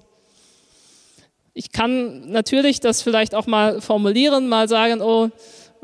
Ich 1.54 1.70
kann 1.70 2.30
natürlich 2.30 2.80
das 2.80 3.02
vielleicht 3.02 3.34
auch 3.34 3.46
mal 3.46 3.82
formulieren, 3.82 4.48
mal 4.48 4.68
sagen, 4.68 5.02
oh, 5.02 5.28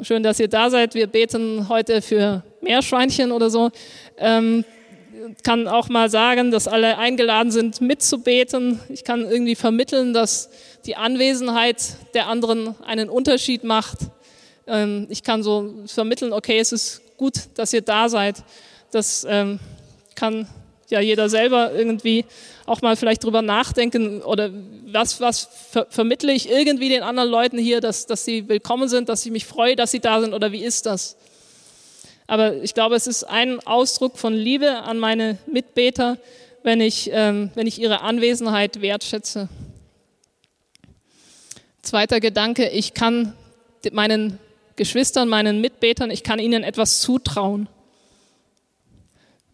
schön, 0.00 0.22
dass 0.22 0.40
ihr 0.40 0.48
da 0.48 0.70
seid, 0.70 0.94
wir 0.94 1.06
beten 1.06 1.68
heute 1.68 2.00
für 2.00 2.42
Meerschweinchen 2.62 3.32
oder 3.32 3.50
so. 3.50 3.70
Ähm, 4.16 4.64
kann 5.42 5.68
auch 5.68 5.88
mal 5.88 6.10
sagen, 6.10 6.50
dass 6.50 6.68
alle 6.68 6.98
eingeladen 6.98 7.50
sind, 7.50 7.80
mitzubeten. 7.80 8.80
Ich 8.88 9.04
kann 9.04 9.22
irgendwie 9.22 9.54
vermitteln, 9.54 10.12
dass 10.12 10.50
die 10.86 10.96
Anwesenheit 10.96 11.96
der 12.14 12.26
anderen 12.28 12.74
einen 12.82 13.08
Unterschied 13.08 13.64
macht. 13.64 13.98
Ähm, 14.66 15.06
ich 15.10 15.22
kann 15.22 15.42
so 15.42 15.74
vermitteln, 15.86 16.32
okay, 16.32 16.58
es 16.58 16.72
ist 16.72 17.02
gut, 17.16 17.34
dass 17.54 17.72
ihr 17.72 17.82
da 17.82 18.08
seid. 18.08 18.42
Das 18.90 19.26
ähm, 19.28 19.58
kann 20.14 20.46
ja 20.90 21.00
jeder 21.00 21.28
selber 21.28 21.72
irgendwie 21.72 22.24
auch 22.66 22.82
mal 22.82 22.96
vielleicht 22.96 23.24
drüber 23.24 23.42
nachdenken 23.42 24.22
oder 24.22 24.50
was, 24.86 25.20
was 25.20 25.48
ver 25.70 25.86
vermittle 25.90 26.32
ich 26.32 26.48
irgendwie 26.48 26.88
den 26.88 27.02
anderen 27.02 27.30
Leuten 27.30 27.58
hier, 27.58 27.80
dass, 27.80 28.06
dass 28.06 28.24
sie 28.24 28.48
willkommen 28.48 28.88
sind, 28.88 29.08
dass 29.08 29.24
ich 29.26 29.32
mich 29.32 29.44
freue, 29.46 29.76
dass 29.76 29.90
sie 29.90 30.00
da 30.00 30.20
sind 30.20 30.32
oder 30.32 30.52
wie 30.52 30.64
ist 30.64 30.86
das? 30.86 31.16
Aber 32.28 32.62
ich 32.62 32.74
glaube, 32.74 32.94
es 32.94 33.06
ist 33.06 33.24
ein 33.24 33.58
Ausdruck 33.66 34.18
von 34.18 34.34
Liebe 34.34 34.82
an 34.82 34.98
meine 34.98 35.38
Mitbeter, 35.46 36.18
wenn 36.62 36.82
ich, 36.82 37.08
ähm, 37.10 37.50
wenn 37.54 37.66
ich 37.66 37.80
ihre 37.80 38.02
Anwesenheit 38.02 38.82
wertschätze. 38.82 39.48
Zweiter 41.80 42.20
Gedanke, 42.20 42.68
ich 42.68 42.92
kann 42.92 43.32
meinen 43.92 44.38
Geschwistern, 44.76 45.30
meinen 45.30 45.62
Mitbetern, 45.62 46.10
ich 46.10 46.22
kann 46.22 46.38
ihnen 46.38 46.64
etwas 46.64 47.00
zutrauen. 47.00 47.66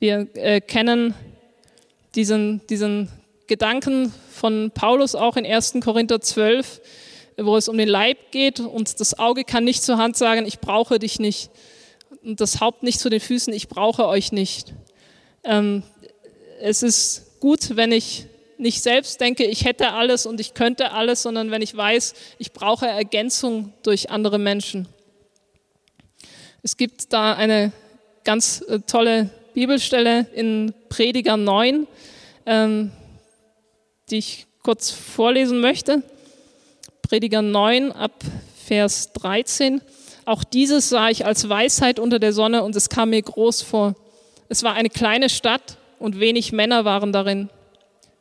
Wir 0.00 0.26
äh, 0.34 0.60
kennen 0.60 1.14
diesen, 2.16 2.66
diesen 2.66 3.08
Gedanken 3.46 4.12
von 4.32 4.72
Paulus 4.72 5.14
auch 5.14 5.36
in 5.36 5.46
1. 5.46 5.74
Korinther 5.80 6.20
12, 6.20 6.80
wo 7.36 7.56
es 7.56 7.68
um 7.68 7.78
den 7.78 7.88
Leib 7.88 8.32
geht 8.32 8.58
und 8.58 8.98
das 8.98 9.16
Auge 9.16 9.44
kann 9.44 9.62
nicht 9.62 9.84
zur 9.84 9.98
Hand 9.98 10.16
sagen, 10.16 10.44
ich 10.44 10.58
brauche 10.58 10.98
dich 10.98 11.20
nicht. 11.20 11.50
Das 12.26 12.60
Haupt 12.60 12.82
nicht 12.82 13.00
zu 13.00 13.10
den 13.10 13.20
Füßen, 13.20 13.52
ich 13.52 13.68
brauche 13.68 14.06
euch 14.06 14.32
nicht. 14.32 14.72
Ähm, 15.44 15.82
es 16.60 16.82
ist 16.82 17.38
gut, 17.38 17.76
wenn 17.76 17.92
ich 17.92 18.24
nicht 18.56 18.82
selbst 18.82 19.20
denke, 19.20 19.44
ich 19.44 19.66
hätte 19.66 19.92
alles 19.92 20.24
und 20.24 20.40
ich 20.40 20.54
könnte 20.54 20.92
alles, 20.92 21.20
sondern 21.20 21.50
wenn 21.50 21.60
ich 21.60 21.76
weiß, 21.76 22.14
ich 22.38 22.52
brauche 22.52 22.86
Ergänzung 22.86 23.74
durch 23.82 24.10
andere 24.10 24.38
Menschen. 24.38 24.88
Es 26.62 26.78
gibt 26.78 27.12
da 27.12 27.34
eine 27.34 27.72
ganz 28.24 28.64
äh, 28.68 28.78
tolle 28.86 29.28
Bibelstelle 29.52 30.26
in 30.34 30.72
Prediger 30.88 31.36
9, 31.36 31.86
ähm, 32.46 32.90
die 34.08 34.16
ich 34.16 34.46
kurz 34.62 34.90
vorlesen 34.90 35.60
möchte. 35.60 36.02
Prediger 37.02 37.42
9 37.42 37.92
ab 37.92 38.24
Vers 38.64 39.12
13. 39.12 39.82
Auch 40.26 40.42
dieses 40.44 40.88
sah 40.88 41.10
ich 41.10 41.26
als 41.26 41.48
Weisheit 41.48 41.98
unter 41.98 42.18
der 42.18 42.32
Sonne 42.32 42.62
und 42.62 42.74
es 42.76 42.88
kam 42.88 43.10
mir 43.10 43.22
groß 43.22 43.62
vor. 43.62 43.94
Es 44.48 44.62
war 44.62 44.74
eine 44.74 44.88
kleine 44.88 45.28
Stadt 45.28 45.76
und 45.98 46.18
wenig 46.18 46.52
Männer 46.52 46.84
waren 46.84 47.12
darin. 47.12 47.50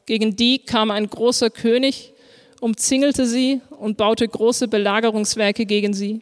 Gegen 0.05 0.35
die 0.35 0.59
kam 0.59 0.91
ein 0.91 1.09
großer 1.09 1.49
König, 1.49 2.13
umzingelte 2.59 3.25
sie 3.25 3.61
und 3.69 3.97
baute 3.97 4.27
große 4.27 4.67
Belagerungswerke 4.67 5.65
gegen 5.65 5.93
sie. 5.93 6.21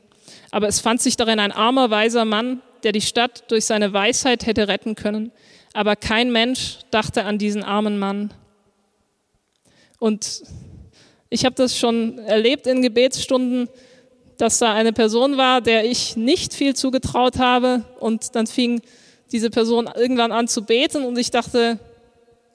Aber 0.52 0.68
es 0.68 0.80
fand 0.80 1.02
sich 1.02 1.18
darin 1.18 1.40
ein 1.40 1.52
armer, 1.52 1.90
weiser 1.90 2.26
Mann, 2.26 2.62
der 2.84 2.92
die 2.92 3.02
Stadt 3.02 3.50
durch 3.50 3.66
seine 3.66 3.94
Weisheit 3.94 4.46
hätte 4.46 4.68
retten 4.68 4.96
können. 4.96 5.32
Aber 5.74 5.96
kein 5.96 6.32
Mensch 6.32 6.80
dachte 6.92 7.24
an 7.24 7.38
diesen 7.38 7.64
armen 7.64 7.98
Mann. 7.98 8.34
Und 10.00 10.44
ich 11.30 11.46
habe 11.46 11.56
das 11.56 11.78
schon 11.78 12.20
erlebt 12.20 12.68
in 12.68 12.82
Gebetsstunden, 12.82 13.70
dass 14.42 14.58
da 14.58 14.74
eine 14.74 14.92
Person 14.92 15.38
war, 15.38 15.62
der 15.62 15.86
ich 15.86 16.18
nicht 16.18 16.56
viel 16.56 16.76
zugetraut 16.76 17.38
habe. 17.38 17.84
Und 18.00 18.36
dann 18.36 18.48
fing 18.48 18.82
diese 19.32 19.52
Person 19.52 19.88
irgendwann 19.96 20.32
an 20.32 20.48
zu 20.48 20.64
beten 20.64 21.06
und 21.06 21.16
ich 21.20 21.30
dachte, 21.30 21.78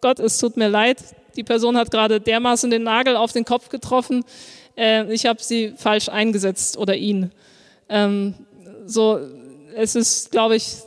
Gott, 0.01 0.19
es 0.19 0.39
tut 0.39 0.57
mir 0.57 0.67
leid, 0.67 0.99
die 1.37 1.45
Person 1.45 1.77
hat 1.77 1.93
gerade 1.93 2.21
dermaßen 2.21 2.71
den 2.71 2.83
Nagel 2.83 3.15
auf 3.15 3.31
den 3.31 3.45
Kopf 3.45 3.69
getroffen, 3.69 4.25
äh, 4.77 5.11
ich 5.13 5.27
habe 5.27 5.41
sie 5.41 5.75
falsch 5.77 6.09
eingesetzt 6.09 6.77
oder 6.77 6.97
ihn. 6.97 7.31
Ähm, 7.89 8.35
so, 8.85 9.21
es 9.77 9.95
ist, 9.95 10.33
glaube 10.33 10.57
ich, 10.57 10.79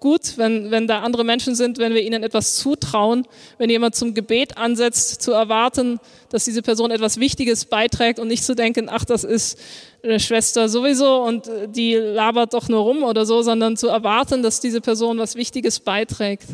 gut, 0.00 0.38
wenn, 0.38 0.70
wenn 0.70 0.86
da 0.86 1.00
andere 1.00 1.24
Menschen 1.24 1.54
sind, 1.54 1.78
wenn 1.78 1.92
wir 1.92 2.00
ihnen 2.00 2.22
etwas 2.22 2.56
zutrauen, 2.56 3.26
wenn 3.58 3.68
jemand 3.68 3.94
zum 3.94 4.14
Gebet 4.14 4.56
ansetzt, 4.56 5.20
zu 5.20 5.32
erwarten, 5.32 6.00
dass 6.30 6.46
diese 6.46 6.62
Person 6.62 6.90
etwas 6.90 7.20
Wichtiges 7.20 7.66
beiträgt 7.66 8.18
und 8.18 8.28
nicht 8.28 8.42
zu 8.42 8.54
denken, 8.54 8.88
ach, 8.90 9.04
das 9.04 9.24
ist 9.24 9.58
eine 10.02 10.18
Schwester 10.18 10.70
sowieso 10.70 11.22
und 11.22 11.46
äh, 11.48 11.68
die 11.68 11.94
labert 11.94 12.54
doch 12.54 12.68
nur 12.68 12.80
rum 12.80 13.02
oder 13.02 13.26
so, 13.26 13.42
sondern 13.42 13.76
zu 13.76 13.88
erwarten, 13.88 14.42
dass 14.42 14.60
diese 14.60 14.80
Person 14.80 15.18
was 15.18 15.36
Wichtiges 15.36 15.80
beiträgt. 15.80 16.46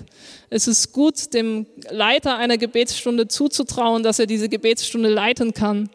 Es 0.50 0.66
ist 0.66 0.92
gut, 0.92 1.32
dem 1.32 1.66
Leiter 1.90 2.36
einer 2.36 2.58
Gebetsstunde 2.58 3.28
zuzutrauen, 3.28 4.02
dass 4.02 4.18
er 4.18 4.26
diese 4.26 4.48
Gebetsstunde 4.48 5.08
leiten 5.08 5.54
kann. 5.54 5.88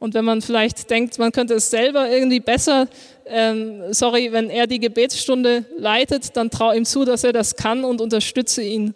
Und 0.00 0.14
wenn 0.14 0.24
man 0.24 0.40
vielleicht 0.40 0.88
denkt, 0.88 1.18
man 1.18 1.30
könnte 1.30 1.54
es 1.54 1.70
selber 1.70 2.10
irgendwie 2.10 2.40
besser, 2.40 2.88
ähm, 3.26 3.92
sorry, 3.92 4.32
wenn 4.32 4.48
er 4.48 4.66
die 4.66 4.80
Gebetsstunde 4.80 5.66
leitet, 5.76 6.36
dann 6.36 6.50
trau 6.50 6.72
ihm 6.72 6.86
zu, 6.86 7.04
dass 7.04 7.22
er 7.22 7.34
das 7.34 7.54
kann 7.54 7.84
und 7.84 8.00
unterstütze 8.00 8.62
ihn. 8.62 8.94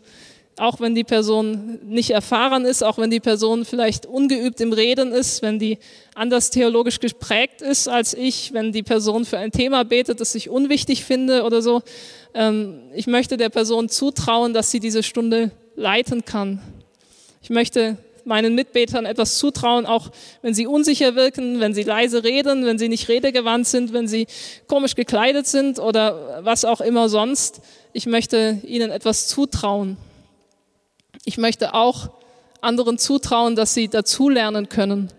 Auch 0.57 0.81
wenn 0.81 0.95
die 0.95 1.05
Person 1.05 1.79
nicht 1.85 2.11
erfahren 2.11 2.65
ist, 2.65 2.83
auch 2.83 2.97
wenn 2.97 3.11
die 3.11 3.21
Person 3.21 3.67
vielleicht 3.67 4.07
ungeübt 4.07 4.63
im 4.63 4.73
Reden 4.73 5.13
ist, 5.13 5.43
wenn 5.43 5.59
die 5.59 5.79
anders 6.15 6.49
theologisch 6.49 7.01
geprägt 7.01 7.61
ist 7.61 7.87
als 7.87 8.15
ich, 8.15 8.55
wenn 8.55 8.73
die 8.73 8.83
Person 8.83 9.27
für 9.27 9.37
ein 9.37 9.53
Thema 9.53 9.85
betet, 9.85 10.21
das 10.21 10.35
ich 10.35 10.49
unwichtig 10.49 11.05
finde 11.05 11.43
oder 11.43 11.61
so. 11.61 11.83
Ähm, 12.33 12.79
ich 12.95 13.07
möchte 13.07 13.37
der 13.37 13.51
Person 13.51 13.91
zutrauen, 13.91 14.55
dass 14.55 14.71
sie 14.71 14.81
diese 14.81 15.03
Stunde 15.03 15.51
leiten 15.77 16.25
kann. 16.25 16.63
Ich 17.43 17.51
möchte 17.51 17.99
meinen 18.25 18.55
Mitbetern 18.55 19.07
etwas 19.07 19.39
zutrauen, 19.39 19.87
auch 19.87 20.11
wenn 20.43 20.55
sie 20.55 20.67
unsicher 20.67 21.15
wirken, 21.15 21.61
wenn 21.61 21.75
sie 21.75 21.83
leise 21.83 22.25
reden, 22.25 22.65
wenn 22.65 22.79
sie 22.79 22.89
nicht 22.89 23.09
redegewandt 23.09 23.67
sind, 23.67 23.93
wenn 23.93 24.09
sie 24.09 24.27
komisch 24.67 24.95
gekleidet 24.95 25.47
sind 25.47 25.79
oder 25.79 26.41
was 26.43 26.65
auch 26.65 26.81
immer 26.81 27.09
sonst. 27.09 27.61
Ich 27.93 28.07
möchte 28.07 28.59
ihnen 28.65 28.91
etwas 28.91 29.29
zutrauen. 29.29 29.97
Ich 31.25 31.39
möchte 31.39 31.75
auch 31.75 32.11
anderen 32.61 32.99
zutrauen, 32.99 33.57
dass 33.57 33.75
sie 33.75 33.89
dazulernen 33.89 34.69
können. 34.69 35.11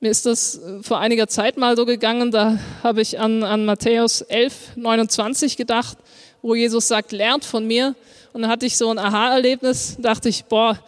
Mir 0.00 0.10
ist 0.10 0.26
das 0.26 0.60
vor 0.82 0.98
einiger 0.98 1.28
Zeit 1.28 1.56
mal 1.56 1.76
so 1.76 1.86
gegangen, 1.86 2.30
da 2.30 2.58
habe 2.82 3.00
ich 3.00 3.18
an, 3.18 3.42
an 3.42 3.64
Matthäus 3.64 4.20
11, 4.20 4.76
29 4.76 5.56
gedacht, 5.56 5.96
wo 6.42 6.54
Jesus 6.54 6.88
sagt, 6.88 7.12
lernt 7.12 7.44
von 7.44 7.66
mir. 7.66 7.94
Und 8.34 8.42
dann 8.42 8.50
hatte 8.50 8.66
ich 8.66 8.76
so 8.76 8.90
ein 8.90 8.98
Aha-Erlebnis, 8.98 9.96
dachte 9.98 10.28
ich, 10.28 10.44
boah, 10.44 10.78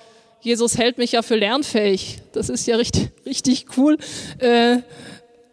Jesus 0.40 0.78
hält 0.78 0.98
mich 0.98 1.12
ja 1.12 1.22
für 1.22 1.36
lernfähig. 1.36 2.18
Das 2.32 2.48
ist 2.48 2.66
ja 2.66 2.76
richtig, 2.76 3.10
richtig 3.24 3.66
cool. 3.76 3.98
Äh, 4.38 4.78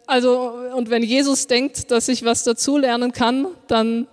also, 0.06 0.52
und 0.76 0.90
wenn 0.90 1.02
Jesus 1.02 1.46
denkt, 1.46 1.90
dass 1.90 2.08
ich 2.08 2.24
was 2.24 2.44
dazulernen 2.44 3.12
kann, 3.12 3.46
dann 3.66 4.06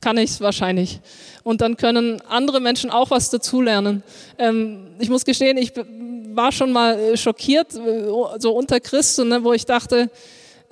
kann 0.00 0.16
ich 0.18 0.30
es 0.30 0.40
wahrscheinlich. 0.40 1.00
Und 1.44 1.60
dann 1.60 1.76
können 1.76 2.20
andere 2.22 2.60
Menschen 2.60 2.90
auch 2.90 3.10
was 3.10 3.30
dazulernen. 3.30 4.02
Ähm, 4.38 4.96
ich 4.98 5.10
muss 5.10 5.24
gestehen, 5.24 5.56
ich 5.58 5.72
war 6.34 6.50
schon 6.52 6.72
mal 6.72 7.16
schockiert, 7.16 7.74
äh, 7.74 8.08
so 8.38 8.52
unter 8.52 8.80
Christen, 8.80 9.28
ne, 9.28 9.44
wo 9.44 9.52
ich 9.52 9.66
dachte, 9.66 10.10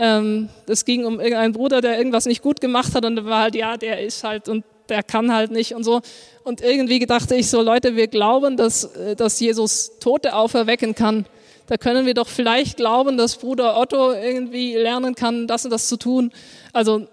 Ähm, 0.03 0.49
es 0.67 0.87
ging 0.87 1.05
um 1.05 1.21
irgendeinen 1.21 1.53
Bruder, 1.53 1.83
der 1.83 1.99
irgendwas 1.99 2.25
nicht 2.25 2.41
gut 2.41 2.59
gemacht 2.63 2.95
hat 2.95 3.05
und 3.05 3.23
war 3.27 3.43
halt, 3.43 3.55
ja, 3.55 3.77
der 3.77 4.01
ist 4.01 4.25
halt 4.25 4.49
und 4.49 4.65
der 4.91 5.03
kann 5.03 5.33
halt 5.33 5.51
nicht 5.51 5.75
und 5.75 5.85
so. 5.85 6.01
Und 6.45 6.61
irgendwie 6.61 6.99
dachte 7.07 7.37
ich 7.37 7.49
so, 7.49 7.63
Leute, 7.63 7.97
wir 7.97 8.09
glauben, 8.09 8.57
dass, 8.57 8.85
äh, 8.85 9.17
dass 9.17 9.41
Jesus 9.41 9.99
Tote 10.01 10.35
auferwecken 10.35 10.95
kann. 10.95 11.27
Da 11.67 11.77
können 11.77 12.05
wir 12.05 12.15
doch 12.15 12.29
vielleicht 12.29 12.79
glauben, 12.79 13.17
dass 13.17 13.37
Bruder 13.37 13.79
Otto 13.79 14.13
irgendwie 14.13 14.75
lernen 14.75 15.15
kann, 15.15 15.47
das 15.47 15.65
und 15.65 15.71
das 15.71 15.89
zu 15.89 15.97
tun. 15.97 16.33
Also 16.73 17.07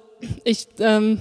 ich 0.44 0.68
ähm, 0.80 1.20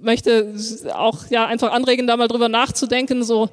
möchte 0.00 0.54
auch 0.94 1.26
ja 1.28 1.46
einfach 1.46 1.72
anregen, 1.72 2.06
da 2.06 2.16
mal 2.16 2.28
drüber 2.28 2.48
nachzudenken. 2.48 3.24
So 3.24 3.48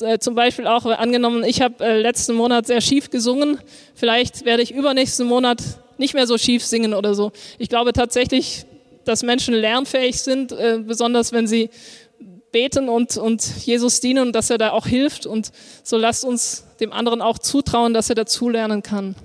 äh, 0.00 0.18
zum 0.18 0.34
Beispiel 0.34 0.66
auch 0.66 0.86
angenommen, 0.86 1.44
ich 1.44 1.60
habe 1.60 1.84
äh, 1.84 2.00
letzten 2.00 2.34
Monat 2.34 2.66
sehr 2.66 2.80
schief 2.80 3.10
gesungen. 3.10 3.58
Vielleicht 3.94 4.44
werde 4.44 4.62
ich 4.62 4.72
übernächsten 4.74 5.26
Monat 5.26 5.58
nicht 5.98 6.14
mehr 6.14 6.26
so 6.26 6.38
schief 6.38 6.64
singen 6.64 6.94
oder 6.94 7.14
so. 7.14 7.32
Ich 7.58 7.68
glaube 7.68 7.92
tatsächlich, 7.92 8.64
dass 9.08 9.22
Menschen 9.22 9.54
lernfähig 9.54 10.20
sind, 10.20 10.52
äh, 10.52 10.80
besonders 10.84 11.32
wenn 11.32 11.46
sie 11.46 11.70
beten 12.52 12.88
und, 12.88 13.16
und 13.16 13.64
Jesus 13.64 14.00
dienen 14.00 14.28
und 14.28 14.32
dass 14.32 14.50
er 14.50 14.58
da 14.58 14.72
auch 14.72 14.86
hilft. 14.86 15.26
Und 15.26 15.50
so 15.82 15.96
lasst 15.96 16.24
uns 16.24 16.64
dem 16.80 16.92
anderen 16.92 17.22
auch 17.22 17.38
zutrauen, 17.38 17.94
dass 17.94 18.10
er 18.10 18.14
dazulernen 18.14 18.82
kann. 18.82 19.16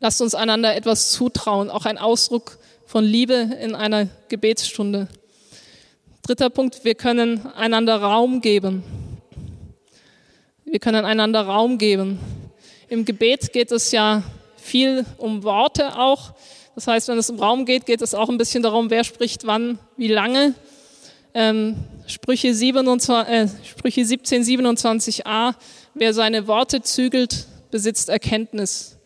Lasst 0.00 0.20
uns 0.20 0.34
einander 0.34 0.74
etwas 0.74 1.12
zutrauen, 1.12 1.70
auch 1.70 1.86
ein 1.86 1.96
Ausdruck 1.96 2.58
von 2.84 3.04
Liebe 3.04 3.34
in 3.62 3.74
einer 3.74 4.08
Gebetsstunde. 4.28 5.08
Dritter 6.22 6.50
Punkt, 6.50 6.84
wir 6.84 6.94
können 6.94 7.46
einander 7.54 7.96
Raum 7.96 8.40
geben. 8.40 8.82
Wir 10.64 10.80
können 10.80 11.04
einander 11.04 11.42
Raum 11.42 11.78
geben. 11.78 12.18
Im 12.88 13.04
Gebet 13.04 13.52
geht 13.52 13.70
es 13.70 13.92
ja 13.92 14.22
viel 14.56 15.04
um 15.18 15.44
Worte 15.44 15.96
auch. 15.98 16.34
Das 16.74 16.86
heißt, 16.86 17.08
wenn 17.08 17.18
es 17.18 17.30
um 17.30 17.38
Raum 17.38 17.66
geht, 17.66 17.86
geht 17.86 18.02
es 18.02 18.14
auch 18.14 18.28
ein 18.28 18.38
bisschen 18.38 18.62
darum, 18.62 18.90
wer 18.90 19.04
spricht 19.04 19.46
wann, 19.46 19.78
wie 19.96 20.08
lange. 20.08 20.54
Ähm, 21.32 21.76
Sprüche, 22.06 22.52
27, 22.52 23.32
äh, 23.32 23.48
Sprüche 23.64 24.04
17, 24.04 24.42
27a, 24.42 25.54
wer 25.94 26.14
seine 26.14 26.46
Worte 26.46 26.82
zügelt, 26.82 27.46
besitzt 27.70 28.08
Erkenntnis. 28.08 28.96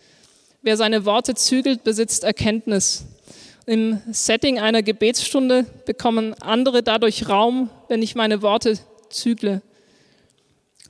Wer 0.63 0.77
seine 0.77 1.05
Worte 1.05 1.35
zügelt, 1.35 1.85
besitzt 1.85 2.25
Erkenntnis. 2.25 3.05
Im 3.67 4.01
Setting 4.11 4.59
einer 4.59 4.83
Gebetsstunde 4.83 5.67
bekommen 5.85 6.35
andere 6.41 6.83
dadurch 6.83 7.29
Raum, 7.29 7.71
wenn 7.89 8.03
ich 8.03 8.15
meine 8.15 8.41
Worte 8.41 8.79
zügle. 9.11 9.63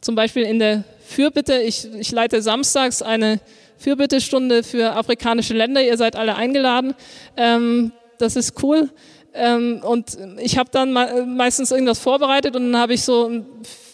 Zum 0.00 0.14
Beispiel 0.14 0.44
in 0.44 0.60
der 0.60 0.84
Fürbitte, 1.04 1.60
ich, 1.60 1.92
ich 1.94 2.12
leite 2.12 2.40
samstags 2.40 3.02
eine 3.02 3.40
Fürbittestunde 3.78 4.62
für 4.62 4.92
afrikanische 4.94 5.54
Länder. 5.54 5.82
Ihr 5.82 5.96
seid 5.96 6.16
alle 6.16 6.36
eingeladen. 6.36 6.94
Ähm, 7.36 7.92
das 8.18 8.36
ist 8.36 8.62
cool. 8.62 8.90
Ähm, 9.34 9.80
und 9.82 10.18
ich 10.40 10.58
habe 10.58 10.70
dann 10.72 10.92
meistens 10.92 11.70
irgendwas 11.70 11.98
vorbereitet 11.98 12.56
und 12.56 12.72
dann 12.72 12.80
habe 12.80 12.94
ich 12.94 13.02
so, 13.02 13.30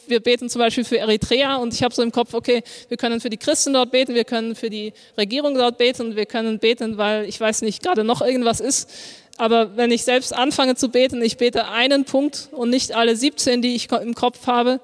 wir 0.06 0.20
beten 0.20 0.48
zum 0.48 0.60
Beispiel 0.60 0.84
für 0.84 0.98
Eritrea 0.98 1.56
und 1.56 1.74
ich 1.74 1.82
habe 1.82 1.94
so 1.94 2.02
im 2.02 2.12
Kopf, 2.12 2.34
okay, 2.34 2.62
wir 2.88 2.96
können 2.96 3.20
für 3.20 3.30
die 3.30 3.36
Christen 3.36 3.72
dort 3.72 3.90
beten, 3.90 4.14
wir 4.14 4.24
können 4.24 4.54
für 4.54 4.70
die 4.70 4.92
Regierung 5.18 5.54
dort 5.54 5.78
beten, 5.78 6.16
wir 6.16 6.26
können 6.26 6.58
beten, 6.58 6.96
weil 6.98 7.24
ich 7.26 7.40
weiß 7.40 7.62
nicht, 7.62 7.82
gerade 7.82 8.04
noch 8.04 8.22
irgendwas 8.22 8.60
ist. 8.60 8.88
Aber 9.36 9.76
wenn 9.76 9.90
ich 9.90 10.04
selbst 10.04 10.32
anfange 10.32 10.76
zu 10.76 10.88
beten, 10.88 11.20
ich 11.20 11.36
bete 11.36 11.68
einen 11.68 12.04
Punkt 12.04 12.48
und 12.52 12.70
nicht 12.70 12.94
alle 12.94 13.16
17, 13.16 13.62
die 13.62 13.74
ich 13.74 13.90
im 13.90 14.14
Kopf 14.14 14.46
habe, 14.46 14.80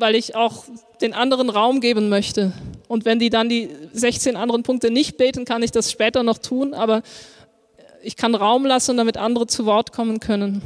weil 0.00 0.14
ich 0.14 0.34
auch 0.34 0.64
den 1.00 1.12
anderen 1.12 1.50
Raum 1.50 1.80
geben 1.80 2.08
möchte. 2.08 2.52
Und 2.88 3.04
wenn 3.04 3.18
die 3.18 3.30
dann 3.30 3.48
die 3.48 3.68
16 3.92 4.36
anderen 4.36 4.62
Punkte 4.62 4.90
nicht 4.90 5.16
beten, 5.16 5.44
kann 5.44 5.62
ich 5.62 5.70
das 5.70 5.90
später 5.90 6.22
noch 6.22 6.38
tun, 6.38 6.74
aber 6.74 7.02
ich 8.02 8.16
kann 8.16 8.34
Raum 8.34 8.66
lassen, 8.66 8.96
damit 8.96 9.16
andere 9.16 9.46
zu 9.46 9.66
Wort 9.66 9.92
kommen 9.92 10.20
können. 10.20 10.62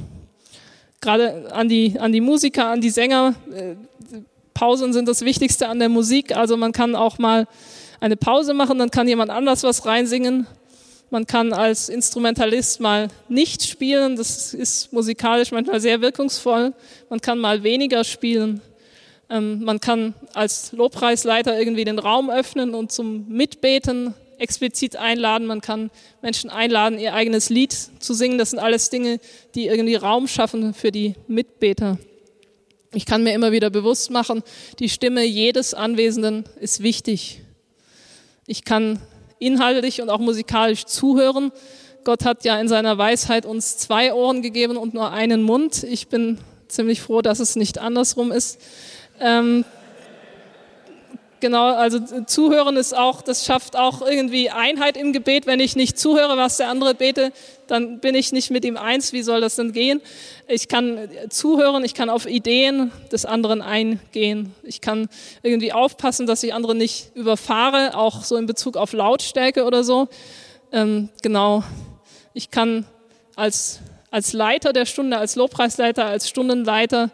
Gerade 1.00 1.52
an 1.52 1.68
die, 1.68 1.98
an 1.98 2.12
die 2.12 2.20
Musiker, 2.20 2.70
an 2.70 2.80
die 2.80 2.90
Sänger, 2.90 3.34
äh, 3.52 3.74
Pausen 4.54 4.92
sind 4.92 5.08
das 5.08 5.22
Wichtigste 5.22 5.68
an 5.68 5.80
der 5.80 5.88
Musik. 5.88 6.34
Also 6.36 6.56
man 6.56 6.72
kann 6.72 6.94
auch 6.94 7.18
mal 7.18 7.46
eine 8.00 8.16
Pause 8.16 8.54
machen, 8.54 8.78
dann 8.78 8.90
kann 8.90 9.08
jemand 9.08 9.30
anders 9.30 9.64
was 9.64 9.84
reinsingen. 9.84 10.46
Man 11.10 11.26
kann 11.26 11.52
als 11.52 11.88
Instrumentalist 11.88 12.80
mal 12.80 13.08
nicht 13.28 13.64
spielen, 13.64 14.16
das 14.16 14.54
ist 14.54 14.92
musikalisch 14.92 15.52
manchmal 15.52 15.80
sehr 15.80 16.00
wirkungsvoll. 16.00 16.72
Man 17.10 17.20
kann 17.20 17.38
mal 17.38 17.62
weniger 17.62 18.04
spielen. 18.04 18.60
Ähm, 19.30 19.64
man 19.64 19.80
kann 19.80 20.14
als 20.34 20.72
Lobpreisleiter 20.72 21.58
irgendwie 21.58 21.84
den 21.84 21.98
Raum 21.98 22.30
öffnen 22.30 22.74
und 22.74 22.92
zum 22.92 23.28
Mitbeten 23.28 24.14
explizit 24.38 24.96
einladen. 24.96 25.46
Man 25.46 25.60
kann 25.60 25.90
Menschen 26.22 26.50
einladen, 26.50 26.98
ihr 26.98 27.14
eigenes 27.14 27.50
Lied 27.50 27.72
zu 27.72 28.14
singen. 28.14 28.38
Das 28.38 28.50
sind 28.50 28.58
alles 28.58 28.90
Dinge, 28.90 29.18
die 29.54 29.66
irgendwie 29.66 29.94
Raum 29.94 30.28
schaffen 30.28 30.74
für 30.74 30.92
die 30.92 31.14
Mitbeter. 31.26 31.98
Ich 32.92 33.06
kann 33.06 33.24
mir 33.24 33.34
immer 33.34 33.50
wieder 33.50 33.70
bewusst 33.70 34.10
machen, 34.10 34.42
die 34.78 34.88
Stimme 34.88 35.24
jedes 35.24 35.74
Anwesenden 35.74 36.44
ist 36.60 36.82
wichtig. 36.82 37.40
Ich 38.46 38.64
kann 38.64 39.00
inhaltlich 39.40 40.00
und 40.00 40.10
auch 40.10 40.20
musikalisch 40.20 40.84
zuhören. 40.84 41.50
Gott 42.04 42.24
hat 42.24 42.44
ja 42.44 42.60
in 42.60 42.68
seiner 42.68 42.96
Weisheit 42.96 43.46
uns 43.46 43.78
zwei 43.78 44.12
Ohren 44.14 44.42
gegeben 44.42 44.76
und 44.76 44.94
nur 44.94 45.10
einen 45.10 45.42
Mund. 45.42 45.82
Ich 45.82 46.08
bin 46.08 46.38
ziemlich 46.68 47.00
froh, 47.00 47.22
dass 47.22 47.40
es 47.40 47.56
nicht 47.56 47.78
andersrum 47.78 48.30
ist. 48.30 48.60
Ähm, 49.20 49.64
genau, 51.40 51.74
also 51.74 52.00
zuhören 52.26 52.76
ist 52.76 52.96
auch, 52.96 53.20
das 53.22 53.44
schafft 53.44 53.76
auch 53.76 54.00
irgendwie 54.02 54.50
Einheit 54.50 54.96
im 54.96 55.12
Gebet. 55.12 55.46
Wenn 55.46 55.60
ich 55.60 55.76
nicht 55.76 55.98
zuhöre, 55.98 56.36
was 56.36 56.56
der 56.56 56.68
andere 56.68 56.94
bete, 56.94 57.32
dann 57.66 58.00
bin 58.00 58.14
ich 58.14 58.32
nicht 58.32 58.50
mit 58.50 58.64
ihm 58.64 58.76
eins. 58.76 59.12
Wie 59.12 59.22
soll 59.22 59.40
das 59.40 59.56
denn 59.56 59.72
gehen? 59.72 60.00
Ich 60.48 60.68
kann 60.68 61.08
zuhören, 61.28 61.84
ich 61.84 61.94
kann 61.94 62.10
auf 62.10 62.26
Ideen 62.26 62.92
des 63.12 63.26
anderen 63.26 63.62
eingehen. 63.62 64.54
Ich 64.62 64.80
kann 64.80 65.08
irgendwie 65.42 65.72
aufpassen, 65.72 66.26
dass 66.26 66.42
ich 66.42 66.54
andere 66.54 66.74
nicht 66.74 67.10
überfahre, 67.14 67.96
auch 67.96 68.24
so 68.24 68.36
in 68.36 68.46
Bezug 68.46 68.76
auf 68.76 68.92
Lautstärke 68.92 69.64
oder 69.64 69.84
so. 69.84 70.08
Ähm, 70.72 71.08
genau. 71.22 71.62
Ich 72.32 72.50
kann 72.50 72.86
als, 73.36 73.80
als 74.10 74.32
Leiter 74.32 74.72
der 74.72 74.86
Stunde, 74.86 75.18
als 75.18 75.36
Lobpreisleiter, 75.36 76.06
als 76.06 76.28
Stundenleiter 76.28 77.10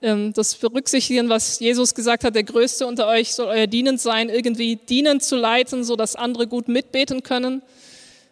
das 0.00 0.54
berücksichtigen, 0.54 1.28
was 1.28 1.60
Jesus 1.60 1.94
gesagt 1.94 2.24
hat, 2.24 2.34
der 2.34 2.44
Größte 2.44 2.86
unter 2.86 3.06
euch 3.06 3.34
soll 3.34 3.48
euer 3.48 3.66
Dienend 3.66 4.00
sein, 4.00 4.30
irgendwie 4.30 4.76
dienend 4.76 5.22
zu 5.22 5.36
leiten, 5.36 5.84
so 5.84 5.94
dass 5.94 6.16
andere 6.16 6.46
gut 6.46 6.68
mitbeten 6.68 7.22
können. 7.22 7.60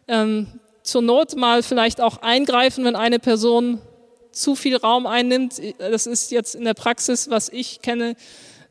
Ähm, 0.06 0.46
zur 0.82 1.02
Not 1.02 1.36
mal 1.36 1.62
vielleicht 1.62 2.00
auch 2.00 2.22
eingreifen, 2.22 2.84
wenn 2.84 2.96
eine 2.96 3.18
Person 3.18 3.80
zu 4.32 4.54
viel 4.54 4.76
Raum 4.76 5.06
einnimmt. 5.06 5.60
Das 5.78 6.06
ist 6.06 6.30
jetzt 6.30 6.54
in 6.54 6.64
der 6.64 6.74
Praxis, 6.74 7.28
was 7.28 7.50
ich 7.50 7.82
kenne, 7.82 8.16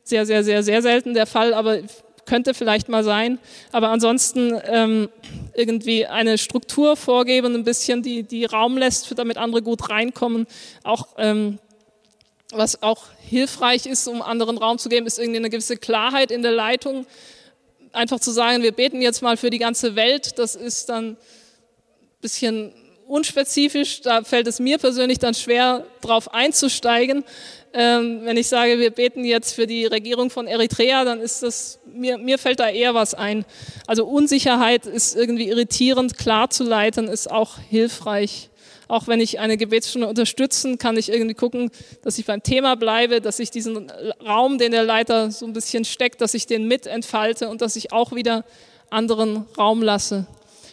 sehr, 0.03 0.25
sehr, 0.25 0.43
sehr, 0.43 0.63
sehr 0.63 0.81
selten 0.81 1.13
der 1.13 1.27
Fall, 1.27 1.53
aber 1.53 1.81
könnte 2.25 2.53
vielleicht 2.53 2.89
mal 2.89 3.03
sein. 3.03 3.37
Aber 3.71 3.89
ansonsten 3.89 4.59
ähm, 4.65 5.09
irgendwie 5.53 6.05
eine 6.05 6.37
Struktur 6.37 6.95
vorgeben, 6.95 7.55
ein 7.55 7.63
bisschen, 7.63 8.01
die, 8.01 8.23
die 8.23 8.45
Raum 8.45 8.77
lässt, 8.77 9.17
damit 9.17 9.37
andere 9.37 9.61
gut 9.61 9.89
reinkommen. 9.89 10.47
Auch 10.83 11.07
ähm, 11.17 11.59
was 12.51 12.81
auch 12.81 13.05
hilfreich 13.19 13.85
ist, 13.85 14.07
um 14.07 14.21
anderen 14.21 14.57
Raum 14.57 14.77
zu 14.77 14.89
geben, 14.89 15.05
ist 15.05 15.19
irgendwie 15.19 15.39
eine 15.39 15.49
gewisse 15.49 15.77
Klarheit 15.77 16.31
in 16.31 16.41
der 16.41 16.51
Leitung. 16.51 17.05
Einfach 17.91 18.19
zu 18.19 18.31
sagen, 18.31 18.63
wir 18.63 18.71
beten 18.71 19.01
jetzt 19.01 19.21
mal 19.21 19.37
für 19.37 19.49
die 19.49 19.57
ganze 19.57 19.95
Welt, 19.95 20.37
das 20.39 20.55
ist 20.55 20.89
dann 20.89 21.11
ein 21.11 21.17
bisschen 22.21 22.73
unspezifisch. 23.07 24.01
Da 24.01 24.23
fällt 24.23 24.47
es 24.47 24.59
mir 24.59 24.77
persönlich 24.77 25.19
dann 25.19 25.33
schwer, 25.33 25.85
drauf 26.01 26.33
einzusteigen. 26.33 27.23
Ähm, 27.73 28.21
wenn 28.23 28.37
ich 28.37 28.47
sage, 28.47 28.79
wir 28.79 28.91
beten 28.91 29.23
jetzt 29.25 29.53
für 29.53 29.67
die 29.67 29.85
Regierung 29.85 30.29
von 30.29 30.47
Eritrea, 30.47 31.03
dann 31.03 31.19
ist 31.19 31.43
das, 31.43 31.79
mir, 31.85 32.17
mir 32.17 32.37
fällt 32.37 32.59
da 32.59 32.69
eher 32.69 32.93
was 32.93 33.13
ein. 33.13 33.45
Also 33.87 34.05
Unsicherheit 34.05 34.85
ist 34.85 35.15
irgendwie 35.15 35.49
irritierend, 35.49 36.17
klar 36.17 36.49
zu 36.49 36.63
leiten, 36.63 37.07
ist 37.07 37.29
auch 37.29 37.57
hilfreich 37.69 38.49
auch 38.87 39.07
wenn 39.07 39.19
ich 39.19 39.39
eine 39.39 39.57
Gebetsstunde 39.57 40.07
unterstützen, 40.07 40.77
kann 40.77 40.97
ich 40.97 41.09
irgendwie 41.09 41.35
gucken, 41.35 41.71
dass 42.03 42.17
ich 42.17 42.25
beim 42.25 42.43
Thema 42.43 42.75
bleibe, 42.75 43.21
dass 43.21 43.39
ich 43.39 43.51
diesen 43.51 43.91
Raum, 44.25 44.57
den 44.57 44.71
der 44.71 44.83
Leiter 44.83 45.31
so 45.31 45.45
ein 45.45 45.53
bisschen 45.53 45.85
steckt, 45.85 46.21
dass 46.21 46.33
ich 46.33 46.47
den 46.47 46.67
mit 46.67 46.87
entfalte 46.87 47.49
und 47.49 47.61
dass 47.61 47.75
ich 47.75 47.91
auch 47.91 48.13
wieder 48.13 48.45
anderen 48.89 49.45
Raum 49.57 49.81
lasse. 49.81 50.27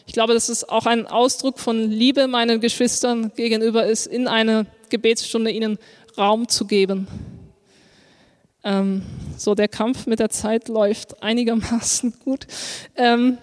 Ich 0.07 0.13
glaube, 0.13 0.35
dass 0.35 0.49
es 0.49 0.69
auch 0.69 0.87
ein 0.87 1.07
Ausdruck 1.07 1.59
von 1.59 1.91
Liebe 1.91 2.27
meinen 2.27 2.61
Geschwistern 2.61 3.33
gegenüber 3.35 3.87
ist, 3.87 4.07
in 4.07 4.29
einer 4.29 4.67
Gebetsstunde 4.91 5.51
ihnen 5.51 5.79
Raum 6.17 6.49
zu 6.49 6.67
geben. 6.67 7.09
Ähm, 8.63 9.03
so, 9.37 9.55
der 9.55 9.69
Kampf 9.69 10.07
mit 10.07 10.21
der 10.21 10.31
Zeit 10.31 10.69
läuft 10.69 11.23
einigermaßen 11.23 12.15
gut. 12.25 12.47
Ähm, 12.97 13.39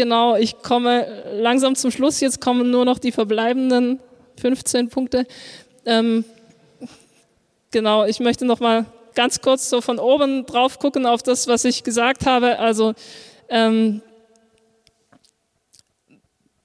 Genau, 0.00 0.34
ich 0.34 0.62
komme 0.62 1.24
langsam 1.30 1.76
zum 1.76 1.90
Schluss. 1.90 2.20
Jetzt 2.20 2.40
kommen 2.40 2.70
nur 2.70 2.86
noch 2.86 2.98
die 2.98 3.12
verbleibenden 3.12 4.00
15 4.40 4.88
Punkte. 4.88 5.26
Ähm, 5.84 6.24
genau, 7.70 8.06
ich 8.06 8.18
möchte 8.18 8.46
noch 8.46 8.60
mal 8.60 8.86
ganz 9.14 9.42
kurz 9.42 9.68
so 9.68 9.82
von 9.82 9.98
oben 9.98 10.46
drauf 10.46 10.78
gucken 10.78 11.04
auf 11.04 11.22
das, 11.22 11.48
was 11.48 11.66
ich 11.66 11.84
gesagt 11.84 12.24
habe. 12.24 12.58
Also 12.58 12.94
ähm, 13.50 14.00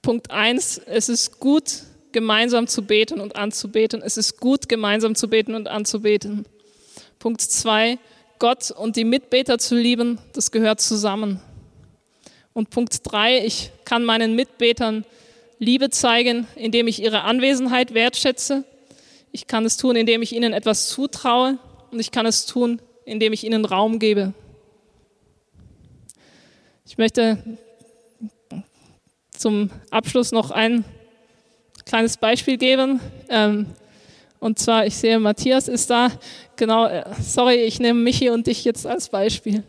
Punkt 0.00 0.30
eins: 0.30 0.78
Es 0.86 1.10
ist 1.10 1.38
gut, 1.38 1.82
gemeinsam 2.12 2.66
zu 2.68 2.86
beten 2.86 3.20
und 3.20 3.36
anzubeten. 3.36 4.00
Es 4.00 4.16
ist 4.16 4.40
gut, 4.40 4.66
gemeinsam 4.66 5.14
zu 5.14 5.28
beten 5.28 5.54
und 5.54 5.68
anzubeten. 5.68 6.46
Punkt 7.18 7.42
zwei: 7.42 7.98
Gott 8.38 8.70
und 8.70 8.96
die 8.96 9.04
Mitbeter 9.04 9.58
zu 9.58 9.74
lieben, 9.76 10.18
das 10.32 10.50
gehört 10.50 10.80
zusammen. 10.80 11.42
Und 12.56 12.70
Punkt 12.70 13.00
drei: 13.02 13.44
Ich 13.44 13.70
kann 13.84 14.02
meinen 14.02 14.34
Mitbetern 14.34 15.04
Liebe 15.58 15.90
zeigen, 15.90 16.46
indem 16.54 16.88
ich 16.88 17.02
ihre 17.02 17.20
Anwesenheit 17.20 17.92
wertschätze. 17.92 18.64
Ich 19.30 19.46
kann 19.46 19.66
es 19.66 19.76
tun, 19.76 19.94
indem 19.94 20.22
ich 20.22 20.34
ihnen 20.34 20.54
etwas 20.54 20.88
zutraue. 20.88 21.58
Und 21.90 22.00
ich 22.00 22.12
kann 22.12 22.24
es 22.24 22.46
tun, 22.46 22.80
indem 23.04 23.34
ich 23.34 23.44
ihnen 23.44 23.66
Raum 23.66 23.98
gebe. 23.98 24.32
Ich 26.86 26.96
möchte 26.96 27.58
zum 29.32 29.68
Abschluss 29.90 30.32
noch 30.32 30.50
ein 30.50 30.82
kleines 31.84 32.16
Beispiel 32.16 32.56
geben. 32.56 33.00
Ähm, 33.28 33.66
und 34.40 34.58
zwar, 34.58 34.86
ich 34.86 34.96
sehe, 34.96 35.20
Matthias 35.20 35.68
ist 35.68 35.90
da. 35.90 36.10
Genau, 36.56 36.86
äh, 36.86 37.04
sorry, 37.20 37.56
ich 37.56 37.80
nehme 37.80 38.00
Michi 38.00 38.30
und 38.30 38.46
dich 38.46 38.64
jetzt 38.64 38.86
als 38.86 39.10
Beispiel. 39.10 39.62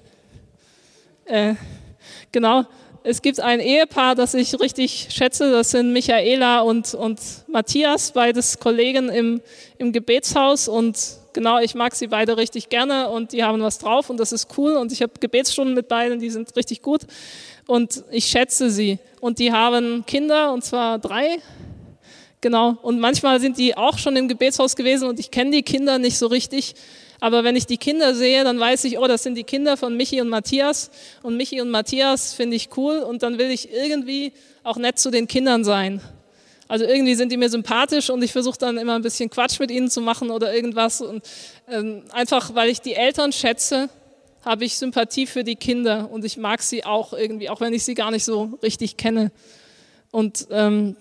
Genau, 2.31 2.65
es 3.09 3.21
gibt 3.21 3.39
ein 3.39 3.61
Ehepaar, 3.61 4.15
das 4.15 4.33
ich 4.33 4.59
richtig 4.59 5.07
schätze. 5.11 5.49
Das 5.49 5.71
sind 5.71 5.93
Michaela 5.93 6.59
und, 6.59 6.93
und 6.93 7.19
Matthias, 7.47 8.11
beides 8.11 8.59
Kollegen 8.59 9.07
im, 9.07 9.41
im 9.77 9.93
Gebetshaus. 9.93 10.67
Und 10.67 10.97
genau, 11.31 11.59
ich 11.59 11.73
mag 11.73 11.95
sie 11.95 12.07
beide 12.07 12.35
richtig 12.35 12.67
gerne 12.67 13.07
und 13.09 13.31
die 13.31 13.45
haben 13.45 13.61
was 13.61 13.79
drauf 13.79 14.09
und 14.09 14.19
das 14.19 14.33
ist 14.33 14.57
cool. 14.57 14.73
Und 14.73 14.91
ich 14.91 15.01
habe 15.01 15.13
Gebetsstunden 15.21 15.73
mit 15.73 15.87
beiden, 15.87 16.19
die 16.19 16.29
sind 16.29 16.53
richtig 16.57 16.81
gut. 16.81 17.03
Und 17.65 18.03
ich 18.11 18.25
schätze 18.25 18.69
sie. 18.69 18.99
Und 19.21 19.39
die 19.39 19.53
haben 19.53 20.03
Kinder, 20.05 20.51
und 20.51 20.65
zwar 20.65 20.99
drei. 20.99 21.39
Genau. 22.41 22.77
Und 22.81 22.99
manchmal 22.99 23.39
sind 23.39 23.57
die 23.57 23.77
auch 23.77 23.97
schon 23.97 24.15
im 24.15 24.27
Gebetshaus 24.27 24.75
gewesen 24.75 25.07
und 25.07 25.17
ich 25.19 25.31
kenne 25.31 25.51
die 25.51 25.63
Kinder 25.63 25.97
nicht 25.97 26.17
so 26.17 26.27
richtig. 26.27 26.75
Aber 27.19 27.43
wenn 27.43 27.55
ich 27.55 27.65
die 27.65 27.77
Kinder 27.77 28.13
sehe, 28.13 28.43
dann 28.43 28.59
weiß 28.59 28.83
ich, 28.83 28.99
oh, 28.99 29.07
das 29.07 29.23
sind 29.23 29.35
die 29.35 29.43
Kinder 29.43 29.77
von 29.77 29.95
Michi 29.97 30.21
und 30.21 30.29
Matthias. 30.29 30.91
Und 31.23 31.35
Michi 31.37 31.61
und 31.61 31.69
Matthias 31.69 32.33
finde 32.33 32.55
ich 32.55 32.69
cool 32.77 32.99
und 32.99 33.23
dann 33.23 33.37
will 33.37 33.49
ich 33.49 33.71
irgendwie 33.73 34.33
auch 34.63 34.77
nett 34.77 34.99
zu 34.99 35.09
den 35.09 35.27
Kindern 35.27 35.63
sein. 35.63 36.01
Also 36.67 36.85
irgendwie 36.85 37.15
sind 37.15 37.31
die 37.31 37.37
mir 37.37 37.49
sympathisch 37.49 38.09
und 38.09 38.21
ich 38.21 38.33
versuche 38.33 38.57
dann 38.59 38.77
immer 38.77 38.95
ein 38.95 39.01
bisschen 39.01 39.29
Quatsch 39.29 39.59
mit 39.59 39.71
ihnen 39.71 39.89
zu 39.89 40.01
machen 40.01 40.29
oder 40.29 40.53
irgendwas. 40.53 41.01
Und 41.01 41.23
ähm, 41.69 42.03
einfach, 42.11 42.53
weil 42.55 42.69
ich 42.69 42.81
die 42.81 42.93
Eltern 42.93 43.31
schätze, 43.31 43.89
habe 44.43 44.65
ich 44.65 44.77
Sympathie 44.77 45.27
für 45.27 45.43
die 45.43 45.55
Kinder 45.55 46.09
und 46.11 46.25
ich 46.25 46.37
mag 46.37 46.61
sie 46.61 46.85
auch 46.85 47.13
irgendwie, 47.13 47.49
auch 47.49 47.61
wenn 47.61 47.73
ich 47.73 47.83
sie 47.83 47.95
gar 47.95 48.11
nicht 48.11 48.25
so 48.25 48.57
richtig 48.61 48.97
kenne. 48.97 49.31
Und 50.11 50.47
ähm, 50.51 50.95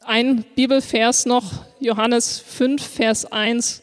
ein 0.00 0.44
Bibelvers 0.54 1.24
noch, 1.26 1.44
Johannes 1.80 2.38
5, 2.38 2.82
Vers 2.82 3.30
1 3.30 3.82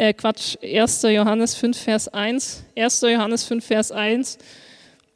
äh, 0.00 0.14
Quatsch, 0.14 0.56
1. 0.62 1.02
Johannes 1.02 1.54
5, 1.54 1.78
Vers 1.78 2.08
1. 2.08 2.64
1. 2.74 3.00
Johannes 3.02 3.44
5, 3.44 3.62
Vers 3.64 3.92
1. 3.92 4.38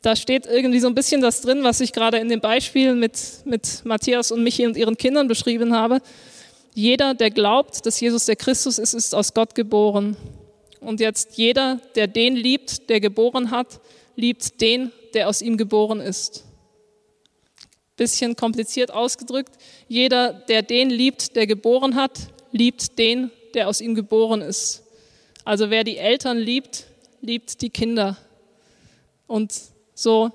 Da 0.03 0.15
steht 0.15 0.45
irgendwie 0.45 0.81
so 0.81 0.89
ein 0.89 0.95
bisschen 0.95 1.23
das 1.23 1.41
drin, 1.41 1.65
was 1.65 1.81
ich 1.81 1.93
gerade 1.93 2.19
in 2.19 2.29
dem 2.29 2.41
Beispiel 2.41 2.95
mit, 2.95 3.19
mit 3.47 3.81
Matthias 3.85 4.31
und 4.31 4.43
Michi 4.43 4.67
und 4.67 4.77
ihren 4.77 4.99
Kindern 4.99 5.27
beschrieben 5.27 5.75
habe. 5.75 6.03
Jeder, 6.75 7.15
der 7.15 7.31
glaubt, 7.31 7.87
dass 7.87 7.99
Jesus 7.99 8.27
der 8.27 8.37
Christus 8.37 8.79
ist, 8.79 8.93
ist 8.93 9.15
aus 9.15 9.33
Gott 9.33 9.55
geboren. 9.55 10.19
Und 10.81 11.01
jetzt 11.01 11.39
jeder, 11.39 11.81
der 11.95 12.07
den 12.07 12.37
liebt, 12.37 12.91
der 12.91 13.01
geboren 13.01 13.51
hat, 13.51 13.81
liebt 14.17 14.61
den, 14.61 14.93
der 15.15 15.31
aus 15.31 15.41
ihm 15.41 15.57
geboren 15.57 16.01
ist. 16.01 16.45
Bisschen 17.97 18.37
kompliziert 18.37 18.91
ausgedrückt. 18.91 19.55
Jeder, 19.89 20.35
der 20.35 20.61
den 20.61 20.91
liebt, 20.91 21.37
der 21.37 21.47
geboren 21.47 21.95
hat, 21.95 22.19
liebt 22.53 22.99
den, 22.99 23.31
der 23.55 23.69
aus 23.69 23.81
ihm 23.81 23.95
geboren 23.95 24.41
ist. 24.41 24.83
Also 25.45 25.71
wer 25.71 25.85
die 25.85 25.99
Eltern 25.99 26.39
liebt, 26.39 26.87
liebt 27.21 27.61
die 27.61 27.71
Kinder. 27.71 28.17
Und 29.27 29.53
so 29.95 30.31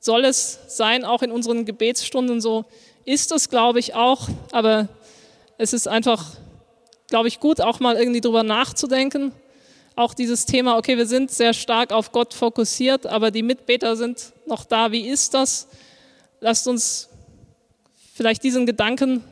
soll 0.00 0.24
es 0.24 0.58
sein, 0.68 1.04
auch 1.04 1.22
in 1.22 1.32
unseren 1.32 1.64
Gebetsstunden. 1.64 2.40
So 2.40 2.64
ist 3.04 3.32
es, 3.32 3.48
glaube 3.48 3.78
ich, 3.78 3.94
auch. 3.94 4.28
Aber 4.52 4.88
es 5.58 5.72
ist 5.72 5.88
einfach, 5.88 6.24
glaube 7.08 7.28
ich, 7.28 7.40
gut, 7.40 7.60
auch 7.60 7.80
mal 7.80 7.96
irgendwie 7.96 8.20
drüber 8.20 8.42
nachzudenken. 8.42 9.32
Auch 9.94 10.12
dieses 10.12 10.44
Thema, 10.44 10.76
okay, 10.76 10.98
wir 10.98 11.06
sind 11.06 11.30
sehr 11.30 11.54
stark 11.54 11.90
auf 11.90 12.12
Gott 12.12 12.34
fokussiert, 12.34 13.06
aber 13.06 13.30
die 13.30 13.42
Mitbeter 13.42 13.96
sind 13.96 14.32
noch 14.46 14.64
da. 14.64 14.92
Wie 14.92 15.08
ist 15.08 15.32
das? 15.32 15.68
Lasst 16.40 16.68
uns 16.68 17.08
vielleicht 18.14 18.42
diesen 18.42 18.66
Gedanken 18.66 19.24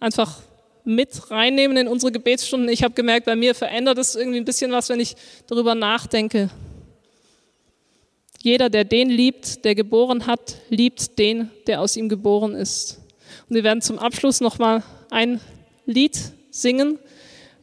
einfach 0.00 0.40
mit 0.84 1.30
reinnehmen 1.30 1.76
in 1.76 1.88
unsere 1.88 2.12
Gebetsstunden. 2.12 2.68
Ich 2.68 2.82
habe 2.82 2.94
gemerkt, 2.94 3.26
bei 3.26 3.36
mir 3.36 3.54
verändert 3.54 3.98
es 3.98 4.14
irgendwie 4.14 4.38
ein 4.38 4.44
bisschen 4.44 4.70
was, 4.70 4.88
wenn 4.88 5.00
ich 5.00 5.16
darüber 5.46 5.74
nachdenke. 5.74 6.50
Jeder, 8.42 8.68
der 8.68 8.84
den 8.84 9.08
liebt, 9.08 9.64
der 9.64 9.74
geboren 9.74 10.26
hat, 10.26 10.56
liebt 10.68 11.18
den, 11.18 11.50
der 11.66 11.80
aus 11.80 11.96
ihm 11.96 12.10
geboren 12.10 12.54
ist. 12.54 13.00
Und 13.48 13.56
wir 13.56 13.64
werden 13.64 13.80
zum 13.80 13.98
Abschluss 13.98 14.42
nochmal 14.42 14.82
ein 15.10 15.40
Lied 15.86 16.18
singen. 16.50 16.98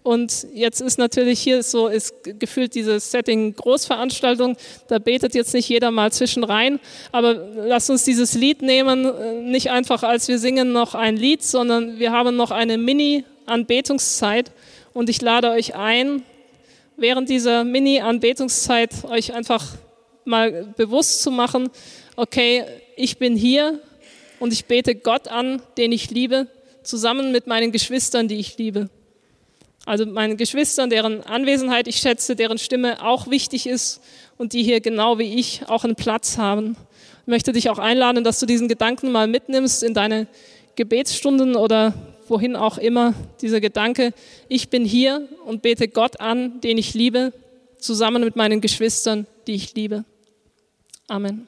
Und 0.03 0.47
jetzt 0.53 0.81
ist 0.81 0.97
natürlich 0.97 1.39
hier 1.39 1.61
so, 1.61 1.87
ist 1.87 2.15
gefühlt 2.39 2.73
dieses 2.73 3.11
Setting 3.11 3.53
Großveranstaltung. 3.55 4.57
Da 4.87 4.97
betet 4.97 5.35
jetzt 5.35 5.53
nicht 5.53 5.69
jeder 5.69 5.91
mal 5.91 6.11
zwischen 6.11 6.43
rein. 6.43 6.79
Aber 7.11 7.33
lasst 7.33 7.89
uns 7.89 8.03
dieses 8.03 8.33
Lied 8.33 8.63
nehmen, 8.63 9.05
äh, 9.05 9.33
nicht 9.41 9.69
einfach 9.69 10.01
als 10.01 10.27
wir 10.27 10.39
singen 10.39 10.71
noch 10.71 10.95
ein 10.95 11.17
Lied, 11.17 11.43
sondern 11.43 11.99
wir 11.99 12.11
haben 12.11 12.35
noch 12.35 12.49
eine 12.49 12.79
Mini-Anbetungszeit. 12.79 14.51
Und 14.93 15.09
ich 15.09 15.21
lade 15.21 15.51
euch 15.51 15.75
ein, 15.75 16.23
während 16.97 17.29
dieser 17.29 17.63
Mini-Anbetungszeit 17.63 19.05
euch 19.05 19.33
einfach 19.33 19.65
mal 20.25 20.73
bewusst 20.77 21.21
zu 21.21 21.29
machen, 21.29 21.69
okay, 22.15 22.63
ich 22.95 23.17
bin 23.17 23.35
hier 23.35 23.79
und 24.39 24.51
ich 24.51 24.65
bete 24.65 24.95
Gott 24.95 25.27
an, 25.27 25.61
den 25.77 25.91
ich 25.91 26.09
liebe, 26.09 26.47
zusammen 26.83 27.31
mit 27.31 27.45
meinen 27.45 27.71
Geschwistern, 27.71 28.27
die 28.27 28.39
ich 28.39 28.57
liebe. 28.57 28.89
Also 29.85 30.05
meinen 30.05 30.37
Geschwistern, 30.37 30.89
deren 30.89 31.23
Anwesenheit 31.23 31.87
ich 31.87 31.97
schätze, 31.97 32.35
deren 32.35 32.57
Stimme 32.57 33.03
auch 33.03 33.29
wichtig 33.29 33.67
ist 33.67 34.01
und 34.37 34.53
die 34.53 34.63
hier 34.63 34.79
genau 34.79 35.17
wie 35.17 35.39
ich 35.39 35.63
auch 35.67 35.83
einen 35.83 35.95
Platz 35.95 36.37
haben. 36.37 36.75
Ich 37.21 37.27
möchte 37.27 37.51
dich 37.51 37.69
auch 37.69 37.79
einladen, 37.79 38.23
dass 38.23 38.39
du 38.39 38.45
diesen 38.45 38.67
Gedanken 38.67 39.11
mal 39.11 39.27
mitnimmst 39.27 39.83
in 39.83 39.93
deine 39.93 40.27
Gebetsstunden 40.75 41.55
oder 41.55 41.93
wohin 42.27 42.55
auch 42.55 42.77
immer. 42.77 43.13
Dieser 43.41 43.59
Gedanke, 43.59 44.13
ich 44.47 44.69
bin 44.69 44.85
hier 44.85 45.27
und 45.45 45.61
bete 45.61 45.87
Gott 45.87 46.19
an, 46.19 46.61
den 46.61 46.77
ich 46.77 46.93
liebe, 46.93 47.33
zusammen 47.77 48.23
mit 48.23 48.35
meinen 48.35 48.61
Geschwistern, 48.61 49.27
die 49.47 49.53
ich 49.53 49.73
liebe. 49.75 50.05
Amen. 51.07 51.47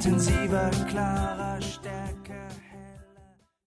intensiver, 0.00 0.70
klarer. 0.88 1.39